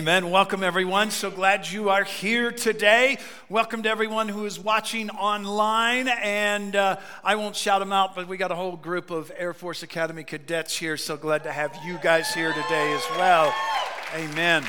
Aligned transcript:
Amen. 0.00 0.30
Welcome, 0.30 0.62
everyone. 0.62 1.10
So 1.10 1.30
glad 1.30 1.70
you 1.70 1.90
are 1.90 2.04
here 2.04 2.50
today. 2.50 3.18
Welcome 3.50 3.82
to 3.82 3.90
everyone 3.90 4.30
who 4.30 4.46
is 4.46 4.58
watching 4.58 5.10
online. 5.10 6.08
And 6.08 6.74
uh, 6.74 6.96
I 7.22 7.34
won't 7.34 7.54
shout 7.54 7.80
them 7.80 7.92
out, 7.92 8.14
but 8.14 8.26
we 8.26 8.38
got 8.38 8.50
a 8.50 8.54
whole 8.54 8.76
group 8.76 9.10
of 9.10 9.30
Air 9.36 9.52
Force 9.52 9.82
Academy 9.82 10.24
cadets 10.24 10.74
here. 10.74 10.96
So 10.96 11.18
glad 11.18 11.42
to 11.42 11.52
have 11.52 11.78
you 11.84 11.98
guys 11.98 12.32
here 12.32 12.54
today 12.54 12.94
as 12.94 13.02
well. 13.18 13.54
Amen. 14.14 14.64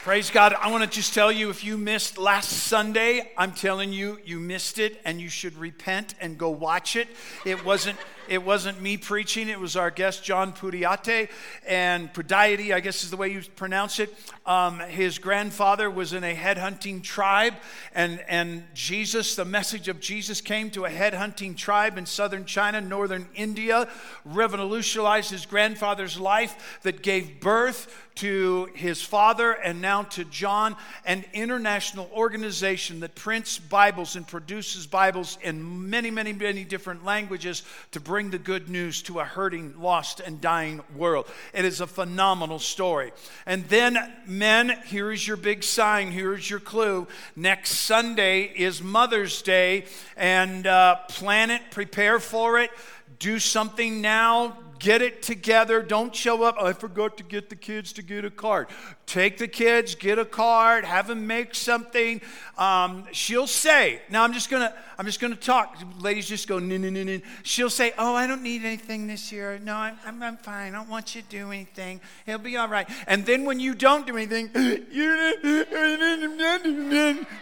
Praise 0.00 0.30
God. 0.30 0.54
I 0.54 0.72
want 0.72 0.82
to 0.82 0.90
just 0.90 1.14
tell 1.14 1.30
you 1.30 1.48
if 1.48 1.62
you 1.62 1.78
missed 1.78 2.18
last 2.18 2.50
Sunday, 2.50 3.30
I'm 3.38 3.52
telling 3.52 3.92
you, 3.92 4.18
you 4.24 4.40
missed 4.40 4.80
it 4.80 5.00
and 5.04 5.20
you 5.20 5.28
should 5.28 5.56
repent 5.56 6.16
and 6.20 6.36
go 6.36 6.50
watch 6.50 6.96
it. 6.96 7.06
It 7.44 7.64
wasn't. 7.64 7.98
It 8.28 8.44
wasn't 8.44 8.82
me 8.82 8.98
preaching, 8.98 9.48
it 9.48 9.58
was 9.58 9.74
our 9.74 9.90
guest, 9.90 10.22
John 10.22 10.52
Pudaite. 10.52 11.30
And 11.66 12.12
Pudaite, 12.12 12.74
I 12.74 12.80
guess 12.80 13.02
is 13.02 13.10
the 13.10 13.16
way 13.16 13.30
you 13.30 13.40
pronounce 13.56 13.98
it. 14.00 14.14
Um, 14.44 14.80
his 14.80 15.18
grandfather 15.18 15.90
was 15.90 16.12
in 16.12 16.24
a 16.24 16.34
headhunting 16.34 17.02
tribe, 17.02 17.54
and, 17.94 18.22
and 18.28 18.64
Jesus, 18.74 19.34
the 19.34 19.46
message 19.46 19.88
of 19.88 19.98
Jesus 20.00 20.42
came 20.42 20.70
to 20.70 20.84
a 20.84 20.90
headhunting 20.90 21.56
tribe 21.56 21.96
in 21.96 22.04
southern 22.04 22.44
China, 22.44 22.82
northern 22.82 23.28
India, 23.34 23.88
revolutionized 24.26 25.30
his 25.30 25.46
grandfather's 25.46 26.20
life 26.20 26.80
that 26.82 27.02
gave 27.02 27.40
birth 27.40 27.94
to 28.18 28.68
his 28.74 29.00
father 29.00 29.52
and 29.52 29.80
now 29.80 30.02
to 30.02 30.24
John, 30.24 30.74
an 31.04 31.24
international 31.32 32.10
organization 32.12 32.98
that 33.00 33.14
prints 33.14 33.60
Bibles 33.60 34.16
and 34.16 34.26
produces 34.26 34.88
Bibles 34.88 35.38
in 35.40 35.88
many, 35.88 36.10
many, 36.10 36.32
many 36.32 36.64
different 36.64 37.04
languages 37.04 37.62
to 37.92 38.00
bring 38.00 38.17
bring 38.18 38.30
the 38.30 38.36
good 38.36 38.68
news 38.68 39.00
to 39.00 39.20
a 39.20 39.24
hurting, 39.24 39.72
lost, 39.78 40.18
and 40.18 40.40
dying 40.40 40.80
world. 40.96 41.24
It 41.54 41.64
is 41.64 41.80
a 41.80 41.86
phenomenal 41.86 42.58
story. 42.58 43.12
And 43.46 43.64
then, 43.68 43.96
men, 44.26 44.76
here 44.86 45.12
is 45.12 45.24
your 45.24 45.36
big 45.36 45.62
sign, 45.62 46.10
here 46.10 46.34
is 46.34 46.50
your 46.50 46.58
clue. 46.58 47.06
Next 47.36 47.70
Sunday 47.70 48.42
is 48.42 48.82
Mother's 48.82 49.40
Day, 49.40 49.84
and 50.16 50.66
uh, 50.66 50.96
plan 51.08 51.52
it, 51.52 51.62
prepare 51.70 52.18
for 52.18 52.58
it, 52.58 52.72
do 53.20 53.38
something 53.38 54.00
now 54.00 54.58
get 54.78 55.02
it 55.02 55.22
together. 55.22 55.82
Don't 55.82 56.14
show 56.14 56.42
up. 56.42 56.56
I 56.60 56.72
forgot 56.72 57.16
to 57.18 57.22
get 57.22 57.50
the 57.50 57.56
kids 57.56 57.92
to 57.94 58.02
get 58.02 58.24
a 58.24 58.30
card. 58.30 58.68
Take 59.06 59.38
the 59.38 59.48
kids, 59.48 59.94
get 59.94 60.18
a 60.18 60.24
card, 60.24 60.84
have 60.84 61.06
them 61.06 61.26
make 61.26 61.54
something. 61.54 62.20
Um, 62.56 63.04
she'll 63.12 63.46
say, 63.46 64.02
now 64.10 64.22
I'm 64.22 64.32
just 64.32 64.50
gonna, 64.50 64.74
I'm 64.98 65.06
just 65.06 65.20
gonna 65.20 65.36
talk. 65.36 65.76
Ladies 66.00 66.28
just 66.28 66.48
go, 66.48 66.58
no, 66.58 66.76
no, 66.76 66.90
no, 66.90 67.02
no. 67.02 67.20
She'll 67.42 67.70
say, 67.70 67.92
oh, 67.98 68.14
I 68.14 68.26
don't 68.26 68.42
need 68.42 68.64
anything 68.64 69.06
this 69.06 69.32
year. 69.32 69.58
No, 69.58 69.74
I'm, 69.74 69.98
I'm, 70.04 70.22
I'm 70.22 70.36
fine. 70.36 70.74
I 70.74 70.76
don't 70.76 70.88
want 70.88 71.14
you 71.14 71.22
to 71.22 71.28
do 71.28 71.50
anything. 71.50 72.00
It'll 72.26 72.40
be 72.40 72.56
all 72.56 72.68
right. 72.68 72.88
And 73.06 73.24
then 73.24 73.44
when 73.44 73.60
you 73.60 73.74
don't 73.74 74.06
do 74.06 74.16
anything, 74.16 74.50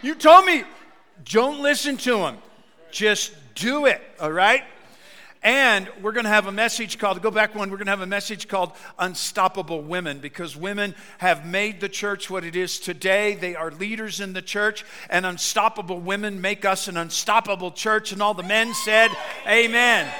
you, 0.01 0.15
told 0.15 0.45
me, 0.45 0.63
don't 1.25 1.61
listen 1.61 1.97
to 1.97 2.17
him. 2.19 2.37
Just 2.91 3.33
do 3.55 3.85
it, 3.85 4.01
all 4.19 4.31
right? 4.31 4.63
And 5.43 5.87
we're 6.01 6.13
going 6.13 6.25
to 6.25 6.29
have 6.29 6.47
a 6.47 6.51
message 6.51 6.97
called, 6.97 7.21
go 7.21 7.31
back 7.31 7.53
one, 7.53 7.69
we're 7.69 7.77
going 7.77 7.85
to 7.85 7.91
have 7.91 8.01
a 8.01 8.07
message 8.07 8.47
called 8.47 8.71
Unstoppable 8.97 9.81
Women 9.81 10.19
because 10.19 10.57
women 10.57 10.95
have 11.19 11.45
made 11.45 11.79
the 11.79 11.89
church 11.89 12.29
what 12.29 12.43
it 12.43 12.55
is 12.55 12.79
today. 12.79 13.35
They 13.35 13.55
are 13.55 13.71
leaders 13.71 14.19
in 14.19 14.33
the 14.33 14.41
church, 14.41 14.83
and 15.09 15.25
unstoppable 15.25 15.99
women 15.99 16.41
make 16.41 16.65
us 16.65 16.87
an 16.87 16.97
unstoppable 16.97 17.71
church. 17.71 18.11
And 18.11 18.21
all 18.21 18.33
the 18.33 18.43
men 18.43 18.73
said, 18.73 19.11
Amen. 19.47 20.11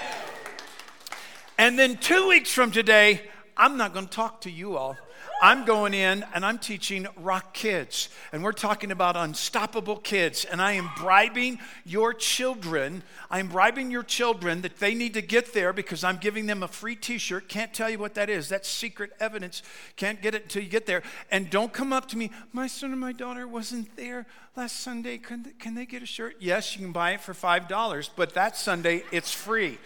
And 1.57 1.77
then 1.79 1.97
two 1.97 2.27
weeks 2.27 2.53
from 2.53 2.71
today, 2.71 3.21
I'm 3.55 3.77
not 3.77 3.93
going 3.93 4.05
to 4.05 4.11
talk 4.11 4.41
to 4.41 4.51
you 4.51 4.77
all. 4.77 4.95
I'm 5.41 5.65
going 5.65 5.93
in 5.93 6.25
and 6.33 6.43
I'm 6.43 6.57
teaching 6.57 7.05
Rock 7.15 7.53
Kids, 7.53 8.09
and 8.31 8.43
we're 8.43 8.53
talking 8.53 8.91
about 8.91 9.15
unstoppable 9.15 9.97
kids. 9.97 10.45
And 10.45 10.59
I 10.59 10.73
am 10.73 10.89
bribing 10.97 11.59
your 11.85 12.13
children. 12.13 13.03
I'm 13.29 13.47
bribing 13.47 13.91
your 13.91 14.01
children 14.01 14.61
that 14.61 14.79
they 14.79 14.95
need 14.95 15.13
to 15.13 15.21
get 15.21 15.53
there 15.53 15.73
because 15.73 16.03
I'm 16.03 16.17
giving 16.17 16.47
them 16.47 16.63
a 16.63 16.67
free 16.67 16.95
t 16.95 17.19
shirt. 17.19 17.49
Can't 17.49 17.71
tell 17.71 17.89
you 17.89 17.99
what 17.99 18.15
that 18.15 18.29
is. 18.29 18.49
That's 18.49 18.67
secret 18.67 19.11
evidence. 19.19 19.61
Can't 19.95 20.21
get 20.21 20.33
it 20.33 20.43
until 20.43 20.63
you 20.63 20.69
get 20.69 20.87
there. 20.87 21.03
And 21.29 21.49
don't 21.49 21.71
come 21.71 21.93
up 21.93 22.07
to 22.09 22.17
me, 22.17 22.31
my 22.51 22.65
son 22.65 22.91
and 22.91 22.99
my 22.99 23.11
daughter 23.13 23.47
wasn't 23.47 23.95
there 23.95 24.25
last 24.55 24.79
Sunday. 24.79 25.19
Can 25.19 25.43
they, 25.43 25.51
can 25.51 25.75
they 25.75 25.85
get 25.85 26.01
a 26.01 26.07
shirt? 26.07 26.37
Yes, 26.39 26.75
you 26.75 26.83
can 26.83 26.91
buy 26.91 27.11
it 27.11 27.21
for 27.21 27.33
$5, 27.33 28.09
but 28.15 28.33
that 28.33 28.57
Sunday 28.57 29.03
it's 29.11 29.31
free. 29.31 29.77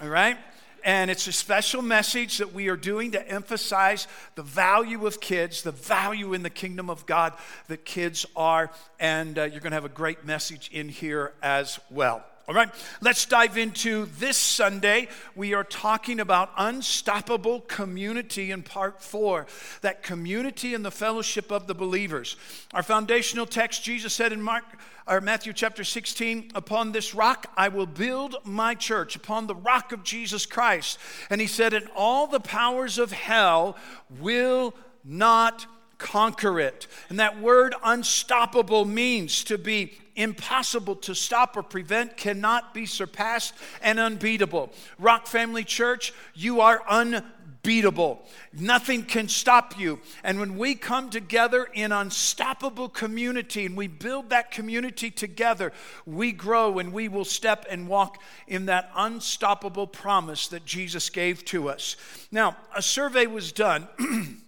All 0.00 0.08
right? 0.08 0.38
And 0.86 1.10
it's 1.10 1.26
a 1.26 1.32
special 1.32 1.82
message 1.82 2.38
that 2.38 2.54
we 2.54 2.68
are 2.68 2.76
doing 2.76 3.10
to 3.10 3.28
emphasize 3.28 4.06
the 4.36 4.44
value 4.44 5.04
of 5.04 5.20
kids, 5.20 5.62
the 5.62 5.72
value 5.72 6.32
in 6.32 6.44
the 6.44 6.48
kingdom 6.48 6.88
of 6.88 7.06
God 7.06 7.32
that 7.66 7.84
kids 7.84 8.24
are. 8.36 8.70
And 9.00 9.36
uh, 9.36 9.42
you're 9.42 9.58
going 9.58 9.72
to 9.72 9.76
have 9.76 9.84
a 9.84 9.88
great 9.88 10.24
message 10.24 10.70
in 10.72 10.88
here 10.88 11.32
as 11.42 11.80
well. 11.90 12.24
All 12.48 12.54
right, 12.54 12.70
let's 13.00 13.24
dive 13.24 13.58
into 13.58 14.06
this 14.20 14.36
Sunday. 14.36 15.08
We 15.34 15.52
are 15.54 15.64
talking 15.64 16.20
about 16.20 16.52
unstoppable 16.56 17.62
community 17.62 18.52
in 18.52 18.62
part 18.62 19.02
four, 19.02 19.48
that 19.80 20.04
community 20.04 20.72
and 20.72 20.84
the 20.84 20.92
fellowship 20.92 21.50
of 21.50 21.66
the 21.66 21.74
believers. 21.74 22.36
Our 22.72 22.84
foundational 22.84 23.46
text, 23.46 23.82
Jesus 23.82 24.14
said 24.14 24.32
in 24.32 24.40
Mark 24.40 24.62
or 25.08 25.20
Matthew 25.20 25.54
chapter 25.54 25.82
16, 25.82 26.52
upon 26.54 26.92
this 26.92 27.16
rock 27.16 27.52
I 27.56 27.66
will 27.66 27.84
build 27.84 28.36
my 28.44 28.76
church, 28.76 29.16
upon 29.16 29.48
the 29.48 29.56
rock 29.56 29.90
of 29.90 30.04
Jesus 30.04 30.46
Christ. 30.46 31.00
And 31.30 31.40
he 31.40 31.48
said, 31.48 31.74
and 31.74 31.88
all 31.96 32.28
the 32.28 32.38
powers 32.38 32.96
of 32.98 33.10
hell 33.10 33.76
will 34.20 34.72
not 35.02 35.66
conquer 35.98 36.60
it. 36.60 36.86
And 37.08 37.18
that 37.20 37.40
word 37.40 37.74
unstoppable 37.82 38.84
means 38.84 39.44
to 39.44 39.58
be 39.58 39.98
impossible 40.16 40.96
to 40.96 41.14
stop 41.14 41.56
or 41.56 41.62
prevent, 41.62 42.16
cannot 42.16 42.74
be 42.74 42.86
surpassed, 42.86 43.54
and 43.82 44.00
unbeatable. 44.00 44.72
Rock 44.98 45.26
Family 45.26 45.62
Church, 45.62 46.12
you 46.34 46.62
are 46.62 46.82
unbeatable. 46.88 48.26
Nothing 48.54 49.04
can 49.04 49.28
stop 49.28 49.78
you. 49.78 50.00
And 50.24 50.40
when 50.40 50.56
we 50.56 50.74
come 50.74 51.10
together 51.10 51.68
in 51.74 51.92
unstoppable 51.92 52.88
community 52.88 53.66
and 53.66 53.76
we 53.76 53.88
build 53.88 54.30
that 54.30 54.50
community 54.50 55.10
together, 55.10 55.72
we 56.06 56.32
grow 56.32 56.78
and 56.78 56.94
we 56.94 57.08
will 57.08 57.26
step 57.26 57.66
and 57.68 57.86
walk 57.86 58.18
in 58.46 58.66
that 58.66 58.90
unstoppable 58.96 59.86
promise 59.86 60.48
that 60.48 60.64
Jesus 60.64 61.10
gave 61.10 61.44
to 61.46 61.68
us. 61.68 61.96
Now, 62.32 62.56
a 62.74 62.80
survey 62.80 63.26
was 63.26 63.52
done 63.52 63.86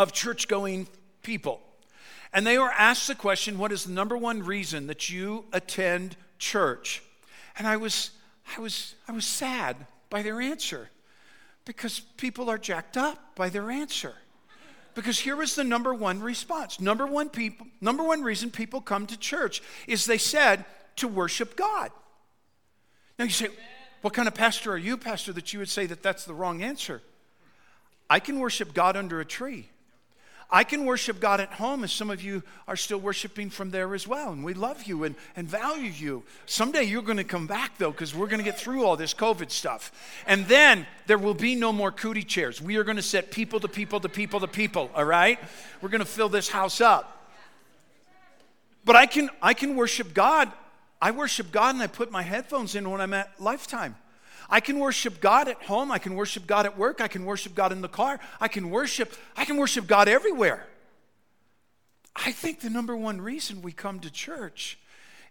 of 0.00 0.12
church 0.12 0.48
going 0.48 0.88
people. 1.22 1.60
And 2.32 2.46
they 2.46 2.58
were 2.58 2.70
asked 2.70 3.06
the 3.06 3.14
question, 3.14 3.58
What 3.58 3.70
is 3.70 3.84
the 3.84 3.92
number 3.92 4.16
one 4.16 4.42
reason 4.42 4.86
that 4.86 5.10
you 5.10 5.44
attend 5.52 6.16
church? 6.38 7.02
And 7.58 7.66
I 7.66 7.76
was, 7.76 8.10
I 8.56 8.60
was, 8.60 8.94
I 9.06 9.12
was 9.12 9.26
sad 9.26 9.76
by 10.08 10.22
their 10.22 10.40
answer 10.40 10.88
because 11.66 12.00
people 12.16 12.48
are 12.48 12.56
jacked 12.56 12.96
up 12.96 13.36
by 13.36 13.50
their 13.50 13.70
answer. 13.70 14.14
Because 14.94 15.20
here 15.20 15.36
was 15.36 15.54
the 15.54 15.64
number 15.64 15.92
one 15.92 16.20
response. 16.20 16.80
Number 16.80 17.06
one 17.06 17.28
people, 17.28 17.66
number 17.80 18.02
one 18.02 18.22
reason 18.22 18.50
people 18.50 18.80
come 18.80 19.06
to 19.06 19.18
church 19.18 19.62
is 19.86 20.06
they 20.06 20.18
said 20.18 20.64
to 20.96 21.08
worship 21.08 21.56
God. 21.56 21.90
Now 23.18 23.26
you 23.26 23.30
say, 23.30 23.48
what 24.00 24.14
kind 24.14 24.26
of 24.26 24.34
pastor 24.34 24.72
are 24.72 24.78
you, 24.78 24.96
pastor, 24.96 25.32
that 25.34 25.52
you 25.52 25.58
would 25.58 25.68
say 25.68 25.84
that 25.86 26.02
that's 26.02 26.24
the 26.24 26.34
wrong 26.34 26.62
answer? 26.62 27.02
I 28.08 28.18
can 28.18 28.40
worship 28.40 28.72
God 28.72 28.96
under 28.96 29.20
a 29.20 29.24
tree. 29.24 29.68
I 30.52 30.64
can 30.64 30.84
worship 30.84 31.20
God 31.20 31.40
at 31.40 31.52
home, 31.52 31.84
as 31.84 31.92
some 31.92 32.10
of 32.10 32.22
you 32.22 32.42
are 32.66 32.76
still 32.76 32.98
worshiping 32.98 33.50
from 33.50 33.70
there 33.70 33.94
as 33.94 34.08
well. 34.08 34.32
And 34.32 34.44
we 34.44 34.52
love 34.52 34.82
you 34.82 35.04
and, 35.04 35.14
and 35.36 35.48
value 35.48 35.90
you. 35.90 36.24
Someday 36.46 36.82
you're 36.82 37.02
going 37.02 37.18
to 37.18 37.24
come 37.24 37.46
back, 37.46 37.78
though, 37.78 37.92
because 37.92 38.14
we're 38.14 38.26
going 38.26 38.38
to 38.38 38.44
get 38.44 38.58
through 38.58 38.84
all 38.84 38.96
this 38.96 39.14
COVID 39.14 39.50
stuff. 39.50 39.92
And 40.26 40.46
then 40.46 40.86
there 41.06 41.18
will 41.18 41.34
be 41.34 41.54
no 41.54 41.72
more 41.72 41.92
cootie 41.92 42.24
chairs. 42.24 42.60
We 42.60 42.76
are 42.76 42.84
going 42.84 42.96
to 42.96 43.02
set 43.02 43.30
people 43.30 43.60
to 43.60 43.68
people 43.68 44.00
to 44.00 44.08
people 44.08 44.40
to 44.40 44.48
people, 44.48 44.90
all 44.94 45.04
right? 45.04 45.38
We're 45.80 45.88
going 45.88 46.00
to 46.00 46.04
fill 46.04 46.28
this 46.28 46.48
house 46.48 46.80
up. 46.80 47.28
But 48.84 48.96
I 48.96 49.06
can, 49.06 49.30
I 49.40 49.54
can 49.54 49.76
worship 49.76 50.14
God. 50.14 50.50
I 51.00 51.12
worship 51.12 51.52
God 51.52 51.76
and 51.76 51.82
I 51.82 51.86
put 51.86 52.10
my 52.10 52.22
headphones 52.22 52.74
in 52.74 52.90
when 52.90 53.00
I'm 53.00 53.14
at 53.14 53.40
Lifetime. 53.40 53.94
I 54.50 54.60
can 54.60 54.78
worship 54.78 55.20
God 55.20 55.48
at 55.48 55.62
home. 55.62 55.92
I 55.92 55.98
can 55.98 56.16
worship 56.16 56.46
God 56.46 56.66
at 56.66 56.76
work. 56.76 57.00
I 57.00 57.08
can 57.08 57.24
worship 57.24 57.54
God 57.54 57.72
in 57.72 57.80
the 57.80 57.88
car. 57.88 58.18
I 58.40 58.48
can 58.48 58.70
worship, 58.70 59.14
I 59.36 59.44
can 59.44 59.56
worship 59.56 59.86
God 59.86 60.08
everywhere. 60.08 60.66
I 62.16 62.32
think 62.32 62.60
the 62.60 62.70
number 62.70 62.96
one 62.96 63.20
reason 63.20 63.62
we 63.62 63.72
come 63.72 64.00
to 64.00 64.10
church 64.10 64.78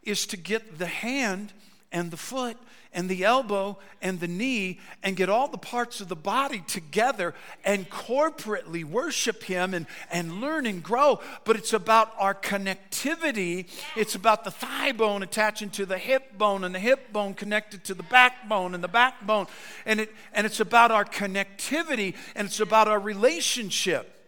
is 0.03 0.25
to 0.27 0.37
get 0.37 0.79
the 0.79 0.87
hand 0.87 1.51
and 1.91 2.11
the 2.11 2.17
foot 2.17 2.57
and 2.93 3.07
the 3.07 3.23
elbow 3.23 3.77
and 4.01 4.19
the 4.19 4.27
knee 4.27 4.79
and 5.03 5.15
get 5.15 5.29
all 5.29 5.47
the 5.47 5.57
parts 5.57 6.01
of 6.01 6.07
the 6.07 6.15
body 6.15 6.63
together 6.67 7.35
and 7.63 7.89
corporately 7.89 8.83
worship 8.83 9.43
Him 9.43 9.73
and, 9.73 9.85
and 10.11 10.41
learn 10.41 10.65
and 10.65 10.83
grow. 10.83 11.19
But 11.45 11.55
it's 11.55 11.73
about 11.73 12.11
our 12.17 12.33
connectivity. 12.33 13.67
It's 13.95 14.15
about 14.15 14.43
the 14.43 14.51
thigh 14.51 14.91
bone 14.91 15.23
attaching 15.23 15.69
to 15.71 15.85
the 15.85 15.97
hip 15.97 16.37
bone 16.37 16.63
and 16.63 16.73
the 16.73 16.79
hip 16.79 17.13
bone 17.13 17.33
connected 17.33 17.83
to 17.85 17.93
the 17.93 18.03
backbone 18.03 18.73
and 18.73 18.83
the 18.83 18.87
backbone. 18.87 19.47
And, 19.85 20.01
it, 20.01 20.13
and 20.33 20.45
it's 20.45 20.59
about 20.59 20.91
our 20.91 21.05
connectivity 21.05 22.15
and 22.35 22.47
it's 22.47 22.59
about 22.59 22.87
our 22.87 22.99
relationship. 22.99 24.18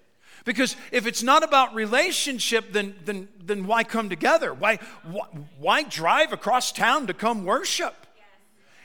Because 0.44 0.76
if 0.92 1.06
it's 1.06 1.22
not 1.22 1.44
about 1.44 1.76
relationship, 1.76 2.72
then, 2.72 2.96
then, 3.06 3.28
then 3.44 3.68
why 3.68 3.84
come 3.84 4.10
together? 4.10 4.54
Why, 4.54 4.80
why, 5.04 5.28
why 5.60 5.84
drive 5.84 6.34
across 6.34 6.72
town 6.72 7.08
to 7.08 7.14
come 7.14 7.46
worship? 7.46 7.96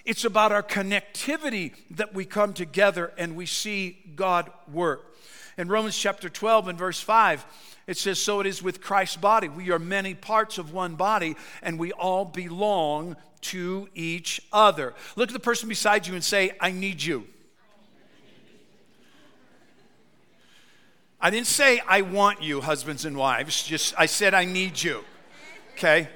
It's 0.04 0.24
about 0.24 0.52
our 0.52 0.62
connectivity 0.62 1.72
that 1.92 2.14
we 2.14 2.24
come 2.24 2.52
together 2.52 3.12
and 3.18 3.34
we 3.34 3.46
see 3.46 3.98
God 4.14 4.50
work. 4.72 5.16
In 5.58 5.68
Romans 5.68 5.96
chapter 5.96 6.28
12 6.28 6.68
and 6.68 6.78
verse 6.78 7.00
5, 7.00 7.44
it 7.86 7.96
says, 7.96 8.20
So 8.20 8.40
it 8.40 8.46
is 8.46 8.62
with 8.62 8.80
Christ's 8.80 9.16
body. 9.16 9.48
We 9.48 9.70
are 9.70 9.78
many 9.78 10.14
parts 10.14 10.58
of 10.58 10.72
one 10.72 10.94
body, 10.96 11.36
and 11.62 11.78
we 11.78 11.92
all 11.92 12.24
belong 12.24 13.16
to 13.42 13.88
each 13.94 14.40
other. 14.52 14.94
Look 15.16 15.30
at 15.30 15.32
the 15.32 15.40
person 15.40 15.68
beside 15.68 16.06
you 16.06 16.14
and 16.14 16.22
say, 16.22 16.52
I 16.60 16.70
need 16.70 17.02
you. 17.02 17.26
I 21.20 21.30
didn't 21.30 21.46
say 21.46 21.80
I 21.88 22.02
want 22.02 22.42
you, 22.42 22.60
husbands 22.60 23.04
and 23.04 23.16
wives, 23.16 23.62
just 23.62 23.94
I 23.98 24.06
said 24.06 24.34
I 24.34 24.44
need 24.44 24.82
you. 24.82 25.02
Okay? 25.74 26.08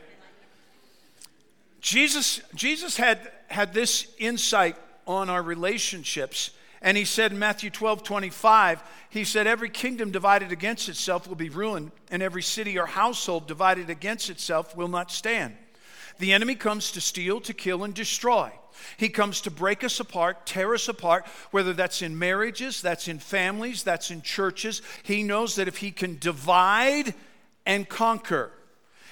Jesus, 1.80 2.40
Jesus 2.54 2.96
had, 2.96 3.30
had 3.48 3.72
this 3.72 4.12
insight 4.18 4.76
on 5.06 5.30
our 5.30 5.42
relationships. 5.42 6.50
And 6.82 6.96
he 6.96 7.04
said 7.04 7.32
in 7.32 7.38
Matthew 7.38 7.70
12, 7.70 8.02
25, 8.02 8.82
he 9.10 9.24
said, 9.24 9.46
Every 9.46 9.68
kingdom 9.68 10.10
divided 10.10 10.52
against 10.52 10.88
itself 10.88 11.26
will 11.26 11.34
be 11.36 11.50
ruined, 11.50 11.92
and 12.10 12.22
every 12.22 12.42
city 12.42 12.78
or 12.78 12.86
household 12.86 13.46
divided 13.46 13.90
against 13.90 14.30
itself 14.30 14.76
will 14.76 14.88
not 14.88 15.10
stand. 15.10 15.56
The 16.18 16.32
enemy 16.32 16.54
comes 16.54 16.92
to 16.92 17.00
steal, 17.00 17.40
to 17.42 17.54
kill, 17.54 17.84
and 17.84 17.92
destroy. 17.94 18.50
He 18.96 19.08
comes 19.08 19.40
to 19.42 19.50
break 19.50 19.84
us 19.84 20.00
apart, 20.00 20.46
tear 20.46 20.74
us 20.74 20.88
apart, 20.88 21.26
whether 21.50 21.72
that's 21.72 22.02
in 22.02 22.18
marriages, 22.18 22.82
that's 22.82 23.08
in 23.08 23.18
families, 23.18 23.82
that's 23.82 24.10
in 24.10 24.22
churches. 24.22 24.82
He 25.02 25.22
knows 25.22 25.56
that 25.56 25.68
if 25.68 25.78
he 25.78 25.90
can 25.90 26.18
divide 26.18 27.14
and 27.66 27.88
conquer, 27.88 28.52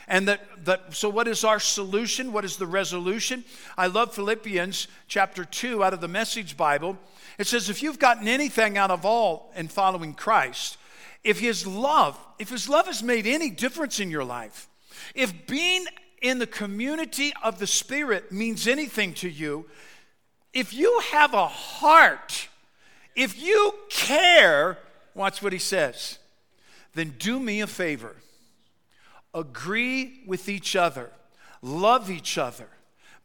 and 0.08 0.26
that, 0.26 0.64
that 0.64 0.94
so 0.94 1.08
what 1.10 1.28
is 1.28 1.44
our 1.44 1.60
solution? 1.60 2.32
What 2.32 2.44
is 2.44 2.56
the 2.56 2.66
resolution? 2.66 3.44
I 3.76 3.88
love 3.88 4.14
Philippians 4.14 4.88
chapter 5.06 5.44
2 5.44 5.84
out 5.84 5.92
of 5.92 6.00
the 6.00 6.08
message 6.08 6.56
Bible. 6.56 6.96
It 7.38 7.46
says, 7.46 7.68
if 7.68 7.82
you've 7.82 7.98
gotten 7.98 8.26
anything 8.26 8.78
out 8.78 8.90
of 8.90 9.04
all 9.04 9.52
in 9.54 9.68
following 9.68 10.14
Christ, 10.14 10.78
if 11.22 11.38
his 11.38 11.66
love, 11.66 12.18
if 12.38 12.48
his 12.48 12.68
love 12.68 12.86
has 12.86 13.02
made 13.02 13.26
any 13.26 13.50
difference 13.50 14.00
in 14.00 14.10
your 14.10 14.24
life, 14.24 14.68
if 15.14 15.46
being 15.46 15.84
in 16.20 16.38
the 16.38 16.46
community 16.46 17.32
of 17.42 17.58
the 17.58 17.66
Spirit 17.66 18.32
means 18.32 18.66
anything 18.66 19.14
to 19.14 19.28
you, 19.28 19.66
if 20.52 20.72
you 20.72 21.00
have 21.12 21.34
a 21.34 21.46
heart, 21.46 22.48
if 23.14 23.40
you 23.40 23.74
care, 23.88 24.78
watch 25.14 25.42
what 25.42 25.52
he 25.52 25.58
says, 25.58 26.18
then 26.94 27.14
do 27.18 27.38
me 27.38 27.60
a 27.60 27.66
favor. 27.66 28.16
Agree 29.34 30.22
with 30.26 30.48
each 30.48 30.74
other, 30.74 31.10
love 31.62 32.10
each 32.10 32.38
other, 32.38 32.68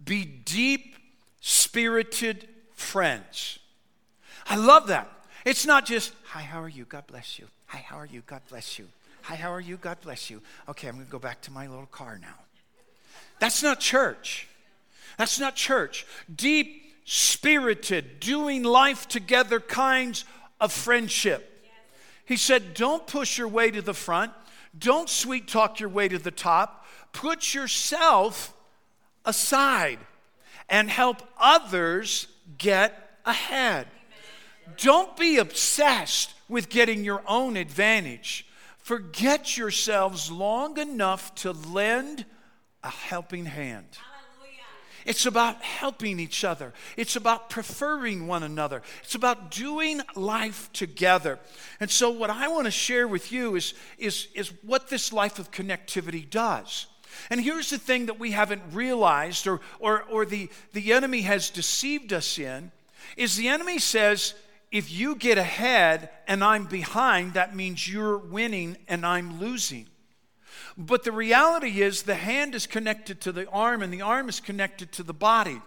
be 0.04 0.26
deep 0.26 0.96
spirited 1.40 2.48
friends. 2.74 3.60
I 4.48 4.58
love 4.58 4.88
that. 4.88 5.10
It's 5.46 5.66
not 5.66 5.86
just, 5.86 6.14
hi, 6.26 6.42
how 6.42 6.62
are 6.62 6.70
you? 6.70 6.86
God 6.86 7.08
bless 7.08 7.40
you. 7.40 7.48
Hi, 7.68 7.80
how 7.80 7.98
are 7.98 8.06
you? 8.06 8.22
God 8.26 8.42
bless 8.50 8.78
you. 8.78 8.88
Hi, 9.24 9.36
how 9.36 9.52
are 9.52 9.62
you? 9.62 9.78
God 9.78 9.98
bless 10.02 10.30
you. 10.30 10.42
Okay, 10.68 10.88
I'm 10.88 10.96
going 10.96 11.06
to 11.06 11.12
go 11.12 11.20
back 11.20 11.42
to 11.42 11.52
my 11.52 11.68
little 11.68 11.86
car 11.86 12.20
now. 12.22 12.36
That's 13.40 13.64
not 13.64 13.80
church. 13.80 14.48
That's 15.18 15.40
not 15.40 15.56
church. 15.56 16.06
Deep, 16.34 16.94
spirited, 17.06 18.20
doing 18.20 18.64
life 18.64 19.08
together 19.08 19.60
kinds 19.60 20.26
of 20.60 20.72
friendship. 20.72 21.50
He 22.26 22.38
said, 22.38 22.74
Don't 22.74 23.06
push 23.06 23.38
your 23.38 23.48
way 23.48 23.72
to 23.72 23.82
the 23.82 23.94
front. 23.94 24.32
Don't 24.78 25.10
sweet 25.10 25.48
talk 25.48 25.80
your 25.80 25.90
way 25.90 26.08
to 26.08 26.18
the 26.18 26.32
top. 26.32 26.86
Put 27.12 27.54
yourself 27.54 28.54
aside 29.26 30.00
and 30.70 30.90
help 30.90 31.22
others 31.40 32.28
get 32.58 33.18
ahead. 33.26 33.88
Don't 34.78 35.16
be 35.18 35.38
obsessed 35.38 36.34
with 36.48 36.70
getting 36.70 37.04
your 37.04 37.22
own 37.28 37.58
advantage. 37.58 38.48
Forget 38.78 39.58
yourselves 39.58 40.32
long 40.32 40.78
enough 40.78 41.36
to 41.36 41.52
lend 41.52 42.26
a 42.84 42.90
helping 42.90 43.46
hand. 43.46 43.88
It's 45.06 45.26
about 45.26 45.62
helping 45.62 46.20
each 46.20 46.44
other. 46.44 46.74
It's 46.96 47.16
about 47.16 47.50
preferring 47.50 48.28
one 48.28 48.44
another. 48.44 48.82
It's 49.04 49.16
about 49.16 49.52
doing 49.52 50.02
life 50.16 50.70
together. 50.72 51.40
And 51.80 51.92
so, 51.92 52.10
what 52.10 52.30
I 52.30 52.48
want 52.48 52.66
to 52.66 52.72
share 52.72 53.08
with 53.08 53.32
you 53.32 53.56
is, 53.56 53.74
is, 53.98 54.28
is 54.34 54.54
what 54.62 54.90
this 54.90 55.12
life 55.12 55.40
of 55.40 55.52
connectivity 55.52 56.30
does. 56.30 56.88
And 57.30 57.42
here's 57.42 57.70
the 57.70 57.78
thing 57.78 58.08
that 58.08 58.20
we 58.20 58.32
haven't 58.32 58.62
realized, 58.72 59.46
or, 59.46 59.62
or, 59.80 60.04
or 60.04 60.26
the, 60.26 60.50
the 60.72 60.94
enemy 60.94 61.22
has 61.22 61.50
deceived 61.50 62.14
us 62.14 62.40
in, 62.40 62.72
is 63.18 63.36
the 63.36 63.50
enemy 63.50 63.80
says, 63.80 64.34
if 64.72 64.92
you 64.92 65.16
get 65.16 65.38
ahead 65.38 66.10
and 66.28 66.44
I'm 66.44 66.66
behind, 66.66 67.34
that 67.34 67.56
means 67.56 67.88
you're 67.88 68.18
winning 68.18 68.78
and 68.88 69.06
I'm 69.06 69.40
losing. 69.40 69.88
But 70.78 71.04
the 71.04 71.12
reality 71.12 71.82
is, 71.82 72.04
the 72.04 72.16
hand 72.16 72.56
is 72.56 72.66
connected 72.66 73.22
to 73.22 73.32
the 73.32 73.48
arm, 73.50 73.82
and 73.82 73.94
the 73.94 74.02
arm 74.02 74.30
is 74.30 74.40
connected 74.40 74.92
to 74.94 75.04
the 75.04 75.14
body. 75.14 75.62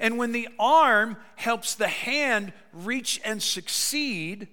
And 0.00 0.18
when 0.18 0.32
the 0.32 0.48
arm 0.58 1.16
helps 1.36 1.74
the 1.74 1.88
hand 1.88 2.52
reach 2.72 3.20
and 3.24 3.42
succeed, 3.42 4.48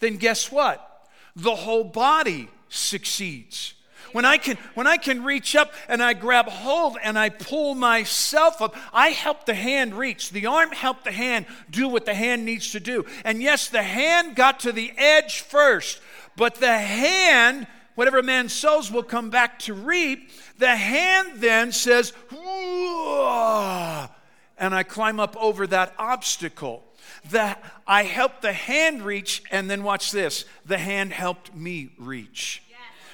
then 0.00 0.16
guess 0.16 0.52
what? 0.52 1.08
The 1.34 1.54
whole 1.54 1.84
body 1.84 2.48
succeeds. 2.68 3.74
When 4.12 4.24
I 4.24 4.38
can 4.38 4.56
when 4.74 4.86
I 4.86 4.96
can 4.96 5.22
reach 5.22 5.54
up 5.54 5.72
and 5.86 6.02
I 6.02 6.14
grab 6.14 6.48
hold 6.48 6.96
and 7.02 7.18
I 7.18 7.28
pull 7.28 7.74
myself 7.74 8.62
up, 8.62 8.74
I 8.92 9.08
help 9.08 9.44
the 9.44 9.54
hand 9.54 9.94
reach. 9.94 10.30
The 10.30 10.46
arm 10.46 10.72
helped 10.72 11.04
the 11.04 11.12
hand 11.12 11.46
do 11.70 11.88
what 11.88 12.06
the 12.06 12.14
hand 12.14 12.44
needs 12.44 12.72
to 12.72 12.80
do. 12.80 13.04
And 13.24 13.42
yes, 13.42 13.68
the 13.68 13.82
hand 13.82 14.34
got 14.34 14.60
to 14.60 14.72
the 14.72 14.92
edge 14.96 15.40
first, 15.40 16.00
but 16.36 16.54
the 16.54 16.78
hand 16.78 17.66
whatever 17.98 18.18
a 18.18 18.22
man 18.22 18.48
sows 18.48 18.92
will 18.92 19.02
come 19.02 19.28
back 19.28 19.58
to 19.58 19.74
reap. 19.74 20.30
The 20.58 20.76
hand 20.76 21.32
then 21.38 21.72
says, 21.72 22.12
and 22.30 22.38
I 24.72 24.84
climb 24.84 25.18
up 25.18 25.36
over 25.36 25.66
that 25.66 25.96
obstacle. 25.98 26.84
That 27.32 27.60
I 27.88 28.04
help 28.04 28.40
the 28.40 28.52
hand 28.52 29.02
reach, 29.02 29.42
and 29.50 29.68
then 29.68 29.82
watch 29.82 30.12
this 30.12 30.44
the 30.64 30.78
hand 30.78 31.12
helped 31.12 31.56
me 31.56 31.90
reach. 31.98 32.62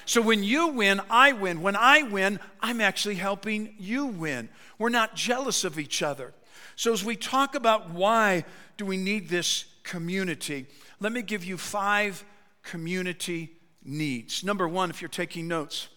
So 0.05 0.21
when 0.21 0.43
you 0.43 0.67
win, 0.67 1.01
I 1.09 1.31
win. 1.31 1.63
When 1.63 1.75
I 1.75 2.03
win, 2.03 2.39
I'm 2.61 2.79
actually 2.79 3.15
helping 3.15 3.73
you 3.79 4.05
win. 4.05 4.49
We're 4.77 4.89
not 4.89 5.15
jealous 5.15 5.63
of 5.63 5.79
each 5.79 6.03
other. 6.03 6.31
So 6.75 6.93
as 6.93 7.03
we 7.03 7.15
talk 7.15 7.55
about 7.55 7.89
why 7.89 8.45
do 8.77 8.85
we 8.85 8.97
need 8.97 9.29
this 9.29 9.65
community, 9.81 10.67
let 10.99 11.11
me 11.11 11.23
give 11.23 11.43
you 11.43 11.57
five 11.57 12.23
community 12.61 13.54
needs. 13.85 14.43
Number 14.43 14.67
one, 14.67 14.89
if 14.89 15.01
you're 15.01 15.09
taking 15.09 15.47
notes, 15.47 15.87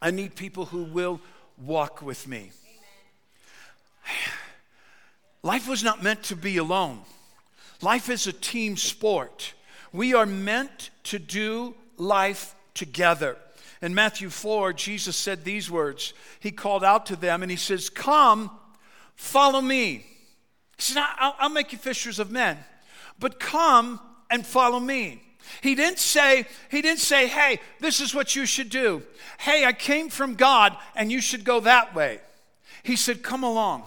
I 0.00 0.10
need 0.10 0.34
people 0.36 0.66
who 0.66 0.84
will 0.84 1.20
walk 1.58 2.02
with 2.02 2.26
me. 2.28 2.50
Life 5.42 5.68
was 5.68 5.82
not 5.82 6.02
meant 6.02 6.22
to 6.24 6.36
be 6.36 6.56
alone. 6.56 7.00
Life 7.82 8.08
is 8.08 8.26
a 8.26 8.32
team 8.32 8.76
sport. 8.76 9.54
We 9.92 10.14
are 10.14 10.26
meant 10.26 10.90
to 11.04 11.18
do 11.18 11.74
life 11.96 12.54
together. 12.74 13.36
In 13.82 13.94
Matthew 13.94 14.30
4, 14.30 14.72
Jesus 14.72 15.16
said 15.16 15.44
these 15.44 15.70
words. 15.70 16.14
He 16.40 16.50
called 16.50 16.82
out 16.82 17.06
to 17.06 17.16
them 17.16 17.42
and 17.42 17.50
he 17.50 17.56
says, 17.56 17.90
Come, 17.90 18.50
follow 19.14 19.60
me. 19.60 20.06
He 20.76 20.82
said, 20.82 21.04
I'll, 21.18 21.36
I'll 21.38 21.48
make 21.50 21.72
you 21.72 21.78
fishers 21.78 22.18
of 22.18 22.30
men, 22.30 22.58
but 23.18 23.38
come 23.38 24.00
and 24.30 24.44
follow 24.44 24.80
me. 24.80 25.22
He 25.60 25.74
didn't 25.74 25.98
say, 25.98 26.46
he 26.70 26.82
didn't 26.82 27.00
say, 27.00 27.26
hey, 27.26 27.60
this 27.80 28.00
is 28.00 28.14
what 28.14 28.36
you 28.36 28.46
should 28.46 28.70
do. 28.70 29.02
Hey, 29.38 29.64
I 29.64 29.72
came 29.72 30.08
from 30.08 30.34
God 30.34 30.76
and 30.94 31.10
you 31.10 31.20
should 31.20 31.44
go 31.44 31.60
that 31.60 31.94
way. 31.94 32.20
He 32.82 32.96
said, 32.96 33.22
come 33.22 33.42
along. 33.42 33.84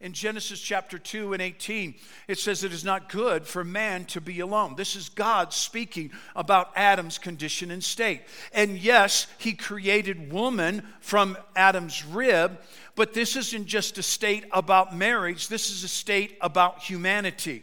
In 0.00 0.14
Genesis 0.14 0.58
chapter 0.58 0.98
2 0.98 1.34
and 1.34 1.42
18, 1.42 1.94
it 2.26 2.38
says 2.38 2.64
it 2.64 2.72
is 2.72 2.84
not 2.84 3.10
good 3.10 3.46
for 3.46 3.62
man 3.62 4.06
to 4.06 4.20
be 4.22 4.40
alone. 4.40 4.74
This 4.74 4.96
is 4.96 5.10
God 5.10 5.52
speaking 5.52 6.10
about 6.34 6.70
Adam's 6.74 7.18
condition 7.18 7.70
and 7.70 7.84
state. 7.84 8.22
And 8.54 8.78
yes, 8.78 9.26
he 9.36 9.52
created 9.52 10.32
woman 10.32 10.84
from 11.00 11.36
Adam's 11.54 12.02
rib, 12.02 12.58
but 12.94 13.12
this 13.12 13.36
isn't 13.36 13.66
just 13.66 13.98
a 13.98 14.02
state 14.02 14.44
about 14.52 14.96
marriage, 14.96 15.48
this 15.48 15.70
is 15.70 15.84
a 15.84 15.88
state 15.88 16.38
about 16.40 16.80
humanity. 16.80 17.62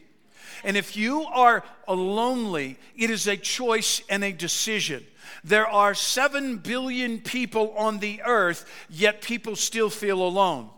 And 0.64 0.78
if 0.78 0.96
you 0.96 1.24
are 1.24 1.64
lonely, 1.88 2.78
it 2.96 3.10
is 3.10 3.28
a 3.28 3.38
choice 3.38 4.02
and 4.10 4.24
a 4.24 4.32
decision. 4.32 5.06
There 5.44 5.68
are 5.68 5.94
7 5.94 6.58
billion 6.58 7.20
people 7.20 7.72
on 7.78 8.00
the 8.00 8.22
earth, 8.26 8.66
yet 8.90 9.22
people 9.22 9.56
still 9.56 9.90
feel 9.90 10.22
alone. 10.22 10.70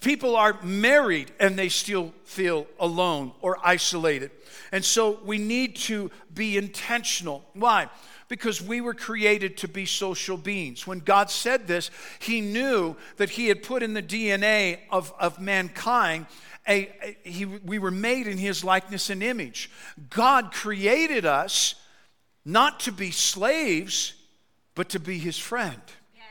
People 0.00 0.36
are 0.36 0.60
married 0.62 1.32
and 1.40 1.58
they 1.58 1.68
still 1.68 2.12
feel 2.24 2.66
alone 2.78 3.32
or 3.40 3.58
isolated. 3.64 4.30
And 4.72 4.84
so 4.84 5.20
we 5.24 5.38
need 5.38 5.76
to 5.76 6.10
be 6.34 6.56
intentional. 6.56 7.44
Why? 7.54 7.88
Because 8.28 8.60
we 8.60 8.80
were 8.80 8.94
created 8.94 9.56
to 9.58 9.68
be 9.68 9.86
social 9.86 10.36
beings. 10.36 10.86
When 10.86 10.98
God 10.98 11.30
said 11.30 11.66
this, 11.66 11.90
He 12.18 12.40
knew 12.40 12.96
that 13.16 13.30
He 13.30 13.48
had 13.48 13.62
put 13.62 13.82
in 13.82 13.94
the 13.94 14.02
DNA 14.02 14.80
of, 14.90 15.14
of 15.18 15.40
mankind 15.40 16.26
a, 16.68 16.90
a, 17.02 17.28
he, 17.28 17.44
we 17.44 17.78
were 17.78 17.90
made 17.90 18.26
in 18.26 18.38
his 18.38 18.64
likeness 18.64 19.10
and 19.10 19.22
image. 19.22 19.70
God 20.10 20.52
created 20.52 21.24
us 21.24 21.74
not 22.44 22.80
to 22.80 22.92
be 22.92 23.10
slaves, 23.10 24.14
but 24.74 24.88
to 24.90 25.00
be 25.00 25.18
his 25.18 25.38
friend, 25.38 25.80
yes. 26.14 26.24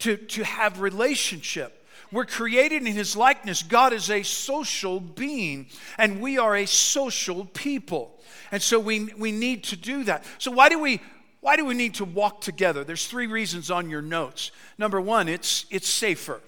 to, 0.00 0.16
to 0.16 0.44
have 0.44 0.80
relationship. 0.80 1.86
We're 2.12 2.26
created 2.26 2.82
in 2.82 2.92
his 2.92 3.16
likeness. 3.16 3.62
God 3.62 3.92
is 3.92 4.10
a 4.10 4.22
social 4.22 5.00
being, 5.00 5.66
and 5.98 6.20
we 6.20 6.38
are 6.38 6.54
a 6.54 6.66
social 6.66 7.46
people. 7.46 8.20
And 8.52 8.62
so 8.62 8.78
we, 8.78 9.12
we 9.18 9.32
need 9.32 9.64
to 9.64 9.76
do 9.76 10.04
that. 10.04 10.24
So, 10.38 10.50
why 10.50 10.68
do 10.68 10.78
we 10.78 11.00
why 11.40 11.56
do 11.56 11.66
we 11.66 11.74
need 11.74 11.94
to 11.96 12.06
walk 12.06 12.40
together? 12.40 12.84
There's 12.84 13.06
three 13.06 13.26
reasons 13.26 13.70
on 13.70 13.90
your 13.90 14.00
notes. 14.00 14.50
Number 14.78 14.98
one, 14.98 15.28
it's 15.28 15.66
it's 15.70 15.88
safer. 15.88 16.40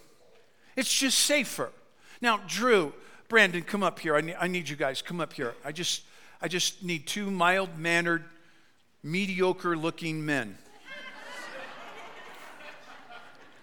It's 0.77 0.93
just 0.93 1.19
safer. 1.19 1.71
Now, 2.21 2.41
Drew, 2.47 2.93
Brandon, 3.29 3.63
come 3.63 3.83
up 3.83 3.99
here. 3.99 4.17
I 4.17 4.21
need, 4.21 4.37
I 4.39 4.47
need 4.47 4.69
you 4.69 4.77
guys. 4.77 5.03
Come 5.03 5.21
up 5.21 5.33
here. 5.33 5.55
I 5.65 5.73
just 5.73 6.03
I 6.41 6.49
just 6.49 6.83
need 6.83 7.07
two 7.07 7.31
mild 7.31 7.79
mannered, 7.79 8.25
mediocre 9.03 9.77
looking 9.77 10.25
men. 10.25 10.59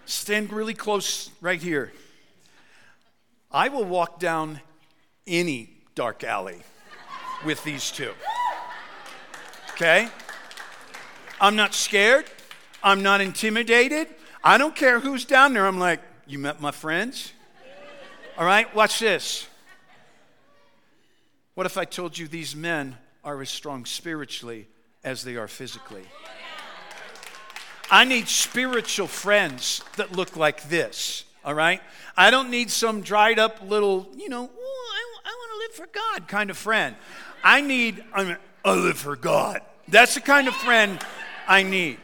Stand 0.06 0.52
really 0.52 0.74
close 0.74 1.30
right 1.40 1.62
here. 1.62 1.92
I 3.50 3.68
will 3.68 3.84
walk 3.84 4.18
down 4.18 4.60
any 5.26 5.70
dark 5.94 6.24
alley 6.24 6.58
with 7.44 7.62
these 7.64 7.90
two. 7.90 8.12
Okay? 9.72 10.08
I'm 11.40 11.56
not 11.56 11.72
scared. 11.74 12.26
I'm 12.82 13.02
not 13.02 13.20
intimidated. 13.20 14.08
I 14.42 14.58
don't 14.58 14.76
care 14.76 15.00
who's 15.00 15.24
down 15.24 15.54
there. 15.54 15.66
I'm 15.66 15.78
like, 15.78 16.00
you 16.26 16.38
met 16.38 16.60
my 16.60 16.70
friends? 16.70 17.32
All 18.36 18.44
right, 18.44 18.72
watch 18.74 18.98
this. 18.98 19.46
What 21.54 21.66
if 21.66 21.78
I 21.78 21.84
told 21.84 22.18
you 22.18 22.26
these 22.26 22.56
men 22.56 22.96
are 23.22 23.40
as 23.40 23.48
strong 23.48 23.84
spiritually 23.84 24.66
as 25.04 25.22
they 25.22 25.36
are 25.36 25.46
physically? 25.46 26.02
I 27.90 28.04
need 28.04 28.28
spiritual 28.28 29.06
friends 29.06 29.80
that 29.96 30.10
look 30.10 30.36
like 30.36 30.68
this, 30.68 31.24
all 31.44 31.54
right? 31.54 31.80
I 32.16 32.32
don't 32.32 32.50
need 32.50 32.70
some 32.70 33.02
dried 33.02 33.38
up 33.38 33.60
little, 33.62 34.08
you 34.16 34.28
know, 34.28 34.42
I, 34.42 35.18
I 35.24 35.30
want 35.30 35.52
to 35.52 35.58
live 35.58 35.88
for 35.88 35.94
God 35.94 36.28
kind 36.28 36.50
of 36.50 36.58
friend. 36.58 36.96
I 37.44 37.60
need, 37.60 38.02
I, 38.12 38.24
mean, 38.24 38.36
I 38.64 38.74
live 38.74 38.98
for 38.98 39.14
God. 39.14 39.60
That's 39.86 40.14
the 40.14 40.20
kind 40.20 40.48
of 40.48 40.54
friend 40.56 40.98
I 41.46 41.62
need 41.62 41.98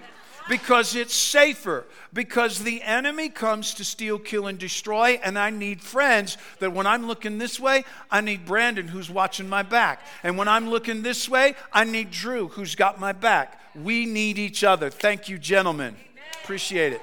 because 0.50 0.96
it's 0.96 1.14
safer. 1.14 1.86
Because 2.12 2.58
the 2.58 2.82
enemy 2.82 3.28
comes 3.28 3.72
to 3.74 3.84
steal, 3.84 4.18
kill, 4.18 4.48
and 4.48 4.58
destroy, 4.58 5.20
and 5.22 5.38
I 5.38 5.50
need 5.50 5.80
friends 5.80 6.36
that 6.58 6.72
when 6.72 6.88
I'm 6.88 7.06
looking 7.06 7.38
this 7.38 7.60
way, 7.60 7.84
I 8.10 8.20
need 8.20 8.44
Brandon 8.44 8.88
who's 8.88 9.08
watching 9.08 9.48
my 9.48 9.62
back. 9.62 10.04
And 10.24 10.36
when 10.36 10.48
I'm 10.48 10.68
looking 10.68 11.02
this 11.02 11.28
way, 11.28 11.54
I 11.72 11.84
need 11.84 12.10
Drew 12.10 12.48
who's 12.48 12.74
got 12.74 12.98
my 12.98 13.12
back. 13.12 13.60
We 13.76 14.06
need 14.06 14.38
each 14.38 14.64
other. 14.64 14.90
Thank 14.90 15.28
you, 15.28 15.38
gentlemen. 15.38 15.94
Appreciate 16.42 16.94
it. 16.94 17.02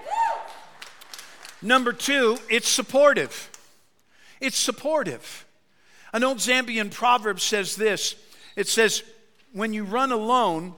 Number 1.61 1.93
two, 1.93 2.37
it's 2.49 2.67
supportive. 2.67 3.49
It's 4.41 4.57
supportive. 4.57 5.45
An 6.11 6.25
old 6.25 6.39
Zambian 6.39 6.91
proverb 6.91 7.39
says 7.39 7.77
this 7.77 8.15
it 8.57 8.67
says, 8.67 9.03
When 9.53 9.73
you 9.73 9.85
run 9.85 10.11
alone, 10.11 10.75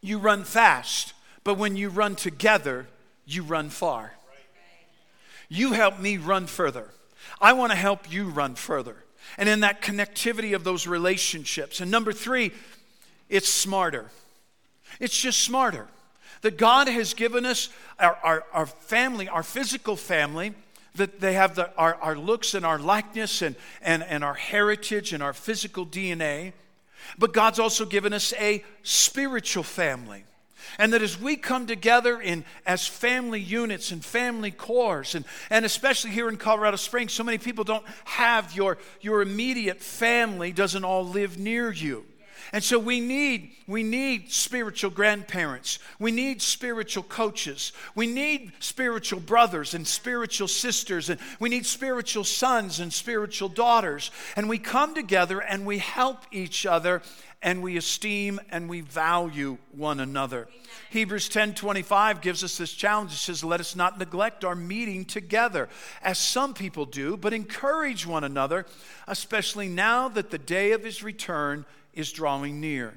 you 0.00 0.18
run 0.18 0.44
fast. 0.44 1.14
But 1.44 1.58
when 1.58 1.76
you 1.76 1.90
run 1.90 2.16
together, 2.16 2.86
you 3.26 3.42
run 3.42 3.70
far. 3.70 4.14
You 5.48 5.72
help 5.72 6.00
me 6.00 6.16
run 6.16 6.46
further. 6.46 6.88
I 7.40 7.52
want 7.52 7.72
to 7.72 7.76
help 7.76 8.10
you 8.10 8.28
run 8.28 8.54
further. 8.54 8.96
And 9.36 9.48
in 9.48 9.60
that 9.60 9.82
connectivity 9.82 10.54
of 10.54 10.64
those 10.64 10.86
relationships. 10.86 11.80
And 11.80 11.90
number 11.90 12.12
three, 12.12 12.52
it's 13.28 13.48
smarter. 13.48 14.10
It's 15.00 15.18
just 15.18 15.40
smarter. 15.40 15.88
That 16.42 16.56
God 16.56 16.88
has 16.88 17.14
given 17.14 17.46
us 17.46 17.68
our, 17.98 18.18
our, 18.22 18.44
our 18.52 18.66
family, 18.66 19.28
our 19.28 19.42
physical 19.42 19.96
family, 19.96 20.54
that 20.94 21.20
they 21.20 21.34
have 21.34 21.54
the, 21.54 21.74
our, 21.76 21.94
our 21.96 22.16
looks 22.16 22.54
and 22.54 22.64
our 22.64 22.78
likeness 22.78 23.42
and, 23.42 23.56
and, 23.82 24.02
and 24.02 24.22
our 24.22 24.34
heritage 24.34 25.12
and 25.12 25.22
our 25.22 25.32
physical 25.32 25.84
DNA. 25.84 26.52
But 27.18 27.32
God's 27.32 27.58
also 27.58 27.84
given 27.84 28.12
us 28.12 28.32
a 28.34 28.62
spiritual 28.82 29.62
family. 29.62 30.24
And 30.78 30.92
that 30.92 31.02
as 31.02 31.20
we 31.20 31.36
come 31.36 31.66
together 31.66 32.20
in 32.20 32.44
as 32.66 32.86
family 32.86 33.40
units 33.40 33.90
and 33.90 34.04
family 34.04 34.50
cores, 34.50 35.14
and, 35.14 35.24
and 35.50 35.64
especially 35.64 36.10
here 36.10 36.28
in 36.28 36.36
Colorado 36.36 36.76
Springs, 36.76 37.12
so 37.12 37.24
many 37.24 37.38
people 37.38 37.64
don't 37.64 37.86
have 38.04 38.54
your, 38.54 38.78
your 39.00 39.22
immediate 39.22 39.80
family 39.80 40.52
doesn't 40.52 40.84
all 40.84 41.06
live 41.06 41.38
near 41.38 41.72
you. 41.72 42.04
And 42.52 42.62
so 42.62 42.78
we 42.78 43.00
need, 43.00 43.52
we 43.66 43.82
need 43.82 44.30
spiritual 44.30 44.90
grandparents. 44.90 45.78
We 45.98 46.10
need 46.12 46.42
spiritual 46.42 47.02
coaches. 47.02 47.72
We 47.94 48.06
need 48.06 48.52
spiritual 48.60 49.20
brothers 49.20 49.74
and 49.74 49.86
spiritual 49.86 50.48
sisters. 50.48 51.10
And 51.10 51.20
we 51.40 51.48
need 51.48 51.66
spiritual 51.66 52.24
sons 52.24 52.80
and 52.80 52.92
spiritual 52.92 53.48
daughters. 53.48 54.10
And 54.36 54.48
we 54.48 54.58
come 54.58 54.94
together 54.94 55.40
and 55.40 55.66
we 55.66 55.78
help 55.78 56.18
each 56.32 56.66
other 56.66 57.02
and 57.44 57.62
we 57.62 57.76
esteem 57.76 58.40
and 58.50 58.68
we 58.68 58.80
value 58.80 59.58
one 59.72 60.00
another. 60.00 60.48
Amen. 60.48 60.64
Hebrews 60.90 61.28
10:25 61.28 62.22
gives 62.22 62.42
us 62.42 62.56
this 62.56 62.72
challenge. 62.72 63.12
It 63.12 63.16
says, 63.16 63.44
"Let 63.44 63.60
us 63.60 63.76
not 63.76 63.98
neglect 63.98 64.44
our 64.44 64.54
meeting 64.54 65.04
together, 65.04 65.68
as 66.02 66.18
some 66.18 66.54
people 66.54 66.86
do, 66.86 67.16
but 67.16 67.34
encourage 67.34 68.06
one 68.06 68.24
another, 68.24 68.64
especially 69.06 69.68
now 69.68 70.08
that 70.08 70.30
the 70.30 70.38
day 70.38 70.72
of 70.72 70.84
his 70.84 71.02
return 71.02 71.66
is 71.94 72.12
drawing 72.12 72.60
near." 72.60 72.94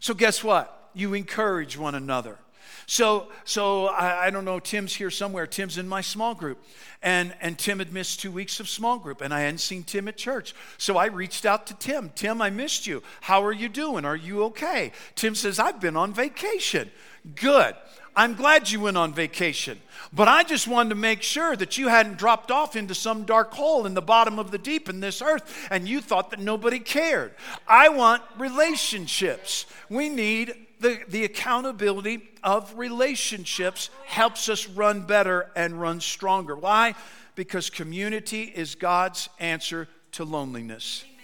So 0.00 0.14
guess 0.14 0.42
what? 0.42 0.90
You 0.94 1.14
encourage 1.14 1.76
one 1.76 1.94
another. 1.94 2.38
So, 2.86 3.28
so 3.44 3.86
I, 3.86 4.26
I, 4.26 4.30
don't 4.30 4.44
know, 4.44 4.60
Tim's 4.60 4.94
here 4.94 5.10
somewhere. 5.10 5.46
Tim's 5.46 5.78
in 5.78 5.88
my 5.88 6.00
small 6.00 6.34
group. 6.34 6.62
And, 7.02 7.34
and 7.40 7.58
Tim 7.58 7.78
had 7.78 7.92
missed 7.92 8.20
two 8.20 8.30
weeks 8.30 8.60
of 8.60 8.68
small 8.68 8.98
group, 8.98 9.20
and 9.20 9.32
I 9.32 9.40
hadn't 9.40 9.58
seen 9.58 9.84
Tim 9.84 10.08
at 10.08 10.16
church. 10.16 10.54
So 10.78 10.96
I 10.96 11.06
reached 11.06 11.46
out 11.46 11.66
to 11.68 11.74
Tim. 11.74 12.10
Tim, 12.14 12.40
I 12.40 12.50
missed 12.50 12.86
you. 12.86 13.02
How 13.22 13.42
are 13.44 13.52
you 13.52 13.68
doing? 13.68 14.04
Are 14.04 14.16
you 14.16 14.44
okay? 14.44 14.92
Tim 15.14 15.34
says, 15.34 15.58
I've 15.58 15.80
been 15.80 15.96
on 15.96 16.12
vacation. 16.12 16.90
Good. 17.34 17.74
I'm 18.16 18.34
glad 18.34 18.70
you 18.70 18.80
went 18.80 18.96
on 18.96 19.12
vacation. 19.12 19.80
But 20.12 20.28
I 20.28 20.44
just 20.44 20.68
wanted 20.68 20.90
to 20.90 20.94
make 20.94 21.22
sure 21.22 21.56
that 21.56 21.76
you 21.76 21.88
hadn't 21.88 22.18
dropped 22.18 22.50
off 22.50 22.76
into 22.76 22.94
some 22.94 23.24
dark 23.24 23.52
hole 23.52 23.86
in 23.86 23.94
the 23.94 24.02
bottom 24.02 24.38
of 24.38 24.52
the 24.52 24.58
deep 24.58 24.88
in 24.88 25.00
this 25.00 25.20
earth 25.20 25.66
and 25.70 25.88
you 25.88 26.00
thought 26.00 26.30
that 26.30 26.38
nobody 26.38 26.78
cared. 26.78 27.34
I 27.66 27.88
want 27.88 28.22
relationships. 28.38 29.66
We 29.88 30.08
need 30.08 30.54
the, 30.80 31.00
the 31.08 31.24
accountability 31.24 32.28
of 32.44 32.76
relationships 32.78 33.90
helps 34.04 34.48
us 34.48 34.68
run 34.68 35.00
better 35.02 35.50
and 35.56 35.80
run 35.80 36.00
stronger. 36.00 36.54
Why? 36.54 36.94
Because 37.34 37.70
community 37.70 38.42
is 38.42 38.76
God's 38.76 39.28
answer 39.40 39.88
to 40.12 40.24
loneliness. 40.24 41.04
Amen. 41.04 41.16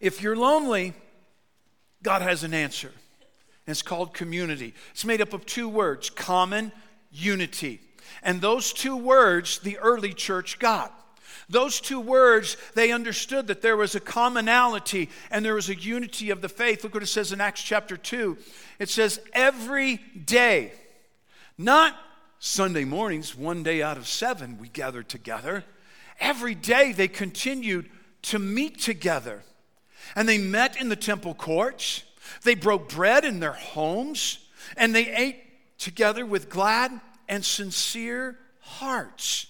If 0.00 0.22
you're 0.22 0.36
lonely, 0.36 0.94
God 2.02 2.22
has 2.22 2.44
an 2.44 2.54
answer. 2.54 2.92
It's 3.70 3.82
called 3.82 4.14
community. 4.14 4.74
It's 4.90 5.04
made 5.04 5.20
up 5.20 5.32
of 5.32 5.46
two 5.46 5.68
words 5.68 6.10
common, 6.10 6.72
unity. 7.12 7.80
And 8.22 8.40
those 8.40 8.72
two 8.72 8.96
words 8.96 9.58
the 9.60 9.78
early 9.78 10.12
church 10.12 10.58
got. 10.58 10.96
Those 11.48 11.80
two 11.80 11.98
words, 11.98 12.56
they 12.74 12.92
understood 12.92 13.48
that 13.48 13.60
there 13.60 13.76
was 13.76 13.96
a 13.96 14.00
commonality 14.00 15.10
and 15.32 15.44
there 15.44 15.54
was 15.54 15.68
a 15.68 15.74
unity 15.74 16.30
of 16.30 16.42
the 16.42 16.48
faith. 16.48 16.84
Look 16.84 16.94
what 16.94 17.02
it 17.02 17.06
says 17.06 17.32
in 17.32 17.40
Acts 17.40 17.62
chapter 17.62 17.96
2. 17.96 18.38
It 18.78 18.88
says, 18.88 19.20
every 19.32 19.96
day, 19.96 20.72
not 21.58 21.96
Sunday 22.38 22.84
mornings, 22.84 23.36
one 23.36 23.64
day 23.64 23.82
out 23.82 23.96
of 23.96 24.06
seven, 24.06 24.58
we 24.58 24.68
gathered 24.68 25.08
together. 25.08 25.64
Every 26.20 26.54
day 26.54 26.92
they 26.92 27.08
continued 27.08 27.90
to 28.22 28.38
meet 28.38 28.78
together. 28.78 29.42
And 30.14 30.28
they 30.28 30.38
met 30.38 30.80
in 30.80 30.88
the 30.88 30.96
temple 30.96 31.34
courts, 31.34 32.04
they 32.44 32.54
broke 32.54 32.88
bread 32.88 33.24
in 33.24 33.40
their 33.40 33.52
homes, 33.52 34.38
and 34.76 34.94
they 34.94 35.08
ate 35.08 35.78
together 35.78 36.24
with 36.24 36.50
glad 36.50 36.92
and 37.28 37.44
sincere 37.44 38.38
hearts. 38.60 39.46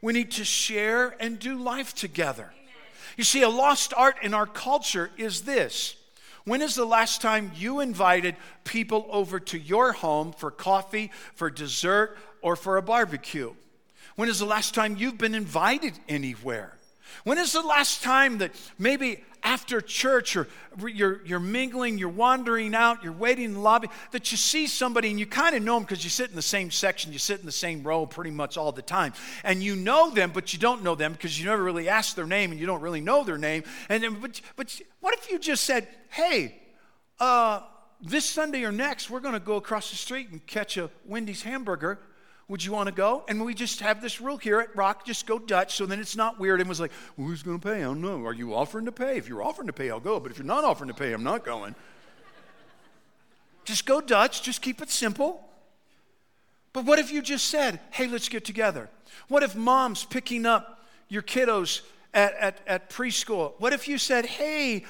We 0.00 0.12
need 0.12 0.32
to 0.32 0.44
share 0.44 1.14
and 1.20 1.38
do 1.38 1.56
life 1.56 1.94
together. 1.94 2.52
You 3.16 3.24
see, 3.24 3.42
a 3.42 3.48
lost 3.48 3.92
art 3.96 4.16
in 4.22 4.34
our 4.34 4.46
culture 4.46 5.10
is 5.16 5.42
this. 5.42 5.96
When 6.44 6.60
is 6.60 6.74
the 6.74 6.84
last 6.84 7.20
time 7.20 7.52
you 7.54 7.80
invited 7.80 8.36
people 8.64 9.06
over 9.10 9.38
to 9.38 9.58
your 9.58 9.92
home 9.92 10.32
for 10.32 10.50
coffee, 10.50 11.12
for 11.34 11.50
dessert, 11.50 12.18
or 12.40 12.56
for 12.56 12.76
a 12.76 12.82
barbecue? 12.82 13.54
When 14.16 14.28
is 14.28 14.40
the 14.40 14.46
last 14.46 14.74
time 14.74 14.96
you've 14.96 15.18
been 15.18 15.34
invited 15.34 15.98
anywhere? 16.08 16.72
When 17.24 17.38
is 17.38 17.52
the 17.52 17.62
last 17.62 18.02
time 18.02 18.38
that 18.38 18.52
maybe 18.78 19.22
after 19.42 19.80
church 19.80 20.36
or 20.36 20.46
you're, 20.86 21.20
you're 21.24 21.40
mingling, 21.40 21.98
you're 21.98 22.08
wandering 22.08 22.74
out, 22.74 23.02
you're 23.02 23.12
waiting 23.12 23.46
in 23.46 23.54
the 23.54 23.60
lobby, 23.60 23.88
that 24.12 24.30
you 24.30 24.38
see 24.38 24.66
somebody 24.66 25.10
and 25.10 25.18
you 25.18 25.26
kind 25.26 25.56
of 25.56 25.62
know 25.62 25.74
them 25.74 25.82
because 25.82 26.04
you 26.04 26.10
sit 26.10 26.30
in 26.30 26.36
the 26.36 26.42
same 26.42 26.70
section, 26.70 27.12
you 27.12 27.18
sit 27.18 27.40
in 27.40 27.46
the 27.46 27.52
same 27.52 27.82
row 27.82 28.06
pretty 28.06 28.30
much 28.30 28.56
all 28.56 28.70
the 28.70 28.82
time. 28.82 29.12
And 29.42 29.62
you 29.62 29.74
know 29.74 30.10
them, 30.10 30.30
but 30.32 30.52
you 30.52 30.58
don't 30.58 30.82
know 30.82 30.94
them 30.94 31.12
because 31.12 31.38
you 31.38 31.46
never 31.46 31.62
really 31.62 31.88
asked 31.88 32.14
their 32.14 32.26
name 32.26 32.52
and 32.52 32.60
you 32.60 32.66
don't 32.66 32.80
really 32.80 33.00
know 33.00 33.24
their 33.24 33.38
name. 33.38 33.64
And 33.88 34.02
then, 34.02 34.14
but, 34.20 34.40
but 34.56 34.80
what 35.00 35.14
if 35.14 35.30
you 35.30 35.38
just 35.38 35.64
said, 35.64 35.88
hey, 36.10 36.60
uh, 37.18 37.60
this 38.00 38.24
Sunday 38.24 38.64
or 38.64 38.72
next, 38.72 39.10
we're 39.10 39.20
going 39.20 39.34
to 39.34 39.40
go 39.40 39.56
across 39.56 39.90
the 39.90 39.96
street 39.96 40.30
and 40.30 40.44
catch 40.46 40.76
a 40.76 40.90
Wendy's 41.04 41.42
hamburger 41.42 41.98
would 42.52 42.62
you 42.62 42.70
want 42.70 42.86
to 42.86 42.94
go? 42.94 43.24
And 43.28 43.42
we 43.42 43.54
just 43.54 43.80
have 43.80 44.02
this 44.02 44.20
rule 44.20 44.36
here 44.36 44.60
at 44.60 44.76
Rock, 44.76 45.06
just 45.06 45.26
go 45.26 45.38
Dutch, 45.38 45.74
so 45.74 45.86
then 45.86 45.98
it's 45.98 46.14
not 46.14 46.38
weird. 46.38 46.60
And 46.60 46.68
was 46.68 46.80
like, 46.80 46.92
well, 47.16 47.26
who's 47.26 47.42
going 47.42 47.58
to 47.58 47.66
pay? 47.66 47.78
I 47.78 47.84
don't 47.84 48.02
know. 48.02 48.26
Are 48.26 48.34
you 48.34 48.54
offering 48.54 48.84
to 48.84 48.92
pay? 48.92 49.16
If 49.16 49.26
you're 49.26 49.42
offering 49.42 49.68
to 49.68 49.72
pay, 49.72 49.90
I'll 49.90 50.00
go. 50.00 50.20
But 50.20 50.30
if 50.30 50.36
you're 50.36 50.46
not 50.46 50.62
offering 50.62 50.88
to 50.88 50.94
pay, 50.94 51.14
I'm 51.14 51.24
not 51.24 51.46
going. 51.46 51.74
just 53.64 53.86
go 53.86 54.02
Dutch, 54.02 54.42
just 54.42 54.60
keep 54.60 54.82
it 54.82 54.90
simple. 54.90 55.48
But 56.74 56.84
what 56.84 56.98
if 56.98 57.10
you 57.10 57.22
just 57.22 57.46
said, 57.46 57.80
hey, 57.90 58.06
let's 58.06 58.28
get 58.28 58.44
together? 58.44 58.90
What 59.28 59.42
if 59.42 59.56
mom's 59.56 60.04
picking 60.04 60.44
up 60.44 60.84
your 61.08 61.22
kiddos 61.22 61.80
at, 62.14 62.34
at, 62.34 62.60
at 62.66 62.90
preschool? 62.90 63.54
What 63.58 63.72
if 63.72 63.88
you 63.88 63.98
said, 63.98 64.26
hey, 64.26 64.84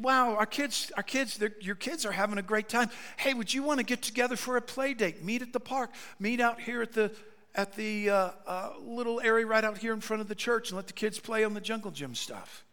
wow, 0.00 0.34
our 0.36 0.46
kids, 0.46 0.90
our 0.96 1.02
kids, 1.02 1.42
your 1.60 1.74
kids 1.74 2.06
are 2.06 2.12
having 2.12 2.38
a 2.38 2.42
great 2.42 2.68
time. 2.68 2.90
Hey, 3.16 3.34
would 3.34 3.52
you 3.52 3.62
want 3.62 3.78
to 3.78 3.84
get 3.84 4.02
together 4.02 4.36
for 4.36 4.56
a 4.56 4.62
play 4.62 4.94
date? 4.94 5.22
Meet 5.22 5.42
at 5.42 5.52
the 5.52 5.60
park, 5.60 5.90
meet 6.18 6.40
out 6.40 6.60
here 6.60 6.82
at 6.82 6.92
the, 6.92 7.12
at 7.54 7.74
the 7.74 8.10
uh, 8.10 8.30
uh, 8.46 8.72
little 8.80 9.20
area 9.20 9.46
right 9.46 9.64
out 9.64 9.78
here 9.78 9.92
in 9.92 10.00
front 10.00 10.20
of 10.20 10.28
the 10.28 10.34
church 10.34 10.70
and 10.70 10.76
let 10.76 10.86
the 10.86 10.92
kids 10.92 11.18
play 11.18 11.44
on 11.44 11.54
the 11.54 11.60
jungle 11.60 11.90
gym 11.90 12.14
stuff. 12.14 12.64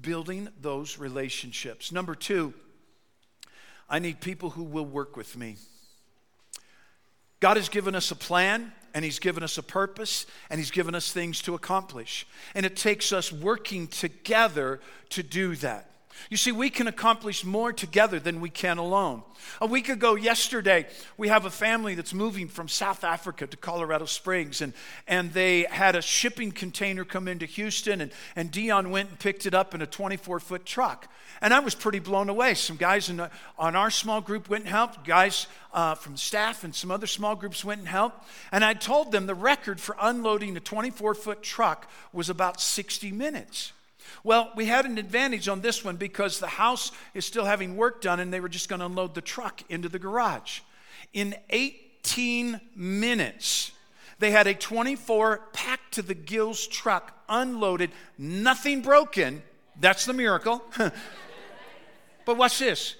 Building 0.00 0.48
those 0.60 0.98
relationships. 0.98 1.92
Number 1.92 2.14
two, 2.14 2.54
I 3.88 3.98
need 3.98 4.20
people 4.20 4.50
who 4.50 4.62
will 4.62 4.86
work 4.86 5.16
with 5.16 5.36
me. 5.36 5.56
God 7.40 7.56
has 7.56 7.68
given 7.68 7.94
us 7.94 8.10
a 8.10 8.16
plan 8.16 8.72
and 8.94 9.04
He's 9.04 9.18
given 9.18 9.42
us 9.42 9.58
a 9.58 9.62
purpose 9.62 10.26
and 10.50 10.58
He's 10.58 10.70
given 10.70 10.94
us 10.94 11.12
things 11.12 11.40
to 11.42 11.54
accomplish. 11.54 12.26
And 12.54 12.66
it 12.66 12.76
takes 12.76 13.12
us 13.12 13.32
working 13.32 13.86
together 13.86 14.80
to 15.10 15.22
do 15.22 15.56
that. 15.56 15.91
You 16.30 16.36
see, 16.36 16.52
we 16.52 16.70
can 16.70 16.86
accomplish 16.86 17.44
more 17.44 17.72
together 17.72 18.18
than 18.18 18.40
we 18.40 18.50
can 18.50 18.78
alone. 18.78 19.22
A 19.60 19.66
week 19.66 19.88
ago, 19.88 20.14
yesterday, 20.14 20.86
we 21.16 21.28
have 21.28 21.44
a 21.44 21.50
family 21.50 21.94
that's 21.94 22.14
moving 22.14 22.48
from 22.48 22.68
South 22.68 23.04
Africa 23.04 23.46
to 23.46 23.56
Colorado 23.56 24.04
Springs, 24.04 24.60
and, 24.60 24.72
and 25.06 25.32
they 25.32 25.62
had 25.70 25.96
a 25.96 26.02
shipping 26.02 26.52
container 26.52 27.04
come 27.04 27.28
into 27.28 27.46
Houston, 27.46 28.00
and, 28.00 28.12
and 28.36 28.50
Dion 28.50 28.90
went 28.90 29.10
and 29.10 29.18
picked 29.18 29.46
it 29.46 29.54
up 29.54 29.74
in 29.74 29.82
a 29.82 29.86
24 29.86 30.40
foot 30.40 30.64
truck. 30.64 31.08
And 31.40 31.52
I 31.52 31.58
was 31.58 31.74
pretty 31.74 31.98
blown 31.98 32.28
away. 32.28 32.54
Some 32.54 32.76
guys 32.76 33.08
in 33.08 33.16
the, 33.16 33.30
on 33.58 33.74
our 33.74 33.90
small 33.90 34.20
group 34.20 34.48
went 34.48 34.64
and 34.64 34.70
helped, 34.70 35.04
guys 35.04 35.48
uh, 35.72 35.94
from 35.94 36.16
staff 36.16 36.64
and 36.64 36.74
some 36.74 36.90
other 36.90 37.06
small 37.06 37.34
groups 37.34 37.64
went 37.64 37.80
and 37.80 37.88
helped. 37.88 38.28
And 38.52 38.64
I 38.64 38.74
told 38.74 39.10
them 39.10 39.26
the 39.26 39.34
record 39.34 39.80
for 39.80 39.96
unloading 40.00 40.56
a 40.56 40.60
24 40.60 41.14
foot 41.14 41.42
truck 41.42 41.90
was 42.12 42.30
about 42.30 42.60
60 42.60 43.10
minutes. 43.12 43.72
Well, 44.24 44.52
we 44.56 44.66
had 44.66 44.84
an 44.84 44.98
advantage 44.98 45.48
on 45.48 45.60
this 45.60 45.84
one 45.84 45.96
because 45.96 46.38
the 46.38 46.46
house 46.46 46.92
is 47.14 47.24
still 47.24 47.44
having 47.44 47.76
work 47.76 48.00
done 48.00 48.20
and 48.20 48.32
they 48.32 48.40
were 48.40 48.48
just 48.48 48.68
going 48.68 48.80
to 48.80 48.86
unload 48.86 49.14
the 49.14 49.20
truck 49.20 49.62
into 49.68 49.88
the 49.88 49.98
garage. 49.98 50.60
In 51.12 51.34
18 51.50 52.60
minutes, 52.74 53.72
they 54.18 54.30
had 54.30 54.46
a 54.46 54.54
24 54.54 55.48
packed 55.52 55.94
to 55.94 56.02
the 56.02 56.14
gills 56.14 56.66
truck 56.66 57.16
unloaded, 57.28 57.90
nothing 58.16 58.82
broken. 58.82 59.42
That's 59.80 60.04
the 60.04 60.12
miracle. 60.12 60.62
but 62.24 62.36
watch 62.36 62.58
this. 62.58 62.94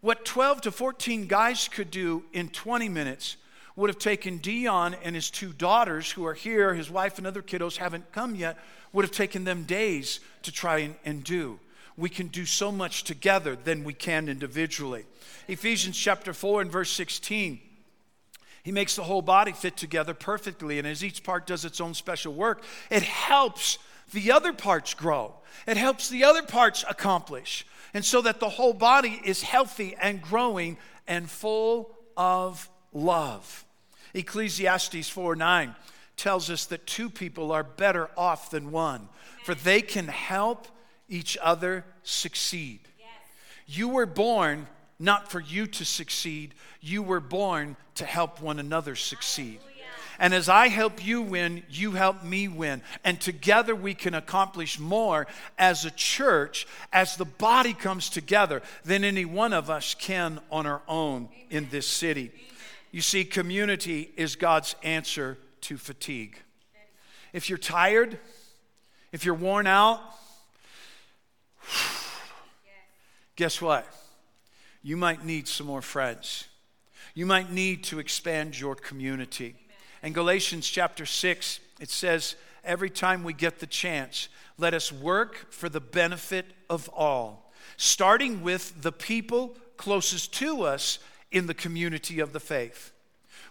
What 0.00 0.24
12 0.24 0.62
to 0.62 0.72
14 0.72 1.26
guys 1.26 1.68
could 1.68 1.90
do 1.90 2.24
in 2.32 2.48
20 2.48 2.88
minutes 2.88 3.36
would 3.76 3.88
have 3.88 3.98
taken 3.98 4.38
Dion 4.38 4.96
and 5.02 5.14
his 5.14 5.30
two 5.30 5.52
daughters, 5.52 6.10
who 6.10 6.26
are 6.26 6.34
here, 6.34 6.74
his 6.74 6.90
wife 6.90 7.18
and 7.18 7.26
other 7.26 7.42
kiddos 7.42 7.76
haven't 7.76 8.10
come 8.12 8.34
yet, 8.34 8.58
would 8.92 9.04
have 9.04 9.12
taken 9.12 9.44
them 9.44 9.64
days 9.64 10.20
to 10.42 10.52
try 10.52 10.78
and, 10.78 10.94
and 11.04 11.24
do. 11.24 11.58
We 11.96 12.08
can 12.08 12.28
do 12.28 12.46
so 12.46 12.72
much 12.72 13.04
together 13.04 13.56
than 13.56 13.84
we 13.84 13.92
can 13.92 14.28
individually. 14.28 15.04
Ephesians 15.48 15.96
chapter 15.96 16.32
4 16.32 16.62
and 16.62 16.72
verse 16.72 16.90
16. 16.90 17.60
He 18.62 18.72
makes 18.72 18.94
the 18.94 19.02
whole 19.02 19.22
body 19.22 19.52
fit 19.52 19.76
together 19.76 20.14
perfectly, 20.14 20.78
and 20.78 20.86
as 20.86 21.04
each 21.04 21.24
part 21.24 21.46
does 21.46 21.64
its 21.64 21.80
own 21.80 21.94
special 21.94 22.32
work, 22.32 22.62
it 22.90 23.02
helps 23.02 23.78
the 24.12 24.30
other 24.30 24.52
parts 24.52 24.94
grow. 24.94 25.34
It 25.66 25.76
helps 25.76 26.08
the 26.08 26.24
other 26.24 26.42
parts 26.42 26.84
accomplish. 26.88 27.66
And 27.94 28.04
so 28.04 28.22
that 28.22 28.40
the 28.40 28.48
whole 28.48 28.72
body 28.72 29.20
is 29.24 29.42
healthy 29.42 29.96
and 30.00 30.22
growing 30.22 30.78
and 31.06 31.28
full 31.28 31.94
of 32.16 32.70
love. 32.92 33.64
Ecclesiastes 34.14 35.08
4 35.08 35.36
9 35.36 35.74
tells 36.22 36.48
us 36.48 36.66
that 36.66 36.86
two 36.86 37.10
people 37.10 37.50
are 37.50 37.64
better 37.64 38.08
off 38.16 38.48
than 38.48 38.70
one, 38.70 39.08
for 39.42 39.56
they 39.56 39.82
can 39.82 40.06
help 40.06 40.68
each 41.08 41.36
other 41.42 41.84
succeed. 42.04 42.78
You 43.66 43.88
were 43.88 44.06
born 44.06 44.68
not 45.00 45.32
for 45.32 45.40
you 45.40 45.66
to 45.66 45.84
succeed, 45.84 46.54
you 46.80 47.02
were 47.02 47.18
born 47.18 47.76
to 47.96 48.04
help 48.04 48.40
one 48.40 48.60
another 48.60 48.94
succeed. 48.94 49.58
And 50.20 50.32
as 50.32 50.48
I 50.48 50.68
help 50.68 51.04
you 51.04 51.22
win, 51.22 51.64
you 51.68 51.92
help 51.92 52.22
me 52.22 52.46
win. 52.46 52.82
And 53.02 53.20
together 53.20 53.74
we 53.74 53.92
can 53.92 54.14
accomplish 54.14 54.78
more 54.78 55.26
as 55.58 55.84
a 55.84 55.90
church, 55.90 56.68
as 56.92 57.16
the 57.16 57.24
body 57.24 57.72
comes 57.72 58.08
together, 58.08 58.62
than 58.84 59.02
any 59.02 59.24
one 59.24 59.52
of 59.52 59.70
us 59.70 59.94
can 59.94 60.38
on 60.52 60.66
our 60.66 60.82
own 60.86 61.30
in 61.50 61.68
this 61.70 61.88
city. 61.88 62.30
You 62.92 63.00
see, 63.00 63.24
community 63.24 64.12
is 64.16 64.36
God's 64.36 64.76
answer 64.84 65.36
to 65.62 65.76
fatigue. 65.76 66.38
If 67.32 67.48
you're 67.48 67.58
tired, 67.58 68.18
if 69.10 69.24
you're 69.24 69.34
worn 69.34 69.66
out, 69.66 70.00
guess 73.36 73.60
what? 73.60 73.86
You 74.82 74.96
might 74.96 75.24
need 75.24 75.48
some 75.48 75.66
more 75.66 75.82
friends. 75.82 76.48
You 77.14 77.26
might 77.26 77.52
need 77.52 77.84
to 77.84 77.98
expand 77.98 78.58
your 78.58 78.74
community. 78.74 79.54
In 80.02 80.12
Galatians 80.12 80.68
chapter 80.68 81.06
6, 81.06 81.60
it 81.80 81.90
says, 81.90 82.36
Every 82.64 82.90
time 82.90 83.24
we 83.24 83.32
get 83.32 83.58
the 83.58 83.66
chance, 83.66 84.28
let 84.58 84.74
us 84.74 84.92
work 84.92 85.52
for 85.52 85.68
the 85.68 85.80
benefit 85.80 86.46
of 86.70 86.88
all, 86.90 87.52
starting 87.76 88.42
with 88.42 88.82
the 88.82 88.92
people 88.92 89.56
closest 89.76 90.32
to 90.34 90.62
us 90.62 90.98
in 91.30 91.46
the 91.46 91.54
community 91.54 92.20
of 92.20 92.32
the 92.32 92.40
faith. 92.40 92.92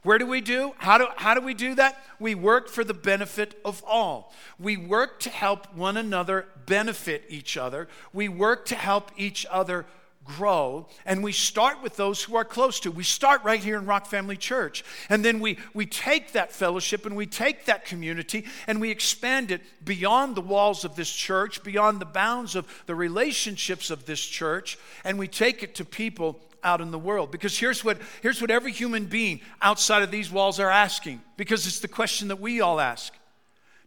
Where 0.03 0.17
do 0.17 0.25
we 0.25 0.41
do? 0.41 0.73
How 0.77 0.97
do, 0.97 1.07
how 1.15 1.33
do 1.35 1.41
we 1.41 1.53
do 1.53 1.75
that? 1.75 2.03
We 2.19 2.33
work 2.33 2.69
for 2.69 2.83
the 2.83 2.93
benefit 2.93 3.59
of 3.63 3.83
all. 3.85 4.33
We 4.59 4.75
work 4.75 5.19
to 5.21 5.29
help 5.29 5.75
one 5.75 5.95
another 5.95 6.47
benefit 6.65 7.25
each 7.29 7.55
other. 7.55 7.87
We 8.11 8.27
work 8.27 8.65
to 8.67 8.75
help 8.75 9.11
each 9.15 9.45
other 9.49 9.85
grow 10.23 10.87
and 11.05 11.23
we 11.23 11.31
start 11.31 11.81
with 11.81 11.95
those 11.95 12.23
who 12.23 12.35
are 12.35 12.45
close 12.45 12.79
to 12.79 12.91
we 12.91 13.03
start 13.03 13.43
right 13.43 13.63
here 13.63 13.75
in 13.75 13.87
rock 13.87 14.05
family 14.05 14.37
church 14.37 14.83
and 15.09 15.25
then 15.25 15.39
we 15.39 15.57
we 15.73 15.83
take 15.83 16.33
that 16.33 16.51
fellowship 16.51 17.07
and 17.07 17.15
we 17.15 17.25
take 17.25 17.65
that 17.65 17.85
community 17.85 18.45
and 18.67 18.79
we 18.79 18.91
expand 18.91 19.49
it 19.49 19.61
beyond 19.83 20.35
the 20.35 20.41
walls 20.41 20.85
of 20.85 20.95
this 20.95 21.11
church 21.11 21.63
beyond 21.63 21.99
the 21.99 22.05
bounds 22.05 22.55
of 22.55 22.67
the 22.85 22.93
relationships 22.93 23.89
of 23.89 24.05
this 24.05 24.23
church 24.23 24.77
and 25.03 25.17
we 25.17 25.27
take 25.27 25.63
it 25.63 25.73
to 25.73 25.83
people 25.83 26.39
out 26.63 26.81
in 26.81 26.91
the 26.91 26.99
world. 26.99 27.31
Because 27.31 27.57
here's 27.57 27.83
what, 27.83 27.97
here's 28.21 28.41
what 28.41 28.51
every 28.51 28.71
human 28.71 29.05
being 29.05 29.41
outside 29.61 30.03
of 30.03 30.11
these 30.11 30.31
walls 30.31 30.59
are 30.59 30.69
asking, 30.69 31.21
because 31.37 31.67
it's 31.67 31.79
the 31.79 31.87
question 31.87 32.27
that 32.29 32.39
we 32.39 32.61
all 32.61 32.79
ask 32.79 33.13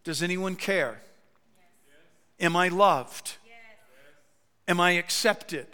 Does 0.03 0.21
anyone 0.21 0.55
care? 0.55 0.99
Am 2.39 2.55
I 2.55 2.67
loved? 2.67 3.37
Am 4.67 4.79
I 4.79 4.91
accepted? 4.91 5.67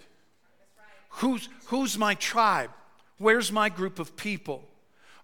Who's, 1.15 1.49
who's 1.67 1.97
my 1.97 2.15
tribe? 2.15 2.71
Where's 3.17 3.51
my 3.51 3.69
group 3.69 3.99
of 3.99 4.15
people? 4.15 4.67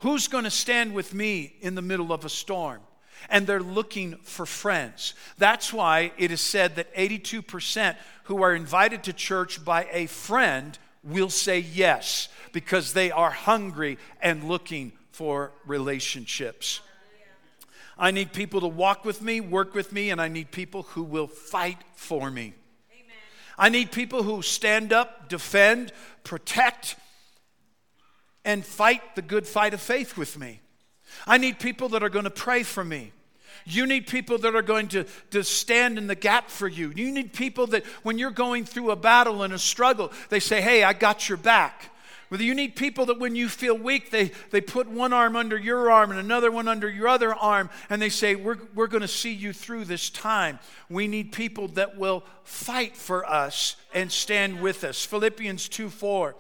Who's 0.02 0.28
going 0.28 0.44
to 0.44 0.52
stand 0.52 0.94
with 0.94 1.14
me 1.14 1.56
in 1.62 1.76
the 1.76 1.82
middle 1.82 2.14
of 2.14 2.24
a 2.24 2.30
storm? 2.30 2.82
And 3.30 3.48
they're 3.48 3.60
looking 3.60 4.16
for 4.22 4.46
friends. 4.46 5.16
That's 5.38 5.74
why 5.74 6.12
it 6.18 6.32
is 6.32 6.40
said 6.40 6.76
that 6.76 6.94
82% 6.96 7.96
who 8.26 8.44
are 8.44 8.54
invited 8.54 9.04
to 9.04 9.14
church 9.14 9.64
by 9.66 9.88
a 9.92 10.06
friend 10.06 10.78
will 11.04 11.30
say 11.30 11.60
yes 11.60 12.30
because 12.52 12.94
they 12.94 13.12
are 13.12 13.32
hungry 13.32 13.98
and 14.22 14.44
looking 14.44 14.92
for 15.12 15.52
relationships. 15.66 16.82
I 17.98 18.12
need 18.12 18.32
people 18.32 18.62
to 18.62 18.68
walk 18.68 19.06
with 19.06 19.22
me, 19.22 19.42
work 19.42 19.74
with 19.74 19.92
me, 19.92 20.12
and 20.12 20.22
I 20.22 20.28
need 20.28 20.52
people 20.52 20.84
who 20.84 21.04
will 21.04 21.28
fight 21.28 21.80
for 21.96 22.30
me. 22.30 22.54
Amen. 22.92 23.16
I 23.58 23.70
need 23.70 23.92
people 23.92 24.22
who 24.22 24.42
stand 24.44 24.94
up, 24.94 25.30
defend, 25.30 25.92
protect, 26.24 26.96
and 28.46 28.64
fight 28.64 29.16
the 29.16 29.22
good 29.22 29.48
fight 29.48 29.74
of 29.74 29.82
faith 29.82 30.16
with 30.16 30.38
me. 30.38 30.62
I 31.26 31.38
need 31.38 31.60
people 31.60 31.90
that 31.90 32.04
are 32.04 32.10
going 32.10 32.26
to 32.26 32.30
pray 32.30 32.64
for 32.64 32.84
me. 32.84 33.14
You 33.70 33.86
need 33.86 34.08
people 34.08 34.38
that 34.40 34.56
are 34.56 34.62
going 34.62 34.88
to, 34.90 35.04
to 35.32 35.44
stand 35.44 35.98
in 35.98 36.08
the 36.08 36.16
gap 36.16 36.50
for 36.50 36.70
you. 36.70 36.94
You 36.96 37.12
need 37.12 37.34
people 37.34 37.68
that 37.68 37.86
when 38.02 38.18
you're 38.18 38.32
going 38.32 38.64
through 38.64 38.92
a 38.92 38.96
battle 38.96 39.44
and 39.44 39.54
a 39.54 39.60
struggle, 39.60 40.12
they 40.30 40.40
say, 40.40 40.62
Hey, 40.62 40.84
I 40.84 40.94
got 40.94 41.28
your 41.28 41.38
back. 41.38 41.92
Whether 42.30 42.44
you 42.44 42.56
need 42.56 42.76
people 42.76 43.06
that 43.06 43.20
when 43.20 43.36
you 43.36 43.48
feel 43.50 43.78
weak, 43.78 44.10
they, 44.10 44.32
they 44.52 44.60
put 44.62 44.88
one 44.88 45.14
arm 45.14 45.36
under 45.36 45.58
your 45.58 45.92
arm 45.92 46.12
and 46.12 46.20
another 46.20 46.52
one 46.52 46.68
under 46.68 46.90
your 46.90 47.08
other 47.08 47.34
arm, 47.34 47.70
and 47.90 48.02
they 48.02 48.10
say, 48.10 48.36
We're, 48.36 48.58
we're 48.74 48.88
going 48.88 49.02
to 49.02 49.08
see 49.08 49.34
you 49.34 49.52
through 49.52 49.84
this 49.86 50.10
time. 50.10 50.60
We 50.90 51.08
need 51.08 51.34
people 51.34 51.68
that 51.70 51.98
will 51.98 52.24
fight 52.44 52.96
for 52.96 53.30
us 53.30 53.76
and 53.94 54.10
stand 54.10 54.62
with 54.62 54.86
us. 54.86 55.04
Philippians 55.04 55.68
2 55.68 55.90
4. 55.90 56.36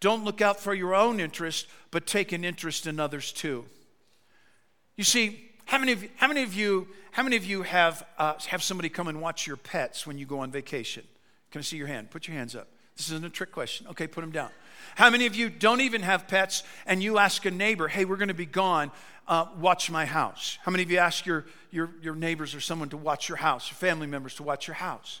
Don't 0.00 0.24
look 0.24 0.40
out 0.40 0.58
for 0.58 0.72
your 0.72 0.94
own 0.94 1.20
interest, 1.20 1.66
but 1.90 2.06
take 2.06 2.32
an 2.32 2.42
interest 2.42 2.86
in 2.86 2.98
others 2.98 3.32
too. 3.32 3.66
You 4.96 5.04
see, 5.04 5.49
how 5.70 5.78
many 5.78 5.92
of, 5.92 6.04
how 6.16 6.26
many 6.26 6.42
of 6.42 6.52
you, 6.52 6.88
how 7.12 7.22
many 7.22 7.36
of 7.36 7.44
you 7.44 7.62
have, 7.62 8.04
uh, 8.18 8.34
have 8.48 8.60
somebody 8.60 8.88
come 8.88 9.06
and 9.06 9.20
watch 9.20 9.46
your 9.46 9.56
pets 9.56 10.04
when 10.04 10.18
you 10.18 10.26
go 10.26 10.40
on 10.40 10.50
vacation? 10.50 11.04
Can 11.52 11.60
I 11.60 11.62
see 11.62 11.76
your 11.76 11.86
hand? 11.86 12.10
Put 12.10 12.26
your 12.26 12.36
hands 12.36 12.56
up. 12.56 12.66
This 12.96 13.06
isn't 13.06 13.24
a 13.24 13.30
trick 13.30 13.52
question. 13.52 13.86
Okay, 13.86 14.08
put 14.08 14.22
them 14.22 14.32
down. 14.32 14.50
How 14.96 15.10
many 15.10 15.26
of 15.26 15.36
you 15.36 15.48
don't 15.48 15.80
even 15.80 16.02
have 16.02 16.26
pets 16.26 16.64
and 16.86 17.00
you 17.00 17.18
ask 17.18 17.44
a 17.44 17.52
neighbor, 17.52 17.86
hey, 17.86 18.04
we're 18.04 18.16
going 18.16 18.26
to 18.26 18.34
be 18.34 18.46
gone, 18.46 18.90
uh, 19.28 19.46
watch 19.60 19.92
my 19.92 20.06
house? 20.06 20.58
How 20.64 20.72
many 20.72 20.82
of 20.82 20.90
you 20.90 20.98
ask 20.98 21.24
your, 21.24 21.44
your, 21.70 21.90
your 22.02 22.16
neighbors 22.16 22.52
or 22.52 22.60
someone 22.60 22.88
to 22.88 22.96
watch 22.96 23.28
your 23.28 23.38
house, 23.38 23.70
your 23.70 23.76
family 23.76 24.08
members 24.08 24.34
to 24.34 24.42
watch 24.42 24.66
your 24.66 24.74
house? 24.74 25.20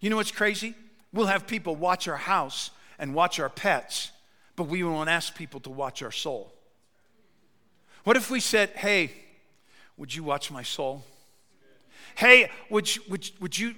You 0.00 0.10
know 0.10 0.16
what's 0.16 0.32
crazy? 0.32 0.74
We'll 1.12 1.28
have 1.28 1.46
people 1.46 1.76
watch 1.76 2.08
our 2.08 2.16
house 2.16 2.72
and 2.98 3.14
watch 3.14 3.38
our 3.38 3.48
pets, 3.48 4.10
but 4.56 4.64
we 4.64 4.82
won't 4.82 5.08
ask 5.08 5.36
people 5.36 5.60
to 5.60 5.70
watch 5.70 6.02
our 6.02 6.10
soul. 6.10 6.52
What 8.02 8.16
if 8.16 8.28
we 8.28 8.40
said, 8.40 8.70
hey, 8.70 9.12
would 9.96 10.14
you 10.14 10.24
watch 10.24 10.50
my 10.50 10.62
soul? 10.62 11.04
Hey, 12.16 12.50
would 12.70 12.94
you, 12.94 13.02
would, 13.08 13.30
would 13.40 13.58
you 13.58 13.74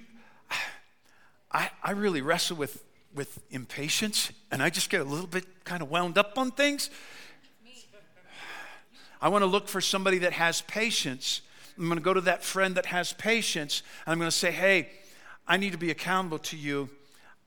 I, 1.51 1.69
I 1.83 1.91
really 1.91 2.21
wrestle 2.21 2.57
with, 2.57 2.83
with 3.13 3.39
impatience 3.49 4.31
and 4.51 4.61
I 4.61 4.69
just 4.69 4.89
get 4.89 5.01
a 5.01 5.05
little 5.05 5.27
bit 5.27 5.45
kind 5.63 5.81
of 5.81 5.89
wound 5.89 6.17
up 6.17 6.37
on 6.37 6.51
things. 6.51 6.89
I 9.19 9.29
want 9.29 9.41
to 9.41 9.47
look 9.47 9.67
for 9.67 9.81
somebody 9.81 10.19
that 10.19 10.33
has 10.33 10.61
patience. 10.61 11.41
I'm 11.77 11.85
going 11.85 11.97
to 11.97 12.03
go 12.03 12.13
to 12.13 12.21
that 12.21 12.43
friend 12.43 12.75
that 12.75 12.87
has 12.87 13.13
patience 13.13 13.81
and 14.05 14.11
I'm 14.11 14.19
going 14.19 14.29
to 14.29 14.37
say, 14.37 14.51
hey, 14.51 14.89
I 15.47 15.57
need 15.57 15.71
to 15.71 15.77
be 15.77 15.89
accountable 15.89 16.39
to 16.39 16.57
you. 16.57 16.89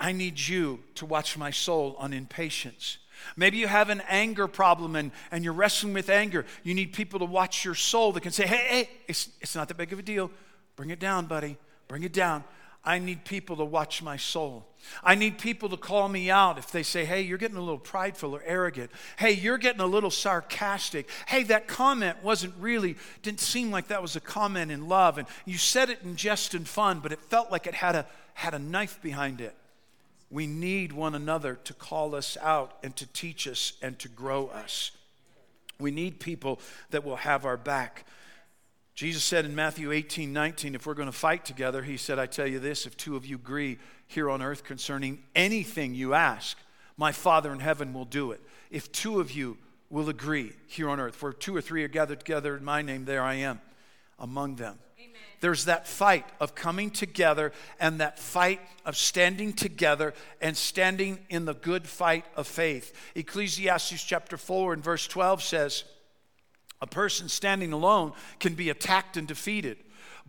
I 0.00 0.12
need 0.12 0.40
you 0.40 0.80
to 0.94 1.04
watch 1.04 1.36
my 1.36 1.50
soul 1.50 1.94
on 1.98 2.12
impatience. 2.12 2.98
Maybe 3.36 3.58
you 3.58 3.66
have 3.66 3.90
an 3.90 4.02
anger 4.08 4.48
problem 4.48 4.96
and, 4.96 5.12
and 5.30 5.44
you're 5.44 5.52
wrestling 5.52 5.92
with 5.92 6.08
anger. 6.08 6.44
You 6.62 6.74
need 6.74 6.92
people 6.92 7.18
to 7.20 7.24
watch 7.24 7.64
your 7.64 7.74
soul 7.74 8.12
that 8.12 8.22
can 8.22 8.32
say, 8.32 8.46
hey, 8.46 8.66
hey, 8.68 8.90
it's, 9.08 9.28
it's 9.40 9.54
not 9.54 9.68
that 9.68 9.76
big 9.76 9.92
of 9.92 9.98
a 9.98 10.02
deal. 10.02 10.30
Bring 10.76 10.90
it 10.90 11.00
down, 11.00 11.26
buddy. 11.26 11.56
Bring 11.88 12.02
it 12.02 12.12
down. 12.12 12.44
I 12.82 12.98
need 12.98 13.26
people 13.26 13.56
to 13.56 13.64
watch 13.64 14.02
my 14.02 14.16
soul. 14.16 14.66
I 15.04 15.14
need 15.14 15.38
people 15.38 15.68
to 15.68 15.76
call 15.76 16.08
me 16.08 16.30
out 16.30 16.56
if 16.56 16.70
they 16.70 16.82
say, 16.82 17.04
hey, 17.04 17.20
you're 17.20 17.36
getting 17.36 17.58
a 17.58 17.62
little 17.62 17.78
prideful 17.78 18.34
or 18.34 18.42
arrogant. 18.46 18.90
Hey, 19.18 19.32
you're 19.32 19.58
getting 19.58 19.82
a 19.82 19.86
little 19.86 20.10
sarcastic. 20.10 21.10
Hey, 21.26 21.42
that 21.44 21.68
comment 21.68 22.22
wasn't 22.22 22.54
really, 22.58 22.96
didn't 23.20 23.40
seem 23.40 23.70
like 23.70 23.88
that 23.88 24.00
was 24.00 24.16
a 24.16 24.20
comment 24.20 24.70
in 24.70 24.88
love. 24.88 25.18
And 25.18 25.28
you 25.44 25.58
said 25.58 25.90
it 25.90 26.00
in 26.02 26.16
jest 26.16 26.54
and 26.54 26.66
fun, 26.66 27.00
but 27.00 27.12
it 27.12 27.20
felt 27.20 27.50
like 27.50 27.66
it 27.66 27.74
had 27.74 27.94
a, 27.94 28.06
had 28.32 28.54
a 28.54 28.58
knife 28.58 28.98
behind 29.02 29.42
it. 29.42 29.54
We 30.30 30.46
need 30.46 30.92
one 30.92 31.14
another 31.14 31.56
to 31.64 31.74
call 31.74 32.14
us 32.14 32.36
out 32.40 32.78
and 32.82 32.94
to 32.96 33.06
teach 33.06 33.48
us 33.48 33.72
and 33.82 33.98
to 33.98 34.08
grow 34.08 34.46
us. 34.46 34.92
We 35.78 35.90
need 35.90 36.20
people 36.20 36.60
that 36.90 37.04
will 37.04 37.16
have 37.16 37.44
our 37.44 37.56
back. 37.56 38.04
Jesus 38.94 39.24
said 39.24 39.44
in 39.44 39.54
Matthew 39.54 39.92
18, 39.92 40.32
19, 40.32 40.74
if 40.74 40.86
we're 40.86 40.94
going 40.94 41.06
to 41.06 41.12
fight 41.12 41.44
together, 41.44 41.82
he 41.82 41.96
said, 41.96 42.18
I 42.18 42.26
tell 42.26 42.46
you 42.46 42.58
this, 42.58 42.86
if 42.86 42.96
two 42.96 43.16
of 43.16 43.24
you 43.24 43.36
agree 43.36 43.78
here 44.06 44.28
on 44.30 44.42
earth 44.42 44.62
concerning 44.62 45.22
anything 45.34 45.94
you 45.94 46.14
ask, 46.14 46.58
my 46.96 47.10
Father 47.10 47.52
in 47.52 47.60
heaven 47.60 47.94
will 47.94 48.04
do 48.04 48.30
it. 48.30 48.40
If 48.70 48.92
two 48.92 49.20
of 49.20 49.32
you 49.32 49.56
will 49.88 50.08
agree 50.08 50.52
here 50.66 50.88
on 50.88 51.00
earth, 51.00 51.16
for 51.16 51.32
two 51.32 51.56
or 51.56 51.60
three 51.60 51.82
are 51.82 51.88
gathered 51.88 52.20
together 52.20 52.56
in 52.56 52.62
my 52.64 52.82
name, 52.82 53.06
there 53.06 53.22
I 53.22 53.34
am 53.34 53.60
among 54.18 54.56
them. 54.56 54.78
There's 55.40 55.64
that 55.64 55.86
fight 55.86 56.26
of 56.38 56.54
coming 56.54 56.90
together 56.90 57.52
and 57.78 58.00
that 58.00 58.18
fight 58.18 58.60
of 58.84 58.96
standing 58.96 59.52
together 59.54 60.12
and 60.40 60.56
standing 60.56 61.18
in 61.30 61.46
the 61.46 61.54
good 61.54 61.86
fight 61.86 62.26
of 62.36 62.46
faith. 62.46 62.94
Ecclesiastes 63.14 64.04
chapter 64.04 64.36
4 64.36 64.74
and 64.74 64.84
verse 64.84 65.06
12 65.06 65.42
says, 65.42 65.84
A 66.82 66.86
person 66.86 67.28
standing 67.28 67.72
alone 67.72 68.12
can 68.38 68.54
be 68.54 68.68
attacked 68.68 69.16
and 69.16 69.26
defeated, 69.26 69.78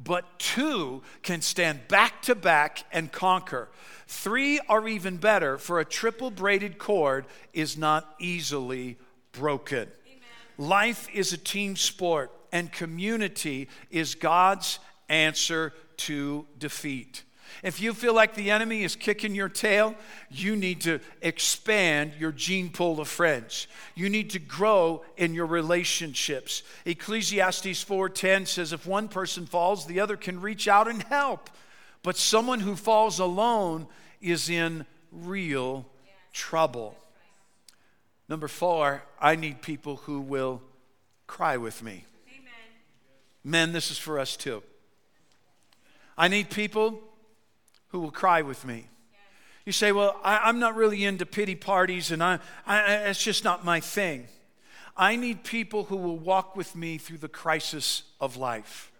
but 0.02 0.40
two 0.40 1.04
can 1.24 1.42
stand 1.42 1.88
back 1.90 2.22
to 2.24 2.36
back 2.36 2.86
and 2.94 3.12
conquer. 3.12 3.68
Three 4.08 4.60
are 4.70 4.88
even 4.88 5.18
better, 5.18 5.58
for 5.58 5.80
a 5.80 5.86
triple 5.86 6.32
braided 6.32 6.78
cord 6.78 7.26
is 7.54 7.78
not 7.78 8.16
easily 8.20 8.98
broken. 9.32 9.90
Amen. 10.06 10.20
Life 10.58 11.08
is 11.14 11.34
a 11.34 11.38
team 11.38 11.76
sport, 11.76 12.32
and 12.52 12.72
community 12.72 13.70
is 13.90 14.16
God's 14.16 14.80
answer 15.10 15.74
to 15.98 16.46
defeat. 16.58 17.24
If 17.64 17.82
you 17.82 17.94
feel 17.94 18.14
like 18.14 18.34
the 18.34 18.50
enemy 18.50 18.84
is 18.84 18.96
kicking 18.96 19.36
your 19.36 19.50
tail, 19.50 19.96
you 20.30 20.56
need 20.56 20.82
to 20.82 21.00
expand 21.22 22.14
your 22.18 22.32
gene 22.32 22.70
pool 22.70 23.00
of 23.00 23.08
friends. 23.08 23.68
You 23.94 24.10
need 24.10 24.32
to 24.32 24.40
grow 24.40 25.04
in 25.18 25.34
your 25.34 25.46
relationships. 25.46 26.64
Ecclesiastes 26.86 27.84
4:10 27.84 28.48
says 28.48 28.74
if 28.74 28.88
one 28.88 29.08
person 29.08 29.46
falls, 29.46 29.86
the 29.86 30.00
other 30.00 30.18
can 30.18 30.42
reach 30.42 30.68
out 30.68 30.88
and 30.88 31.04
help. 31.04 31.50
But 32.04 32.18
someone 32.18 32.62
who 32.62 32.76
falls 32.76 33.20
alone 33.20 33.88
is 34.22 34.50
in 34.50 34.86
real 35.12 35.86
trouble. 36.34 36.98
Number 38.28 38.48
4, 38.48 39.04
I 39.20 39.36
need 39.36 39.62
people 39.62 39.98
who 39.98 40.22
will 40.22 40.62
cry 41.28 41.58
with 41.58 41.84
me. 41.84 42.06
Men, 43.44 43.74
this 43.74 43.92
is 43.92 43.98
for 43.98 44.20
us 44.20 44.38
too. 44.38 44.64
I 46.18 46.28
need 46.28 46.50
people 46.50 47.00
who 47.90 48.00
will 48.00 48.12
cry 48.12 48.42
with 48.42 48.66
me. 48.66 48.88
You 49.66 49.72
say, 49.72 49.92
Well, 49.92 50.20
I, 50.24 50.50
am 50.50 50.60
not 50.60 50.76
really 50.76 51.04
into 51.06 51.26
pity 51.26 51.56
parties, 51.56 52.12
and 52.12 52.24
I, 52.24 52.40
I, 52.66 52.94
it's 53.10 53.24
just 53.24 53.44
not 53.44 53.66
my 53.66 53.80
thing. 53.80 54.28
I 54.98 55.16
need 55.16 55.44
people 55.44 55.86
who 55.86 55.98
will 55.98 56.18
walk 56.18 56.56
with 56.56 56.76
me 56.76 56.98
through 56.98 57.20
the 57.20 57.30
crisis 57.30 58.04
of 58.20 58.38
life. 58.38 58.92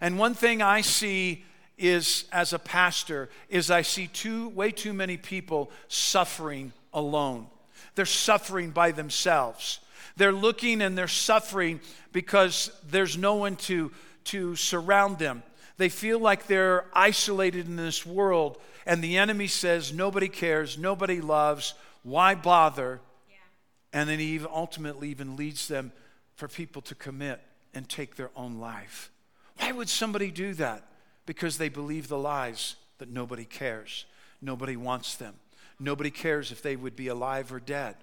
And 0.00 0.18
one 0.18 0.34
thing 0.34 0.62
I 0.62 0.80
see 0.80 1.44
is, 1.76 2.24
as 2.32 2.52
a 2.52 2.58
pastor, 2.58 3.28
is 3.48 3.70
I 3.70 3.82
see 3.82 4.06
too, 4.06 4.48
way 4.50 4.70
too 4.70 4.92
many 4.92 5.16
people 5.16 5.70
suffering 5.88 6.72
alone. 6.92 7.46
They're 7.94 8.06
suffering 8.06 8.70
by 8.70 8.92
themselves. 8.92 9.80
They're 10.20 10.32
looking 10.32 10.82
and 10.82 10.98
they're 10.98 11.08
suffering 11.08 11.80
because 12.12 12.70
there's 12.86 13.16
no 13.16 13.36
one 13.36 13.56
to, 13.56 13.90
to 14.24 14.54
surround 14.54 15.18
them. 15.18 15.42
They 15.78 15.88
feel 15.88 16.18
like 16.18 16.46
they're 16.46 16.84
isolated 16.92 17.66
in 17.66 17.76
this 17.76 18.04
world, 18.04 18.58
and 18.84 19.02
the 19.02 19.16
enemy 19.16 19.46
says, 19.46 19.94
Nobody 19.94 20.28
cares, 20.28 20.76
nobody 20.76 21.22
loves, 21.22 21.72
why 22.02 22.34
bother? 22.34 23.00
Yeah. 23.30 23.36
And 23.98 24.10
then 24.10 24.18
he 24.18 24.26
even 24.32 24.48
ultimately 24.52 25.08
even 25.08 25.36
leads 25.36 25.68
them 25.68 25.90
for 26.34 26.48
people 26.48 26.82
to 26.82 26.94
commit 26.94 27.40
and 27.72 27.88
take 27.88 28.16
their 28.16 28.30
own 28.36 28.58
life. 28.58 29.10
Why 29.56 29.72
would 29.72 29.88
somebody 29.88 30.30
do 30.30 30.52
that? 30.52 30.84
Because 31.24 31.56
they 31.56 31.70
believe 31.70 32.08
the 32.08 32.18
lies 32.18 32.76
that 32.98 33.08
nobody 33.08 33.46
cares, 33.46 34.04
nobody 34.42 34.76
wants 34.76 35.16
them, 35.16 35.36
nobody 35.78 36.10
cares 36.10 36.52
if 36.52 36.60
they 36.60 36.76
would 36.76 36.94
be 36.94 37.08
alive 37.08 37.54
or 37.54 37.58
dead. 37.58 37.96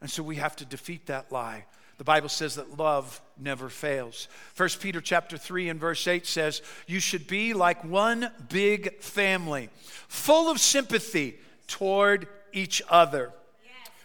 And 0.00 0.10
so 0.10 0.22
we 0.22 0.36
have 0.36 0.56
to 0.56 0.64
defeat 0.64 1.06
that 1.06 1.32
lie. 1.32 1.64
The 1.98 2.04
Bible 2.04 2.28
says 2.28 2.56
that 2.56 2.76
love 2.76 3.20
never 3.38 3.68
fails. 3.68 4.28
1 4.56 4.68
Peter 4.80 5.00
chapter 5.00 5.38
3 5.38 5.68
and 5.68 5.80
verse 5.80 6.06
8 6.06 6.26
says, 6.26 6.60
"You 6.86 6.98
should 7.00 7.26
be 7.26 7.54
like 7.54 7.84
one 7.84 8.32
big 8.48 9.00
family, 9.00 9.70
full 10.08 10.50
of 10.50 10.60
sympathy 10.60 11.38
toward 11.68 12.26
each 12.52 12.82
other." 12.88 13.32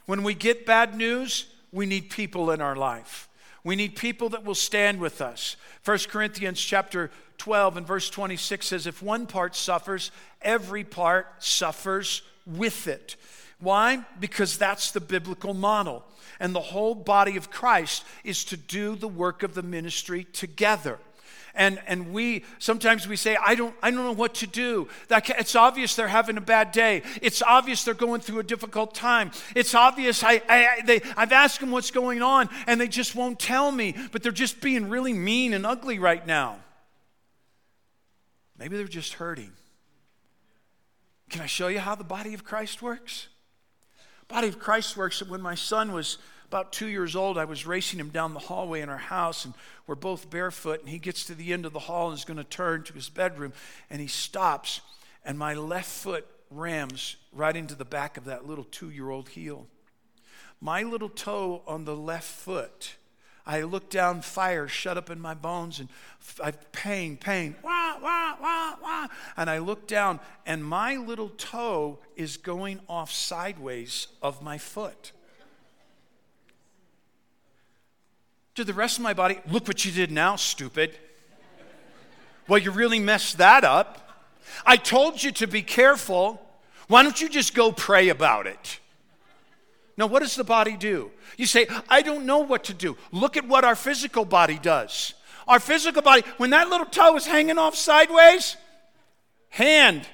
When 0.06 0.24
we 0.24 0.34
get 0.34 0.66
bad 0.66 0.96
news, 0.96 1.46
we 1.72 1.86
need 1.86 2.10
people 2.10 2.52
in 2.52 2.62
our 2.62 2.76
life. 2.76 3.28
We 3.64 3.76
need 3.76 3.96
people 3.96 4.30
that 4.30 4.44
will 4.44 4.56
stand 4.56 5.00
with 5.00 5.22
us. 5.22 5.56
1 5.84 6.10
Corinthians 6.10 6.62
chapter 6.62 7.12
12 7.38 7.78
and 7.78 7.88
verse 7.88 8.10
26 8.10 8.68
says, 8.68 8.88
If 8.88 9.02
one 9.02 9.28
part 9.28 9.56
suffers, 9.56 10.12
every 10.42 10.84
part 10.84 11.44
suffers 11.44 12.22
with 12.46 12.88
it. 12.88 13.16
Why? 13.60 14.06
Because 14.20 14.58
that's 14.58 14.92
the 14.92 15.02
biblical 15.02 15.54
model 15.54 16.06
and 16.40 16.56
the 16.56 16.62
whole 16.62 16.96
body 16.96 17.36
of 17.38 17.52
Christ 17.52 18.06
is 18.24 18.44
to 18.46 18.58
do 18.58 18.96
the 18.96 19.08
work 19.08 19.44
of 19.44 19.54
the 19.54 19.64
ministry 19.64 20.26
together. 20.32 20.98
And, 21.56 21.82
and 21.88 22.14
we 22.14 22.46
sometimes 22.60 23.08
we 23.08 23.16
say, 23.16 23.36
I 23.44 23.56
don't, 23.56 23.76
I 23.82 23.92
don't 23.92 24.04
know 24.04 24.14
what 24.14 24.36
to 24.36 24.48
do. 24.48 24.88
That, 25.10 25.30
it's 25.32 25.56
obvious 25.56 25.96
they're 25.96 26.08
having 26.08 26.38
a 26.38 26.42
bad 26.42 26.72
day. 26.72 27.02
It's 27.22 27.42
obvious 27.42 27.84
they're 27.84 27.94
going 27.94 28.22
through 28.22 28.40
a 28.40 28.44
difficult 28.44 28.96
time. 28.96 29.32
It's 29.56 29.74
obvious 29.74 30.24
I, 30.24 30.42
I, 30.48 30.82
they, 30.86 31.02
I've 31.18 31.34
asked 31.34 31.60
them 31.60 31.72
what's 31.72 31.92
going 31.92 32.22
on 32.22 32.50
and 32.68 32.80
they 32.80 32.88
just 32.88 33.16
won't 33.16 33.40
tell 33.40 33.72
me, 33.72 33.96
but 34.12 34.24
they're 34.24 34.32
just 34.32 34.62
being 34.62 34.90
really 34.90 35.14
mean 35.14 35.54
and 35.54 35.66
ugly 35.66 36.00
right 36.00 36.26
now. 36.26 36.60
Maybe 38.58 38.78
they're 38.78 38.88
just 38.88 39.14
hurting. 39.14 39.52
Can 41.30 41.42
I 41.42 41.46
show 41.46 41.68
you 41.68 41.80
how 41.80 41.96
the 41.96 42.04
body 42.04 42.34
of 42.34 42.44
Christ 42.44 42.82
works? 42.82 43.28
Body 44.30 44.48
of 44.48 44.60
Christ 44.60 44.96
works 44.96 45.20
that 45.20 45.28
when 45.28 45.42
my 45.42 45.56
son 45.56 45.92
was 45.92 46.20
about 46.46 46.72
two 46.72 46.86
years 46.86 47.16
old, 47.16 47.36
I 47.36 47.46
was 47.46 47.66
racing 47.66 48.00
him 48.00 48.10
down 48.10 48.36
the 48.36 48.40
hallway 48.40 48.82
in 48.82 48.88
our 48.88 48.98
house, 48.98 49.44
and 49.44 49.56
we're 49.88 49.96
both 49.96 50.30
barefoot, 50.30 50.82
and 50.82 50.90
he 50.90 51.00
gets 51.00 51.26
to 51.26 51.36
the 51.36 51.52
end 51.52 51.66
of 51.66 51.74
the 51.74 51.80
hall 51.80 52.10
and 52.10 52.18
is 52.18 52.26
going 52.26 52.38
to 52.38 52.44
turn 52.44 52.84
to 52.84 52.94
his 52.94 53.10
bedroom, 53.10 53.54
and 53.90 54.00
he 54.00 54.08
stops, 54.08 54.82
and 55.26 55.38
my 55.40 55.56
left 55.56 55.90
foot 55.90 56.28
rams 56.52 57.16
right 57.34 57.56
into 57.56 57.74
the 57.74 57.86
back 57.86 58.18
of 58.18 58.26
that 58.26 58.46
little 58.46 58.66
two 58.66 58.92
year 58.92 59.10
old 59.10 59.30
heel. 59.30 59.66
My 60.62 60.84
little 60.84 61.10
toe 61.10 61.64
on 61.66 61.86
the 61.86 61.96
left 61.96 62.30
foot 62.30 62.98
I 63.50 63.64
look 63.64 63.90
down, 63.90 64.22
fire 64.22 64.68
shut 64.68 64.96
up 64.96 65.10
in 65.10 65.20
my 65.20 65.34
bones, 65.34 65.80
and 65.80 65.90
I 66.44 66.52
pain, 66.52 67.18
pain, 67.18 67.56
wah, 67.64 67.96
wah, 68.00 68.36
wah, 68.40 68.76
wah. 68.80 69.08
And 69.36 69.50
I 69.50 69.58
look 69.58 69.88
down, 69.88 70.20
and 70.46 70.64
my 70.64 70.98
little 70.98 71.30
toe 71.30 71.98
is 72.16 72.38
going 72.38 72.80
off 72.88 73.12
sideways 73.12 74.06
of 74.22 74.44
my 74.44 74.60
foot. 74.60 75.14
To 78.54 78.64
the 78.64 78.74
rest 78.74 79.00
of 79.00 79.04
my 79.04 79.16
body, 79.16 79.40
look 79.50 79.68
what 79.68 79.84
you 79.84 79.92
did 79.92 80.12
now, 80.12 80.36
stupid. 80.36 80.96
Well, 82.48 82.60
you 82.60 82.70
really 82.70 83.00
messed 83.00 83.40
that 83.40 83.64
up. 83.64 84.28
I 84.64 84.78
told 84.78 85.24
you 85.24 85.32
to 85.32 85.48
be 85.48 85.64
careful. 85.64 86.40
Why 86.88 87.02
don't 87.02 87.20
you 87.20 87.30
just 87.30 87.56
go 87.56 87.72
pray 87.72 88.10
about 88.10 88.46
it? 88.46 88.80
Now, 90.00 90.08
what 90.08 90.22
does 90.22 90.38
the 90.38 90.46
body 90.46 90.78
do? 90.78 91.12
You 91.38 91.46
say, 91.46 91.68
I 91.90 92.02
don't 92.02 92.26
know 92.26 92.40
what 92.40 92.64
to 92.64 92.74
do. 92.74 92.96
Look 93.12 93.36
at 93.36 93.46
what 93.46 93.66
our 93.66 93.76
physical 93.76 94.24
body 94.24 94.58
does. 94.58 95.14
Our 95.46 95.60
physical 95.60 96.02
body, 96.02 96.24
when 96.38 96.52
that 96.52 96.70
little 96.70 96.86
toe 96.86 97.18
is 97.18 97.26
hanging 97.26 97.58
off 97.58 97.76
sideways, 97.76 98.56
hand, 99.50 100.08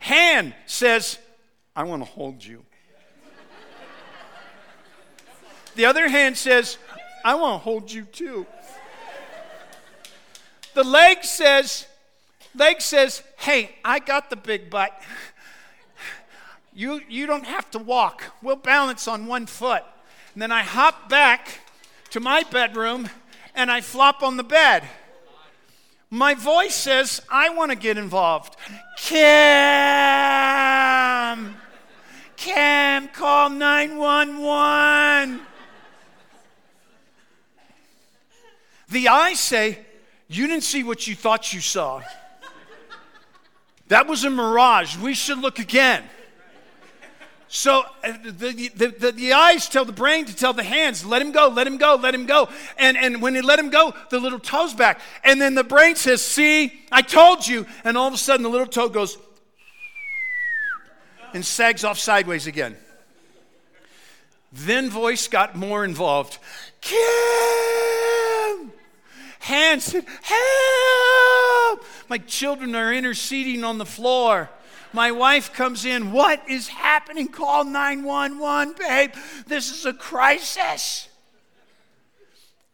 hand 0.00 0.52
says, 0.66 1.20
I 1.76 1.84
want 1.84 2.02
to 2.02 2.10
hold 2.10 2.44
you. 2.44 2.64
The 5.76 5.84
other 5.84 6.08
hand 6.08 6.36
says, 6.36 6.76
I 7.24 7.36
want 7.36 7.54
to 7.54 7.58
hold 7.58 7.92
you 7.92 8.02
too. 8.02 8.46
The 10.74 10.82
leg 10.82 11.22
says, 11.22 11.86
leg 12.56 12.80
says, 12.80 13.22
hey, 13.38 13.76
I 13.84 14.00
got 14.00 14.28
the 14.28 14.34
big 14.34 14.70
butt. 14.70 14.90
You, 16.80 17.00
you 17.10 17.26
don't 17.26 17.44
have 17.44 17.70
to 17.72 17.78
walk. 17.78 18.24
We'll 18.40 18.56
balance 18.56 19.06
on 19.06 19.26
one 19.26 19.44
foot. 19.44 19.82
And 20.32 20.40
then 20.40 20.50
I 20.50 20.62
hop 20.62 21.10
back 21.10 21.60
to 22.08 22.20
my 22.20 22.42
bedroom 22.44 23.10
and 23.54 23.70
I 23.70 23.82
flop 23.82 24.22
on 24.22 24.38
the 24.38 24.42
bed. 24.42 24.84
My 26.08 26.32
voice 26.32 26.74
says, 26.74 27.20
I 27.28 27.50
want 27.50 27.70
to 27.70 27.76
get 27.76 27.98
involved. 27.98 28.56
Cam! 28.96 29.20
Cam, 32.38 33.08
call 33.08 33.50
911. 33.50 35.42
The 38.88 39.08
eyes 39.08 39.38
say, 39.38 39.80
You 40.28 40.46
didn't 40.46 40.64
see 40.64 40.82
what 40.82 41.06
you 41.06 41.14
thought 41.14 41.52
you 41.52 41.60
saw. 41.60 42.00
That 43.88 44.06
was 44.06 44.24
a 44.24 44.30
mirage. 44.30 44.96
We 44.96 45.12
should 45.12 45.40
look 45.40 45.58
again. 45.58 46.04
So 47.52 47.82
uh, 48.04 48.12
the, 48.22 48.70
the, 48.76 48.86
the, 48.86 49.10
the, 49.10 49.32
eyes 49.32 49.68
tell 49.68 49.84
the 49.84 49.90
brain 49.90 50.24
to 50.24 50.36
tell 50.36 50.52
the 50.52 50.62
hands, 50.62 51.04
let 51.04 51.20
him 51.20 51.32
go, 51.32 51.48
let 51.48 51.66
him 51.66 51.78
go, 51.78 51.96
let 51.96 52.14
him 52.14 52.24
go. 52.24 52.48
And, 52.78 52.96
and 52.96 53.20
when 53.20 53.34
they 53.34 53.40
let 53.40 53.58
him 53.58 53.70
go, 53.70 53.92
the 54.08 54.20
little 54.20 54.38
toe's 54.38 54.72
back. 54.72 55.00
And 55.24 55.40
then 55.40 55.56
the 55.56 55.64
brain 55.64 55.96
says, 55.96 56.22
see, 56.22 56.80
I 56.92 57.02
told 57.02 57.44
you. 57.44 57.66
And 57.82 57.98
all 57.98 58.06
of 58.06 58.14
a 58.14 58.18
sudden, 58.18 58.44
the 58.44 58.48
little 58.48 58.68
toe 58.68 58.88
goes 58.88 59.18
and 61.34 61.44
sags 61.44 61.82
off 61.82 61.98
sideways 61.98 62.46
again. 62.46 62.76
Then 64.52 64.88
voice 64.88 65.26
got 65.26 65.56
more 65.56 65.84
involved. 65.84 66.38
Kim! 66.80 68.70
Hands 69.40 69.82
said, 69.82 70.04
help! 70.22 71.84
My 72.08 72.18
children 72.18 72.76
are 72.76 72.94
interceding 72.94 73.64
on 73.64 73.78
the 73.78 73.86
floor. 73.86 74.50
My 74.92 75.12
wife 75.12 75.52
comes 75.52 75.84
in. 75.84 76.12
What 76.12 76.48
is 76.48 76.68
happening? 76.68 77.28
Call 77.28 77.64
911, 77.64 78.74
babe. 78.78 79.12
This 79.46 79.70
is 79.70 79.86
a 79.86 79.92
crisis. 79.92 81.08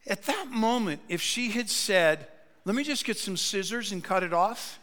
At 0.06 0.22
that 0.24 0.50
moment, 0.50 1.00
if 1.08 1.20
she 1.20 1.50
had 1.50 1.68
said, 1.68 2.28
Let 2.64 2.74
me 2.74 2.84
just 2.84 3.04
get 3.04 3.18
some 3.18 3.36
scissors 3.36 3.92
and 3.92 4.02
cut 4.02 4.22
it 4.22 4.32
off, 4.32 4.78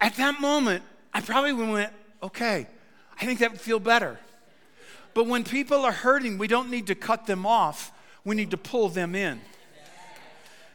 at 0.00 0.14
that 0.16 0.40
moment, 0.40 0.82
I 1.12 1.20
probably 1.20 1.52
would 1.52 1.66
have 1.66 1.74
went, 1.74 1.92
Okay, 2.22 2.66
I 3.20 3.24
think 3.26 3.40
that 3.40 3.50
would 3.52 3.60
feel 3.60 3.80
better. 3.80 4.18
But 5.14 5.26
when 5.26 5.42
people 5.44 5.84
are 5.84 5.92
hurting, 5.92 6.38
we 6.38 6.46
don't 6.46 6.70
need 6.70 6.86
to 6.86 6.94
cut 6.94 7.26
them 7.26 7.44
off, 7.44 7.92
we 8.24 8.36
need 8.36 8.52
to 8.52 8.56
pull 8.56 8.88
them 8.88 9.14
in. 9.14 9.40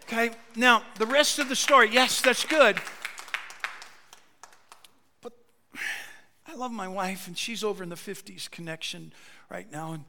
Okay, 0.03 0.31
now 0.55 0.83
the 0.97 1.05
rest 1.05 1.39
of 1.39 1.47
the 1.47 1.55
story, 1.55 1.89
yes, 1.91 2.21
that's 2.21 2.43
good. 2.43 2.77
I 6.53 6.55
love 6.55 6.71
my 6.71 6.87
wife, 6.87 7.25
and 7.25 7.35
she's 7.35 7.63
over 7.63 7.81
in 7.81 7.89
the 7.89 7.95
50s 7.95 8.49
connection 8.51 9.11
right 9.49 9.71
now. 9.71 9.93
And 9.93 10.03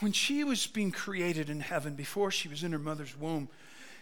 when 0.00 0.10
she 0.10 0.42
was 0.42 0.66
being 0.66 0.90
created 0.90 1.48
in 1.48 1.60
heaven, 1.60 1.94
before 1.94 2.32
she 2.32 2.48
was 2.48 2.64
in 2.64 2.72
her 2.72 2.78
mother's 2.78 3.16
womb, 3.16 3.48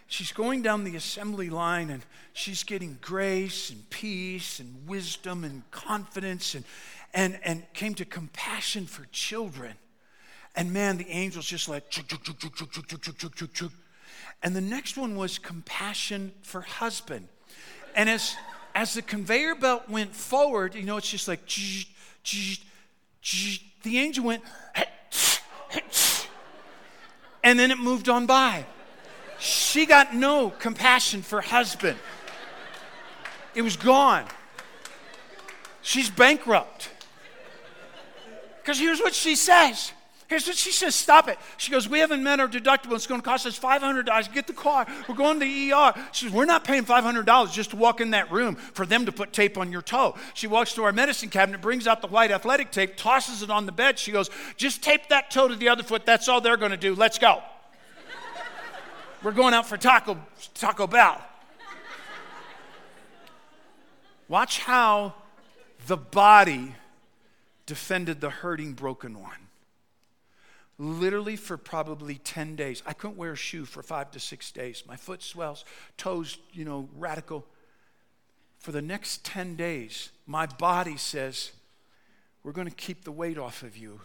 she's 0.07 0.33
going 0.33 0.63
down 0.63 0.85
the 0.85 0.97
assembly 0.97 1.51
line 1.51 1.91
and 1.91 2.03
she's 2.33 2.63
getting 2.63 2.97
grace 3.03 3.69
and 3.69 3.91
peace 3.91 4.61
and 4.61 4.89
wisdom 4.89 5.45
and 5.45 5.71
confidence 5.71 6.55
and, 6.55 6.65
and, 7.13 7.39
and 7.45 7.71
came 7.75 7.93
to 7.97 8.07
compassion 8.07 8.87
for 8.87 9.05
children. 9.13 9.75
And 10.57 10.73
man, 10.73 10.97
the 10.97 11.09
angels 11.11 11.45
just 11.45 11.69
like, 11.69 11.91
chuk, 11.91 12.09
chuk, 12.09 12.23
chuk, 12.23 12.39
chuk, 12.39 12.55
chuk, 12.57 12.73
chuk, 12.73 13.19
chuk, 13.19 13.35
chuk, 13.35 13.53
chuk, 13.53 13.73
and 14.43 14.57
the 14.57 14.63
next 14.63 14.97
one 14.97 15.17
was 15.17 15.39
compassion 15.39 16.33
for 16.41 16.63
husband. 16.63 17.29
And 17.95 18.09
as 18.09 18.37
as 18.75 18.95
the 18.95 19.03
conveyor 19.03 19.55
belt 19.57 19.89
went 19.89 20.15
forward, 20.15 20.75
you 20.75 20.83
know, 20.83 20.97
it's 20.97 21.11
just 21.11 21.29
like, 21.29 21.47
the 23.83 23.99
angel 23.99 24.25
went, 24.25 24.43
and 27.43 27.59
then 27.59 27.71
it 27.71 27.79
moved 27.79 28.09
on 28.09 28.27
by. 28.27 28.67
She 29.39 29.87
got 29.87 30.15
no 30.15 30.51
compassion 30.51 31.23
for 31.23 31.41
husband. 31.41 31.99
It 33.55 33.63
was 33.63 33.77
gone. 33.77 34.27
She's 35.83 36.11
bankrupt. 36.11 36.91
Because 38.61 38.79
here's 38.79 39.01
what 39.01 39.15
she 39.15 39.35
says 39.35 39.93
Here's 40.31 40.47
what 40.47 40.57
she 40.57 40.71
says 40.71 40.95
stop 40.95 41.29
it. 41.29 41.41
She 41.57 41.73
goes, 41.73 41.89
We 41.89 41.99
haven't 41.99 42.23
met 42.23 42.39
our 42.39 42.47
deductible. 42.47 42.95
It's 42.95 43.09
going 43.09 43.21
to 43.21 43.25
cost 43.25 43.47
us 43.47 43.59
$500. 43.59 44.33
Get 44.33 44.47
the 44.47 44.53
car. 44.53 44.87
We're 45.09 45.17
going 45.17 45.41
to 45.41 45.45
the 45.45 45.73
ER. 45.73 45.93
She 46.13 46.27
says, 46.27 46.33
We're 46.33 46.45
not 46.45 46.63
paying 46.63 46.85
$500 46.85 47.53
just 47.53 47.71
to 47.71 47.77
walk 47.77 48.01
in 48.01 48.13
that 48.13 48.31
room 48.31 48.55
for 48.55 48.87
them 48.87 49.07
to 49.07 49.13
put 49.13 49.33
tape 49.33 49.59
on 49.59 49.73
your 49.73 49.83
toe. 49.83 50.15
She 50.35 50.47
walks 50.47 50.73
to 50.75 50.85
our 50.85 50.93
medicine 50.93 51.31
cabinet, 51.31 51.61
brings 51.61 51.89
out 51.89 52.01
the 52.01 52.07
white 52.07 52.31
athletic 52.31 52.71
tape, 52.71 52.97
tosses 52.97 53.43
it 53.43 53.51
on 53.51 53.67
the 53.67 53.73
bed. 53.73 53.99
She 53.99 54.13
goes, 54.13 54.31
Just 54.57 54.85
tape 54.85 55.09
that 55.09 55.33
toe 55.33 55.49
to 55.49 55.57
the 55.57 55.69
other 55.69 55.83
foot. 55.83 56.07
That's 56.07 56.29
all 56.29 56.41
they're 56.41 56.57
going 56.57 56.71
to 56.71 56.77
do. 56.77 56.95
Let's 56.95 57.19
go. 57.19 57.43
We're 59.25 59.33
going 59.33 59.53
out 59.53 59.67
for 59.67 59.77
Taco, 59.77 60.17
Taco 60.55 60.87
Bell. 60.87 61.21
Watch 64.29 64.61
how 64.61 65.15
the 65.89 65.97
body 65.97 66.77
defended 67.67 68.21
the 68.21 68.31
hurting, 68.31 68.75
broken 68.75 69.21
one 69.21 69.40
literally 70.81 71.37
for 71.37 71.59
probably 71.59 72.15
10 72.15 72.57
days. 72.57 72.83
I 72.87 72.95
couldn't 72.95 73.19
wear 73.19 73.33
a 73.33 73.37
shoe 73.37 73.67
for 73.67 73.83
five 73.83 74.11
to 74.13 74.21
six 74.21 74.51
days. 74.51 74.83
My 74.89 74.97
foot 74.97 75.23
swells, 75.23 75.67
toes, 75.99 76.39
you 76.53 76.65
know, 76.65 76.89
radical. 76.97 77.45
For 78.59 78.73
the 78.73 78.81
next 78.81 79.23
10 79.25 79.57
days, 79.57 80.09
my 80.27 80.47
body 80.47 80.97
says, 80.97 81.53
We're 82.43 82.53
going 82.53 82.69
to 82.69 82.75
keep 82.75 83.05
the 83.05 83.13
weight 83.13 83.37
off 83.37 83.63
of 83.63 83.77
you. 83.77 84.01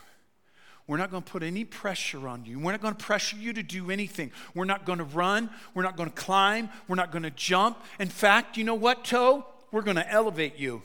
We're 0.86 0.98
not 0.98 1.12
going 1.12 1.24
to 1.24 1.32
put 1.32 1.44
any 1.44 1.64
pressure 1.64 2.28
on 2.28 2.46
you. 2.46 2.60
We're 2.60 2.74
not 2.74 2.82
going 2.82 2.94
to 2.94 3.04
pressure 3.04 3.38
you 3.38 3.54
to 3.54 3.64
do 3.64 3.90
anything. 3.90 4.32
We're 4.54 4.66
not 4.66 4.86
going 4.86 5.00
to 5.00 5.06
run. 5.06 5.50
We're 5.74 5.82
not 5.82 5.96
going 5.96 6.10
to 6.10 6.16
climb. 6.16 6.70
We're 6.88 6.96
not 6.98 7.12
going 7.12 7.24
to 7.24 7.32
jump. 7.32 7.82
In 8.00 8.10
fact, 8.10 8.58
you 8.58 8.66
know 8.66 8.76
what, 8.76 9.06
toe? 9.06 9.46
We're 9.72 9.82
going 9.82 9.96
to 9.96 10.12
elevate 10.12 10.60
you. 10.60 10.84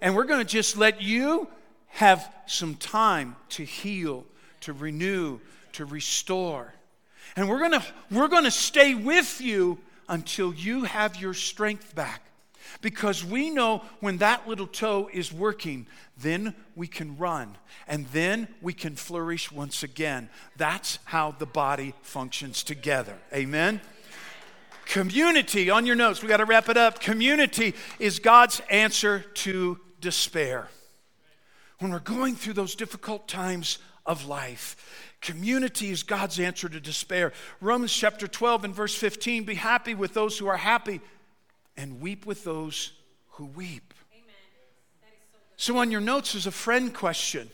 And 0.00 0.14
we're 0.14 0.24
going 0.24 0.38
to 0.38 0.46
just 0.46 0.76
let 0.76 1.02
you 1.02 1.48
have 1.88 2.32
some 2.46 2.74
time 2.76 3.34
to 3.50 3.64
heal 3.64 4.24
to 4.60 4.72
renew, 4.72 5.40
to 5.72 5.84
restore. 5.84 6.72
And 7.36 7.48
we're 7.48 7.58
going 7.58 7.82
we're 8.10 8.28
going 8.28 8.44
to 8.44 8.50
stay 8.50 8.94
with 8.94 9.40
you 9.40 9.78
until 10.08 10.54
you 10.54 10.84
have 10.84 11.16
your 11.16 11.34
strength 11.34 11.94
back. 11.94 12.22
Because 12.80 13.24
we 13.24 13.50
know 13.50 13.82
when 14.00 14.18
that 14.18 14.46
little 14.46 14.66
toe 14.66 15.08
is 15.12 15.32
working, 15.32 15.86
then 16.18 16.54
we 16.76 16.86
can 16.86 17.16
run 17.16 17.56
and 17.86 18.06
then 18.08 18.46
we 18.60 18.72
can 18.72 18.94
flourish 18.94 19.50
once 19.50 19.82
again. 19.82 20.28
That's 20.56 20.98
how 21.04 21.32
the 21.32 21.46
body 21.46 21.94
functions 22.02 22.62
together. 22.62 23.16
Amen. 23.32 23.80
Community, 24.84 25.70
on 25.70 25.86
your 25.86 25.96
notes, 25.96 26.22
we 26.22 26.28
got 26.28 26.38
to 26.38 26.44
wrap 26.44 26.68
it 26.68 26.76
up. 26.76 27.00
Community 27.00 27.74
is 27.98 28.18
God's 28.18 28.60
answer 28.70 29.20
to 29.34 29.78
despair. 30.00 30.68
When 31.78 31.92
we're 31.92 31.98
going 31.98 32.36
through 32.36 32.54
those 32.54 32.74
difficult 32.74 33.28
times 33.28 33.78
of 34.08 34.26
life, 34.26 34.76
Community 35.20 35.90
is 35.90 36.04
God's 36.04 36.38
answer 36.38 36.68
to 36.68 36.80
despair. 36.80 37.32
Romans 37.60 37.92
chapter 37.92 38.28
12 38.28 38.64
and 38.64 38.74
verse 38.74 38.94
15 38.94 39.44
be 39.44 39.54
happy 39.54 39.94
with 39.94 40.14
those 40.14 40.38
who 40.38 40.46
are 40.46 40.56
happy 40.56 41.00
and 41.76 42.00
weep 42.00 42.24
with 42.24 42.44
those 42.44 42.92
who 43.30 43.46
weep. 43.46 43.94
So, 45.56 45.72
so 45.72 45.78
on 45.78 45.90
your 45.90 46.00
notes 46.00 46.34
is 46.34 46.46
a 46.46 46.52
friend 46.52 46.94
question. 46.94 47.50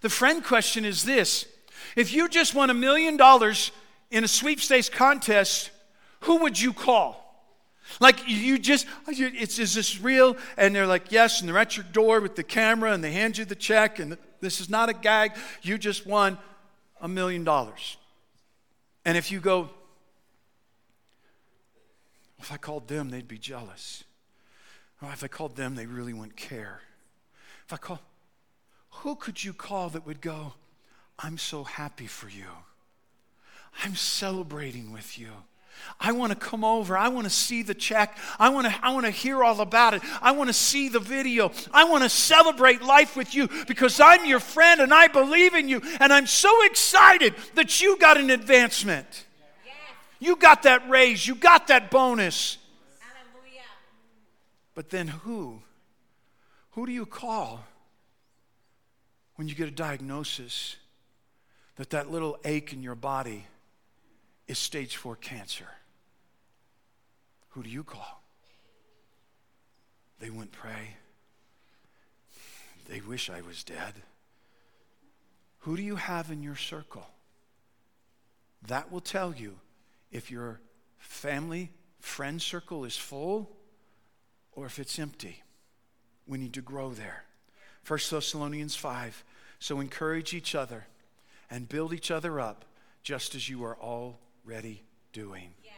The 0.00 0.08
friend 0.08 0.42
question 0.42 0.84
is 0.84 1.04
this 1.04 1.46
If 1.94 2.12
you 2.12 2.28
just 2.28 2.52
won 2.54 2.68
a 2.68 2.74
million 2.74 3.16
dollars 3.16 3.70
in 4.10 4.24
a 4.24 4.28
sweepstakes 4.28 4.88
contest, 4.88 5.70
who 6.20 6.38
would 6.38 6.60
you 6.60 6.72
call? 6.72 7.21
Like 8.00 8.28
you 8.28 8.58
just, 8.58 8.86
it's 9.06 9.58
is 9.58 9.74
this 9.74 10.00
real? 10.00 10.36
And 10.56 10.74
they're 10.74 10.86
like, 10.86 11.12
yes, 11.12 11.40
and 11.40 11.48
they're 11.48 11.58
at 11.58 11.76
your 11.76 11.86
door 11.92 12.20
with 12.20 12.36
the 12.36 12.42
camera 12.42 12.92
and 12.92 13.02
they 13.02 13.12
hand 13.12 13.38
you 13.38 13.44
the 13.44 13.54
check 13.54 13.98
and 13.98 14.16
this 14.40 14.60
is 14.60 14.68
not 14.68 14.88
a 14.88 14.92
gag. 14.92 15.32
You 15.62 15.78
just 15.78 16.06
won 16.06 16.38
a 17.00 17.08
million 17.08 17.44
dollars. 17.44 17.96
And 19.04 19.16
if 19.16 19.32
you 19.32 19.40
go, 19.40 19.70
if 22.38 22.52
I 22.52 22.56
called 22.56 22.88
them, 22.88 23.10
they'd 23.10 23.28
be 23.28 23.38
jealous. 23.38 24.04
If 25.00 25.24
I 25.24 25.28
called 25.28 25.56
them, 25.56 25.74
they 25.74 25.86
really 25.86 26.12
wouldn't 26.12 26.36
care. 26.36 26.80
If 27.66 27.72
I 27.72 27.76
call, 27.76 28.00
who 28.90 29.16
could 29.16 29.42
you 29.42 29.52
call 29.52 29.88
that 29.90 30.06
would 30.06 30.20
go, 30.20 30.54
I'm 31.18 31.38
so 31.38 31.64
happy 31.64 32.06
for 32.06 32.28
you? 32.28 32.46
I'm 33.82 33.96
celebrating 33.96 34.92
with 34.92 35.18
you. 35.18 35.30
I 36.00 36.12
want 36.12 36.32
to 36.32 36.38
come 36.38 36.64
over. 36.64 36.96
I 36.96 37.08
want 37.08 37.24
to 37.24 37.30
see 37.30 37.62
the 37.62 37.74
check. 37.74 38.16
I 38.38 38.48
want 38.48 38.66
to, 38.66 38.74
I 38.82 38.92
want 38.92 39.06
to 39.06 39.10
hear 39.10 39.42
all 39.44 39.60
about 39.60 39.94
it. 39.94 40.02
I 40.20 40.32
want 40.32 40.48
to 40.48 40.54
see 40.54 40.88
the 40.88 40.98
video. 40.98 41.52
I 41.72 41.84
want 41.84 42.02
to 42.02 42.08
celebrate 42.08 42.82
life 42.82 43.16
with 43.16 43.34
you 43.34 43.48
because 43.66 44.00
I'm 44.00 44.24
your 44.24 44.40
friend 44.40 44.80
and 44.80 44.92
I 44.92 45.08
believe 45.08 45.54
in 45.54 45.68
you. 45.68 45.80
And 46.00 46.12
I'm 46.12 46.26
so 46.26 46.64
excited 46.64 47.34
that 47.54 47.80
you 47.80 47.98
got 47.98 48.16
an 48.16 48.30
advancement. 48.30 49.06
Yes. 49.64 49.74
You 50.18 50.36
got 50.36 50.64
that 50.64 50.88
raise. 50.88 51.26
You 51.26 51.34
got 51.34 51.68
that 51.68 51.90
bonus. 51.90 52.58
Hallelujah. 52.98 53.62
But 54.74 54.90
then 54.90 55.08
who? 55.08 55.62
Who 56.72 56.86
do 56.86 56.92
you 56.92 57.06
call 57.06 57.64
when 59.36 59.46
you 59.48 59.54
get 59.54 59.68
a 59.68 59.72
diagnosis 59.72 60.76
that 61.76 61.90
that 61.90 62.10
little 62.10 62.38
ache 62.44 62.72
in 62.72 62.82
your 62.82 62.94
body 62.94 63.46
is 64.52 64.58
stage 64.58 64.96
four 64.96 65.16
cancer. 65.16 65.66
Who 67.50 67.62
do 67.62 67.70
you 67.70 67.82
call? 67.82 68.22
They 70.20 70.28
wouldn't 70.28 70.52
pray. 70.52 70.96
They 72.86 73.00
wish 73.00 73.30
I 73.30 73.40
was 73.40 73.64
dead. 73.64 73.94
Who 75.60 75.74
do 75.74 75.82
you 75.82 75.96
have 75.96 76.30
in 76.30 76.42
your 76.42 76.56
circle? 76.56 77.06
That 78.68 78.92
will 78.92 79.00
tell 79.00 79.34
you 79.34 79.54
if 80.10 80.30
your 80.30 80.60
family, 80.98 81.70
friend 81.98 82.40
circle 82.40 82.84
is 82.84 82.96
full 82.96 83.56
or 84.52 84.66
if 84.66 84.78
it's 84.78 84.98
empty. 84.98 85.42
We 86.26 86.36
need 86.36 86.52
to 86.52 86.60
grow 86.60 86.90
there. 86.90 87.24
1 87.88 87.98
Thessalonians 88.10 88.76
5. 88.76 89.24
So 89.60 89.80
encourage 89.80 90.34
each 90.34 90.54
other 90.54 90.88
and 91.50 91.70
build 91.70 91.94
each 91.94 92.10
other 92.10 92.38
up 92.38 92.66
just 93.02 93.34
as 93.34 93.48
you 93.48 93.64
are 93.64 93.76
all 93.76 94.18
already 94.46 94.82
doing. 95.12 95.54
Yes. 95.62 95.74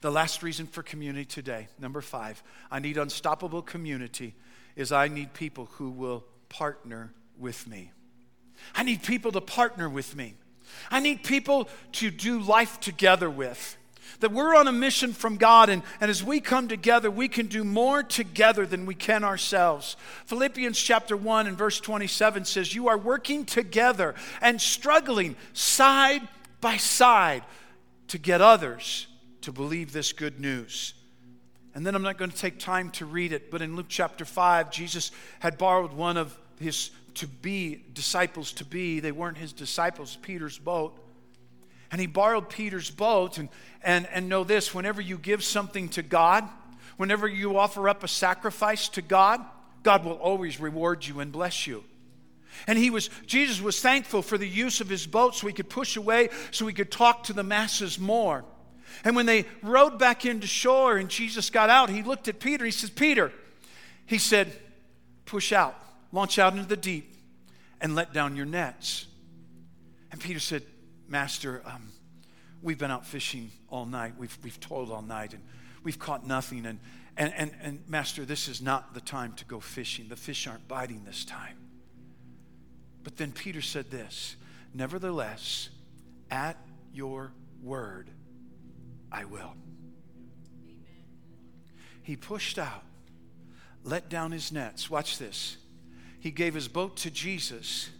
The 0.00 0.10
last 0.10 0.42
reason 0.42 0.66
for 0.66 0.82
community 0.82 1.24
today, 1.24 1.68
number 1.78 2.00
five, 2.00 2.42
I 2.70 2.78
need 2.78 2.98
unstoppable 2.98 3.62
community, 3.62 4.34
is 4.76 4.92
I 4.92 5.08
need 5.08 5.32
people 5.32 5.66
who 5.72 5.90
will 5.90 6.24
partner 6.48 7.12
with 7.38 7.66
me. 7.66 7.90
I 8.74 8.82
need 8.82 9.02
people 9.02 9.32
to 9.32 9.40
partner 9.40 9.88
with 9.88 10.14
me. 10.14 10.34
I 10.90 11.00
need 11.00 11.22
people 11.22 11.68
to 11.92 12.10
do 12.10 12.40
life 12.40 12.80
together 12.80 13.30
with. 13.30 13.76
That 14.20 14.32
we're 14.32 14.54
on 14.54 14.68
a 14.68 14.72
mission 14.72 15.12
from 15.12 15.36
God, 15.36 15.68
and, 15.68 15.82
and 16.00 16.10
as 16.10 16.22
we 16.22 16.40
come 16.40 16.68
together, 16.68 17.10
we 17.10 17.28
can 17.28 17.46
do 17.46 17.64
more 17.64 18.02
together 18.02 18.64
than 18.64 18.86
we 18.86 18.94
can 18.94 19.24
ourselves. 19.24 19.96
Philippians 20.26 20.78
chapter 20.78 21.16
1 21.16 21.46
and 21.46 21.58
verse 21.58 21.80
27 21.80 22.44
says, 22.44 22.74
You 22.74 22.88
are 22.88 22.96
working 22.96 23.44
together 23.44 24.14
and 24.40 24.60
struggling 24.60 25.36
side 25.52 26.26
by 26.60 26.76
side 26.76 27.42
to 28.08 28.18
get 28.18 28.40
others 28.40 29.06
to 29.42 29.52
believe 29.52 29.92
this 29.92 30.12
good 30.12 30.40
news. 30.40 30.94
And 31.74 31.86
then 31.86 31.94
I'm 31.94 32.02
not 32.02 32.16
going 32.16 32.30
to 32.30 32.36
take 32.36 32.58
time 32.58 32.90
to 32.92 33.04
read 33.04 33.32
it, 33.32 33.50
but 33.50 33.60
in 33.60 33.76
Luke 33.76 33.86
chapter 33.88 34.24
5, 34.24 34.70
Jesus 34.70 35.12
had 35.40 35.58
borrowed 35.58 35.92
one 35.92 36.16
of 36.16 36.36
his 36.58 36.90
to 37.16 37.26
be 37.26 37.82
disciples 37.92 38.52
to 38.52 38.64
be. 38.64 39.00
They 39.00 39.12
weren't 39.12 39.38
his 39.38 39.52
disciples, 39.52 40.16
Peter's 40.22 40.58
boat. 40.58 40.98
And 41.90 42.00
he 42.00 42.06
borrowed 42.06 42.48
Peter's 42.48 42.90
boat. 42.90 43.38
And, 43.38 43.48
and, 43.82 44.06
and 44.12 44.28
know 44.28 44.44
this 44.44 44.74
whenever 44.74 45.00
you 45.00 45.18
give 45.18 45.44
something 45.44 45.88
to 45.90 46.02
God, 46.02 46.48
whenever 46.96 47.26
you 47.28 47.58
offer 47.58 47.88
up 47.88 48.02
a 48.04 48.08
sacrifice 48.08 48.88
to 48.90 49.02
God, 49.02 49.40
God 49.82 50.04
will 50.04 50.12
always 50.12 50.58
reward 50.58 51.06
you 51.06 51.20
and 51.20 51.30
bless 51.30 51.66
you. 51.66 51.84
And 52.66 52.78
he 52.78 52.90
was, 52.90 53.10
Jesus 53.26 53.60
was 53.60 53.80
thankful 53.80 54.22
for 54.22 54.38
the 54.38 54.48
use 54.48 54.80
of 54.80 54.88
his 54.88 55.06
boat 55.06 55.34
so 55.34 55.46
he 55.46 55.52
could 55.52 55.68
push 55.68 55.96
away, 55.96 56.30
so 56.50 56.66
he 56.66 56.74
could 56.74 56.90
talk 56.90 57.24
to 57.24 57.32
the 57.32 57.42
masses 57.42 57.98
more. 57.98 58.44
And 59.04 59.14
when 59.14 59.26
they 59.26 59.44
rowed 59.62 59.98
back 59.98 60.24
into 60.24 60.46
shore 60.46 60.96
and 60.96 61.08
Jesus 61.08 61.50
got 61.50 61.70
out, 61.70 61.90
he 61.90 62.02
looked 62.02 62.28
at 62.28 62.40
Peter. 62.40 62.64
He 62.64 62.70
says, 62.70 62.90
Peter, 62.90 63.32
he 64.06 64.18
said, 64.18 64.52
push 65.24 65.52
out, 65.52 65.74
launch 66.12 66.38
out 66.38 66.54
into 66.54 66.66
the 66.66 66.76
deep, 66.76 67.14
and 67.80 67.94
let 67.94 68.12
down 68.12 68.36
your 68.36 68.46
nets. 68.46 69.06
And 70.10 70.20
Peter 70.20 70.40
said, 70.40 70.62
Master, 71.08 71.62
um, 71.66 71.92
we've 72.62 72.78
been 72.78 72.90
out 72.90 73.06
fishing 73.06 73.50
all 73.68 73.86
night. 73.86 74.14
We've, 74.18 74.36
we've 74.42 74.58
toiled 74.58 74.90
all 74.90 75.02
night 75.02 75.34
and 75.34 75.42
we've 75.82 75.98
caught 75.98 76.26
nothing. 76.26 76.66
And, 76.66 76.78
and, 77.16 77.32
and, 77.36 77.52
and, 77.60 77.80
Master, 77.88 78.24
this 78.24 78.48
is 78.48 78.62
not 78.62 78.94
the 78.94 79.00
time 79.00 79.34
to 79.34 79.44
go 79.44 79.60
fishing. 79.60 80.08
The 80.08 80.16
fish 80.16 80.46
aren't 80.46 80.66
biting 80.68 81.04
this 81.04 81.24
time. 81.24 81.56
But 83.06 83.16
then 83.16 83.30
Peter 83.30 83.62
said 83.62 83.88
this 83.88 84.34
Nevertheless, 84.74 85.68
at 86.28 86.56
your 86.92 87.30
word, 87.62 88.10
I 89.12 89.26
will. 89.26 89.54
Amen. 90.64 91.04
He 92.02 92.16
pushed 92.16 92.58
out, 92.58 92.82
let 93.84 94.08
down 94.08 94.32
his 94.32 94.50
nets. 94.50 94.90
Watch 94.90 95.18
this. 95.18 95.56
He 96.18 96.32
gave 96.32 96.52
his 96.52 96.66
boat 96.66 96.96
to 96.96 97.10
Jesus, 97.12 97.90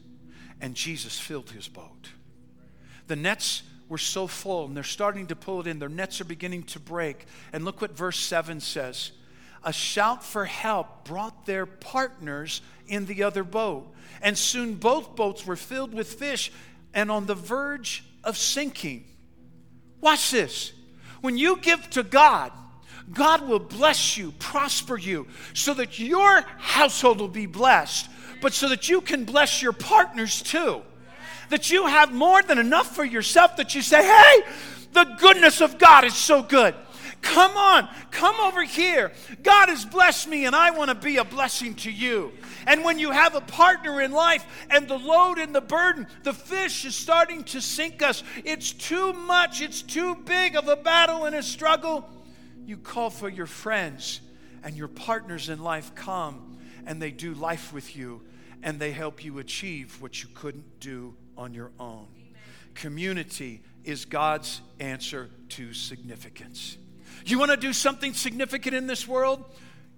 and 0.61 0.75
Jesus 0.75 1.21
filled 1.21 1.51
his 1.53 1.69
boat. 1.69 2.09
The 3.07 3.15
nets 3.15 3.63
were 3.89 3.99
so 3.99 4.27
full, 4.27 4.65
and 4.65 4.77
they're 4.77 4.83
starting 4.83 5.29
to 5.29 5.37
pull 5.37 5.61
it 5.61 5.69
in. 5.69 5.79
Their 5.79 5.89
nets 5.89 6.21
are 6.21 6.25
beginning 6.25 6.65
to 6.65 6.81
break. 6.81 7.27
And 7.53 7.65
look 7.65 7.81
what 7.81 7.97
verse 7.97 8.19
7 8.19 8.59
says 8.59 9.13
a 9.67 9.73
shout 9.73 10.25
for 10.25 10.45
help 10.45 11.05
brought 11.05 11.45
their 11.45 11.67
partners 11.67 12.63
in 12.87 13.05
the 13.07 13.25
other 13.25 13.43
boat. 13.43 13.93
And 14.23 14.39
soon 14.39 14.75
both 14.75 15.17
boats 15.17 15.45
were 15.45 15.57
filled 15.57 15.93
with 15.93 16.15
fish 16.15 16.53
and 16.95 17.11
on 17.11 17.27
the 17.27 17.35
verge 17.35 18.05
of 18.23 18.39
sinking. 18.39 19.05
Watch 20.01 20.31
this. 20.31 20.73
When 21.21 21.37
you 21.37 21.57
give 21.57 21.91
to 21.91 22.05
God, 22.05 22.53
God 23.13 23.49
will 23.49 23.59
bless 23.59 24.17
you, 24.17 24.33
prosper 24.39 24.97
you, 24.97 25.27
so 25.53 25.75
that 25.75 25.99
your 25.99 26.43
household 26.59 27.21
will 27.21 27.29
be 27.29 27.47
blessed, 27.47 28.09
but 28.41 28.53
so 28.53 28.69
that 28.69 28.89
you 28.89 29.01
can 29.01 29.25
bless 29.25 29.63
your 29.63 29.73
partners 29.73 30.43
too. 30.43 30.83
That 31.51 31.71
you 31.71 31.87
have 31.87 32.13
more 32.13 32.43
than 32.43 32.59
enough 32.59 32.95
for 32.95 33.05
yourself, 33.05 33.57
that 33.57 33.75
you 33.75 33.83
say, 33.83 34.05
hey, 34.05 34.43
the 34.93 35.05
goodness 35.19 35.61
of 35.61 35.79
God 35.79 36.05
is 36.05 36.15
so 36.15 36.43
good. 36.43 36.75
Come 37.33 37.57
on, 37.57 37.89
come 38.11 38.37
over 38.41 38.63
here. 38.63 39.13
God 39.43 39.69
has 39.69 39.85
blessed 39.85 40.29
me, 40.29 40.47
and 40.47 40.55
I 40.55 40.71
want 40.71 40.91
to 40.91 40.95
be 40.95 41.17
a 41.17 41.25
blessing 41.25 41.75
to 41.77 41.91
you. 41.91 42.33
And 42.67 42.85
when 42.85 42.99
you 42.99 43.11
have 43.11 43.35
a 43.35 43.41
partner 43.41 44.01
in 44.01 44.13
life 44.13 44.45
and 44.71 44.89
the 44.89 44.99
load 44.99 45.39
and 45.39 45.55
the 45.55 45.61
burden, 45.61 46.07
the 46.23 46.33
fish 46.33 46.85
is 46.85 46.95
starting 46.95 47.45
to 47.45 47.61
sink 47.61 48.03
us, 48.03 48.23
it's 48.45 48.73
too 48.73 49.13
much, 49.13 49.61
it's 49.61 49.83
too 49.83 50.15
big 50.15 50.57
of 50.57 50.69
a 50.69 50.77
battle 50.77 51.25
and 51.25 51.37
a 51.37 51.43
struggle. 51.43 52.09
You 52.65 52.77
call 52.77 53.11
for 53.11 53.29
your 53.29 53.47
friends, 53.47 54.21
and 54.67 54.77
your 54.77 54.89
partners 54.89 55.49
in 55.49 55.63
life 55.63 55.95
come 55.95 56.59
and 56.87 57.01
they 57.01 57.13
do 57.13 57.35
life 57.35 57.73
with 57.73 57.97
you 57.97 58.21
and 58.65 58.81
they 58.81 58.91
help 58.91 59.25
you 59.25 59.39
achieve 59.39 60.03
what 60.03 60.23
you 60.23 60.29
couldn't 60.35 60.81
do 60.81 61.15
on 61.37 61.55
your 61.55 61.71
own. 61.79 62.09
Community 62.75 63.63
is 63.85 64.05
God's 64.05 64.61
answer 64.81 65.31
to 65.51 65.73
significance. 65.73 66.79
You 67.27 67.41
want 67.41 67.51
to 67.51 67.57
do 67.57 67.73
something 67.73 68.15
significant 68.15 68.77
in 68.77 68.87
this 68.87 69.09
world? 69.09 69.45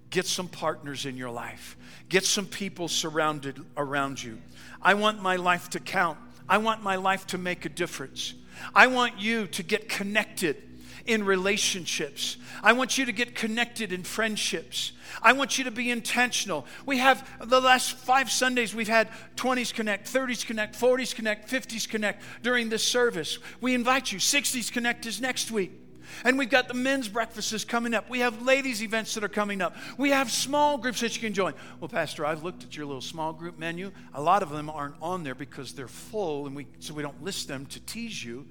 Get 0.08 0.26
some 0.26 0.48
partners 0.48 1.04
in 1.04 1.18
your 1.18 1.30
life. 1.30 1.76
Get 2.08 2.24
some 2.24 2.46
people 2.46 2.88
surrounded 2.88 3.60
around 3.76 4.22
you. 4.22 4.38
I 4.80 4.94
want 4.94 5.20
my 5.20 5.36
life 5.36 5.68
to 5.70 5.80
count. 5.80 6.18
I 6.48 6.56
want 6.56 6.82
my 6.82 6.96
life 6.96 7.26
to 7.28 7.38
make 7.38 7.66
a 7.66 7.68
difference. 7.68 8.32
I 8.74 8.86
want 8.86 9.20
you 9.20 9.46
to 9.48 9.62
get 9.62 9.90
connected 9.90 10.56
in 11.04 11.22
relationships. 11.22 12.38
I 12.62 12.72
want 12.72 12.96
you 12.96 13.04
to 13.04 13.12
get 13.12 13.34
connected 13.34 13.92
in 13.92 14.04
friendships. 14.04 14.92
I 15.22 15.34
want 15.34 15.58
you 15.58 15.64
to 15.64 15.70
be 15.70 15.90
intentional. 15.90 16.64
We 16.86 16.96
have 16.98 17.28
the 17.44 17.60
last 17.60 17.92
five 17.92 18.30
Sundays, 18.30 18.74
we've 18.74 18.88
had 18.88 19.08
20s 19.36 19.74
Connect, 19.74 20.10
30s 20.10 20.46
Connect, 20.46 20.78
40s 20.78 21.14
Connect, 21.14 21.50
50s 21.50 21.86
Connect 21.88 22.22
during 22.42 22.70
this 22.70 22.82
service. 22.82 23.38
We 23.60 23.74
invite 23.74 24.12
you. 24.12 24.18
60s 24.18 24.72
Connect 24.72 25.04
is 25.04 25.20
next 25.20 25.50
week. 25.50 25.77
And 26.24 26.38
we've 26.38 26.50
got 26.50 26.68
the 26.68 26.74
men's 26.74 27.08
breakfasts 27.08 27.64
coming 27.64 27.94
up. 27.94 28.08
We 28.08 28.20
have 28.20 28.42
ladies' 28.42 28.82
events 28.82 29.14
that 29.14 29.24
are 29.24 29.28
coming 29.28 29.60
up. 29.60 29.76
We 29.96 30.10
have 30.10 30.30
small 30.30 30.78
groups 30.78 31.00
that 31.00 31.14
you 31.14 31.20
can 31.20 31.34
join. 31.34 31.54
Well, 31.80 31.88
Pastor, 31.88 32.24
I've 32.24 32.42
looked 32.42 32.64
at 32.64 32.76
your 32.76 32.86
little 32.86 33.00
small 33.00 33.32
group 33.32 33.58
menu. 33.58 33.92
A 34.14 34.22
lot 34.22 34.42
of 34.42 34.50
them 34.50 34.70
aren't 34.70 34.96
on 35.00 35.24
there 35.24 35.34
because 35.34 35.72
they're 35.72 35.88
full, 35.88 36.46
and 36.46 36.56
we 36.56 36.66
so 36.78 36.94
we 36.94 37.02
don't 37.02 37.22
list 37.22 37.48
them 37.48 37.66
to 37.66 37.80
tease 37.80 38.24
you. 38.24 38.46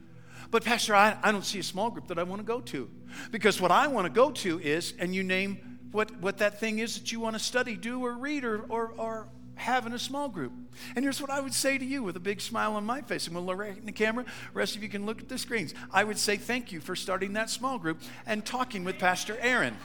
But, 0.49 0.63
Pastor, 0.63 0.95
I, 0.95 1.17
I 1.23 1.31
don't 1.31 1.45
see 1.45 1.59
a 1.59 1.63
small 1.63 1.89
group 1.89 2.07
that 2.07 2.17
I 2.17 2.23
want 2.23 2.39
to 2.39 2.45
go 2.45 2.61
to. 2.61 2.89
Because 3.31 3.59
what 3.59 3.71
I 3.71 3.87
want 3.87 4.05
to 4.05 4.09
go 4.09 4.31
to 4.31 4.59
is, 4.59 4.93
and 4.99 5.13
you 5.13 5.23
name 5.23 5.79
what, 5.91 6.15
what 6.21 6.37
that 6.37 6.59
thing 6.59 6.79
is 6.79 6.99
that 6.99 7.11
you 7.11 7.19
want 7.19 7.35
to 7.35 7.39
study, 7.39 7.75
do, 7.75 8.05
or 8.05 8.13
read, 8.13 8.43
or, 8.43 8.61
or, 8.69 8.93
or 8.97 9.27
have 9.57 9.85
in 9.85 9.93
a 9.93 9.99
small 9.99 10.29
group. 10.29 10.51
And 10.95 11.03
here's 11.03 11.21
what 11.21 11.29
I 11.29 11.39
would 11.39 11.53
say 11.53 11.77
to 11.77 11.85
you 11.85 12.03
with 12.03 12.15
a 12.15 12.21
big 12.21 12.41
smile 12.41 12.73
on 12.75 12.85
my 12.85 13.01
face. 13.01 13.27
And 13.27 13.35
we'll 13.35 13.55
right 13.55 13.77
in 13.77 13.85
the 13.85 13.91
camera. 13.91 14.25
Rest 14.53 14.75
of 14.75 14.83
you 14.83 14.89
can 14.89 15.05
look 15.05 15.21
at 15.21 15.29
the 15.29 15.37
screens. 15.37 15.73
I 15.91 16.03
would 16.03 16.17
say 16.17 16.37
thank 16.37 16.71
you 16.71 16.79
for 16.79 16.95
starting 16.95 17.33
that 17.33 17.49
small 17.49 17.77
group 17.79 18.01
and 18.25 18.45
talking 18.45 18.83
with 18.83 18.99
Pastor 18.99 19.37
Aaron. 19.41 19.75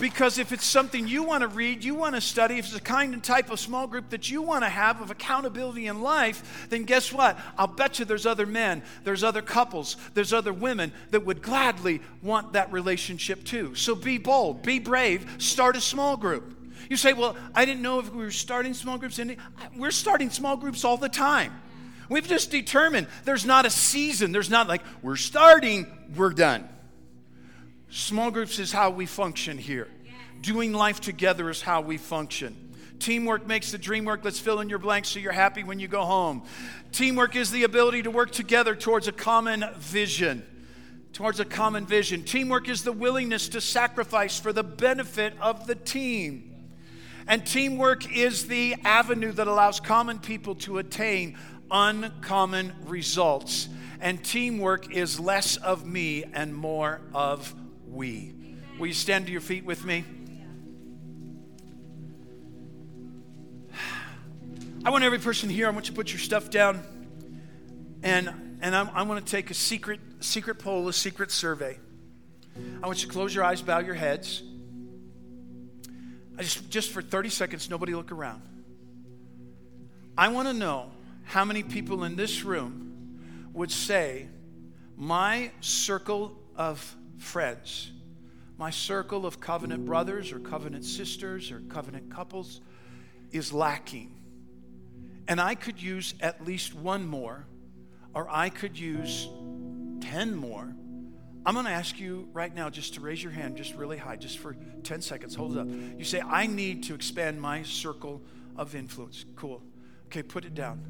Because 0.00 0.38
if 0.38 0.50
it's 0.50 0.64
something 0.64 1.06
you 1.06 1.22
want 1.22 1.42
to 1.42 1.48
read, 1.48 1.84
you 1.84 1.94
want 1.94 2.14
to 2.14 2.22
study, 2.22 2.58
if 2.58 2.64
it's 2.64 2.74
a 2.74 2.80
kind 2.80 3.12
and 3.12 3.22
type 3.22 3.50
of 3.50 3.60
small 3.60 3.86
group 3.86 4.08
that 4.10 4.30
you 4.30 4.40
want 4.40 4.64
to 4.64 4.70
have 4.70 5.02
of 5.02 5.10
accountability 5.10 5.88
in 5.88 6.00
life, 6.00 6.66
then 6.70 6.84
guess 6.84 7.12
what? 7.12 7.38
I'll 7.58 7.66
bet 7.66 7.98
you 7.98 8.06
there's 8.06 8.24
other 8.24 8.46
men, 8.46 8.82
there's 9.04 9.22
other 9.22 9.42
couples, 9.42 9.98
there's 10.14 10.32
other 10.32 10.54
women 10.54 10.90
that 11.10 11.26
would 11.26 11.42
gladly 11.42 12.00
want 12.22 12.54
that 12.54 12.72
relationship 12.72 13.44
too. 13.44 13.74
So 13.74 13.94
be 13.94 14.16
bold, 14.16 14.62
be 14.62 14.78
brave, 14.78 15.34
start 15.36 15.76
a 15.76 15.82
small 15.82 16.16
group. 16.16 16.56
You 16.88 16.96
say, 16.96 17.12
Well, 17.12 17.36
I 17.54 17.64
didn't 17.64 17.82
know 17.82 18.00
if 18.00 18.12
we 18.12 18.24
were 18.24 18.30
starting 18.30 18.74
small 18.74 18.98
groups. 18.98 19.20
We're 19.76 19.90
starting 19.90 20.30
small 20.30 20.56
groups 20.56 20.84
all 20.84 20.96
the 20.96 21.08
time. 21.08 21.60
We've 22.10 22.26
just 22.26 22.50
determined 22.50 23.06
there's 23.24 23.46
not 23.46 23.66
a 23.66 23.70
season, 23.70 24.32
there's 24.32 24.50
not 24.50 24.66
like, 24.66 24.82
we're 25.00 25.14
starting, 25.14 25.86
we're 26.16 26.32
done. 26.32 26.68
Small 27.88 28.32
groups 28.32 28.58
is 28.58 28.72
how 28.72 28.90
we 28.90 29.06
function 29.06 29.58
here. 29.58 29.88
Doing 30.40 30.72
life 30.72 31.00
together 31.00 31.48
is 31.50 31.62
how 31.62 31.82
we 31.82 31.98
function. 31.98 32.74
Teamwork 32.98 33.46
makes 33.46 33.70
the 33.70 33.78
dream 33.78 34.04
work. 34.04 34.24
Let's 34.24 34.38
fill 34.38 34.60
in 34.60 34.68
your 34.68 34.78
blanks 34.78 35.08
so 35.08 35.20
you're 35.20 35.32
happy 35.32 35.64
when 35.64 35.78
you 35.78 35.88
go 35.88 36.02
home. 36.02 36.42
Teamwork 36.92 37.36
is 37.36 37.50
the 37.50 37.64
ability 37.64 38.02
to 38.02 38.10
work 38.10 38.30
together 38.30 38.74
towards 38.74 39.08
a 39.08 39.12
common 39.12 39.64
vision. 39.78 40.44
Towards 41.12 41.40
a 41.40 41.44
common 41.44 41.86
vision. 41.86 42.24
Teamwork 42.24 42.68
is 42.68 42.84
the 42.84 42.92
willingness 42.92 43.48
to 43.50 43.60
sacrifice 43.60 44.38
for 44.38 44.52
the 44.52 44.62
benefit 44.62 45.34
of 45.40 45.66
the 45.66 45.74
team. 45.74 46.49
And 47.30 47.46
teamwork 47.46 48.12
is 48.12 48.48
the 48.48 48.74
avenue 48.84 49.30
that 49.30 49.46
allows 49.46 49.78
common 49.78 50.18
people 50.18 50.56
to 50.56 50.78
attain 50.78 51.38
uncommon 51.70 52.72
results. 52.86 53.68
And 54.00 54.24
teamwork 54.24 54.92
is 54.92 55.20
less 55.20 55.56
of 55.56 55.86
me 55.86 56.24
and 56.24 56.52
more 56.52 57.00
of 57.14 57.54
we. 57.86 58.34
Will 58.80 58.88
you 58.88 58.94
stand 58.94 59.26
to 59.26 59.32
your 59.32 59.40
feet 59.40 59.64
with 59.64 59.84
me? 59.84 60.04
I 64.84 64.90
want 64.90 65.04
every 65.04 65.20
person 65.20 65.48
here, 65.48 65.68
I 65.68 65.70
want 65.70 65.86
you 65.86 65.92
to 65.92 65.96
put 65.96 66.12
your 66.12 66.18
stuff 66.18 66.50
down. 66.50 66.82
And, 68.02 68.58
and 68.60 68.74
I'm, 68.74 68.90
I 68.92 69.02
want 69.02 69.24
to 69.24 69.30
take 69.30 69.52
a 69.52 69.54
secret, 69.54 70.00
secret 70.18 70.56
poll, 70.56 70.88
a 70.88 70.92
secret 70.92 71.30
survey. 71.30 71.78
I 72.82 72.86
want 72.88 73.02
you 73.02 73.06
to 73.06 73.12
close 73.12 73.32
your 73.32 73.44
eyes, 73.44 73.62
bow 73.62 73.78
your 73.78 73.94
heads. 73.94 74.42
Just, 76.40 76.70
just 76.70 76.90
for 76.90 77.02
30 77.02 77.28
seconds, 77.28 77.68
nobody 77.68 77.94
look 77.94 78.12
around. 78.12 78.42
I 80.16 80.28
want 80.28 80.48
to 80.48 80.54
know 80.54 80.90
how 81.24 81.44
many 81.44 81.62
people 81.62 82.04
in 82.04 82.16
this 82.16 82.44
room 82.44 83.50
would 83.52 83.70
say, 83.70 84.26
My 84.96 85.50
circle 85.60 86.36
of 86.56 86.96
friends, 87.18 87.92
my 88.58 88.70
circle 88.70 89.26
of 89.26 89.40
covenant 89.40 89.84
brothers 89.84 90.32
or 90.32 90.38
covenant 90.38 90.84
sisters 90.84 91.50
or 91.50 91.60
covenant 91.60 92.10
couples 92.10 92.60
is 93.32 93.52
lacking. 93.52 94.14
And 95.28 95.40
I 95.40 95.54
could 95.54 95.80
use 95.80 96.14
at 96.20 96.44
least 96.44 96.74
one 96.74 97.06
more, 97.06 97.46
or 98.14 98.28
I 98.30 98.48
could 98.48 98.78
use 98.78 99.28
10 100.00 100.34
more. 100.34 100.74
I'm 101.46 101.54
going 101.54 101.66
to 101.66 101.72
ask 101.72 101.98
you 101.98 102.28
right 102.32 102.54
now 102.54 102.68
just 102.68 102.94
to 102.94 103.00
raise 103.00 103.22
your 103.22 103.32
hand 103.32 103.56
just 103.56 103.74
really 103.74 103.96
high, 103.96 104.16
just 104.16 104.38
for 104.38 104.56
10 104.82 105.00
seconds. 105.00 105.34
Hold 105.34 105.56
it 105.56 105.60
up. 105.60 105.68
You 105.98 106.04
say, 106.04 106.20
I 106.20 106.46
need 106.46 106.84
to 106.84 106.94
expand 106.94 107.40
my 107.40 107.62
circle 107.62 108.20
of 108.56 108.74
influence. 108.74 109.24
Cool. 109.36 109.62
Okay, 110.06 110.22
put 110.22 110.44
it 110.44 110.54
down. 110.54 110.82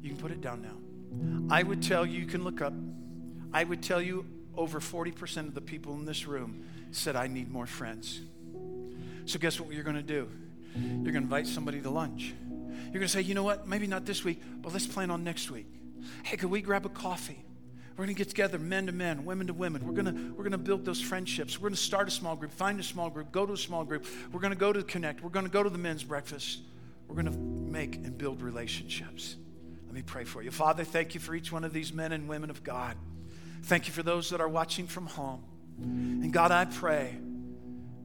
You 0.00 0.10
can 0.10 0.18
put 0.18 0.32
it 0.32 0.40
down 0.40 0.62
now. 0.62 1.54
I 1.54 1.62
would 1.62 1.82
tell 1.82 2.04
you, 2.04 2.18
you 2.18 2.26
can 2.26 2.42
look 2.42 2.60
up. 2.60 2.72
I 3.52 3.62
would 3.62 3.82
tell 3.82 4.02
you 4.02 4.26
over 4.56 4.80
40% 4.80 5.46
of 5.46 5.54
the 5.54 5.60
people 5.60 5.94
in 5.94 6.04
this 6.04 6.26
room 6.26 6.64
said, 6.90 7.14
I 7.14 7.28
need 7.28 7.50
more 7.50 7.66
friends. 7.66 8.20
So, 9.26 9.38
guess 9.38 9.60
what 9.60 9.72
you're 9.72 9.84
going 9.84 9.96
to 9.96 10.02
do? 10.02 10.28
You're 10.74 11.12
going 11.12 11.14
to 11.14 11.18
invite 11.18 11.46
somebody 11.46 11.80
to 11.82 11.90
lunch. 11.90 12.34
You're 12.48 12.92
going 12.94 13.02
to 13.02 13.08
say, 13.08 13.20
you 13.20 13.34
know 13.34 13.44
what? 13.44 13.68
Maybe 13.68 13.86
not 13.86 14.06
this 14.06 14.24
week, 14.24 14.42
but 14.60 14.72
let's 14.72 14.86
plan 14.86 15.10
on 15.10 15.22
next 15.22 15.50
week. 15.50 15.66
Hey, 16.24 16.36
could 16.36 16.50
we 16.50 16.62
grab 16.62 16.84
a 16.84 16.88
coffee? 16.88 17.44
We're 17.92 18.06
going 18.06 18.14
to 18.14 18.18
get 18.18 18.28
together, 18.28 18.58
men 18.58 18.86
to 18.86 18.92
men, 18.92 19.24
women 19.24 19.46
to 19.48 19.52
women. 19.52 19.86
We're 19.86 19.92
going 19.92 20.06
to, 20.06 20.32
we're 20.32 20.44
going 20.44 20.52
to 20.52 20.58
build 20.58 20.84
those 20.84 21.00
friendships. 21.00 21.58
We're 21.58 21.68
going 21.68 21.76
to 21.76 21.82
start 21.82 22.08
a 22.08 22.10
small 22.10 22.36
group, 22.36 22.52
find 22.52 22.80
a 22.80 22.82
small 22.82 23.10
group, 23.10 23.30
go 23.32 23.44
to 23.44 23.52
a 23.52 23.56
small 23.56 23.84
group. 23.84 24.06
We're 24.32 24.40
going 24.40 24.52
to 24.52 24.58
go 24.58 24.72
to 24.72 24.82
Connect. 24.82 25.22
We're 25.22 25.30
going 25.30 25.46
to 25.46 25.52
go 25.52 25.62
to 25.62 25.70
the 25.70 25.78
men's 25.78 26.02
breakfast. 26.02 26.60
We're 27.06 27.14
going 27.14 27.32
to 27.32 27.38
make 27.70 27.96
and 27.96 28.16
build 28.16 28.40
relationships. 28.40 29.36
Let 29.86 29.94
me 29.94 30.02
pray 30.02 30.24
for 30.24 30.42
you. 30.42 30.50
Father, 30.50 30.84
thank 30.84 31.14
you 31.14 31.20
for 31.20 31.34
each 31.34 31.52
one 31.52 31.64
of 31.64 31.72
these 31.74 31.92
men 31.92 32.12
and 32.12 32.28
women 32.28 32.48
of 32.48 32.64
God. 32.64 32.96
Thank 33.64 33.86
you 33.86 33.92
for 33.92 34.02
those 34.02 34.30
that 34.30 34.40
are 34.40 34.48
watching 34.48 34.86
from 34.86 35.06
home. 35.06 35.44
And 35.78 36.32
God, 36.32 36.50
I 36.50 36.64
pray 36.64 37.18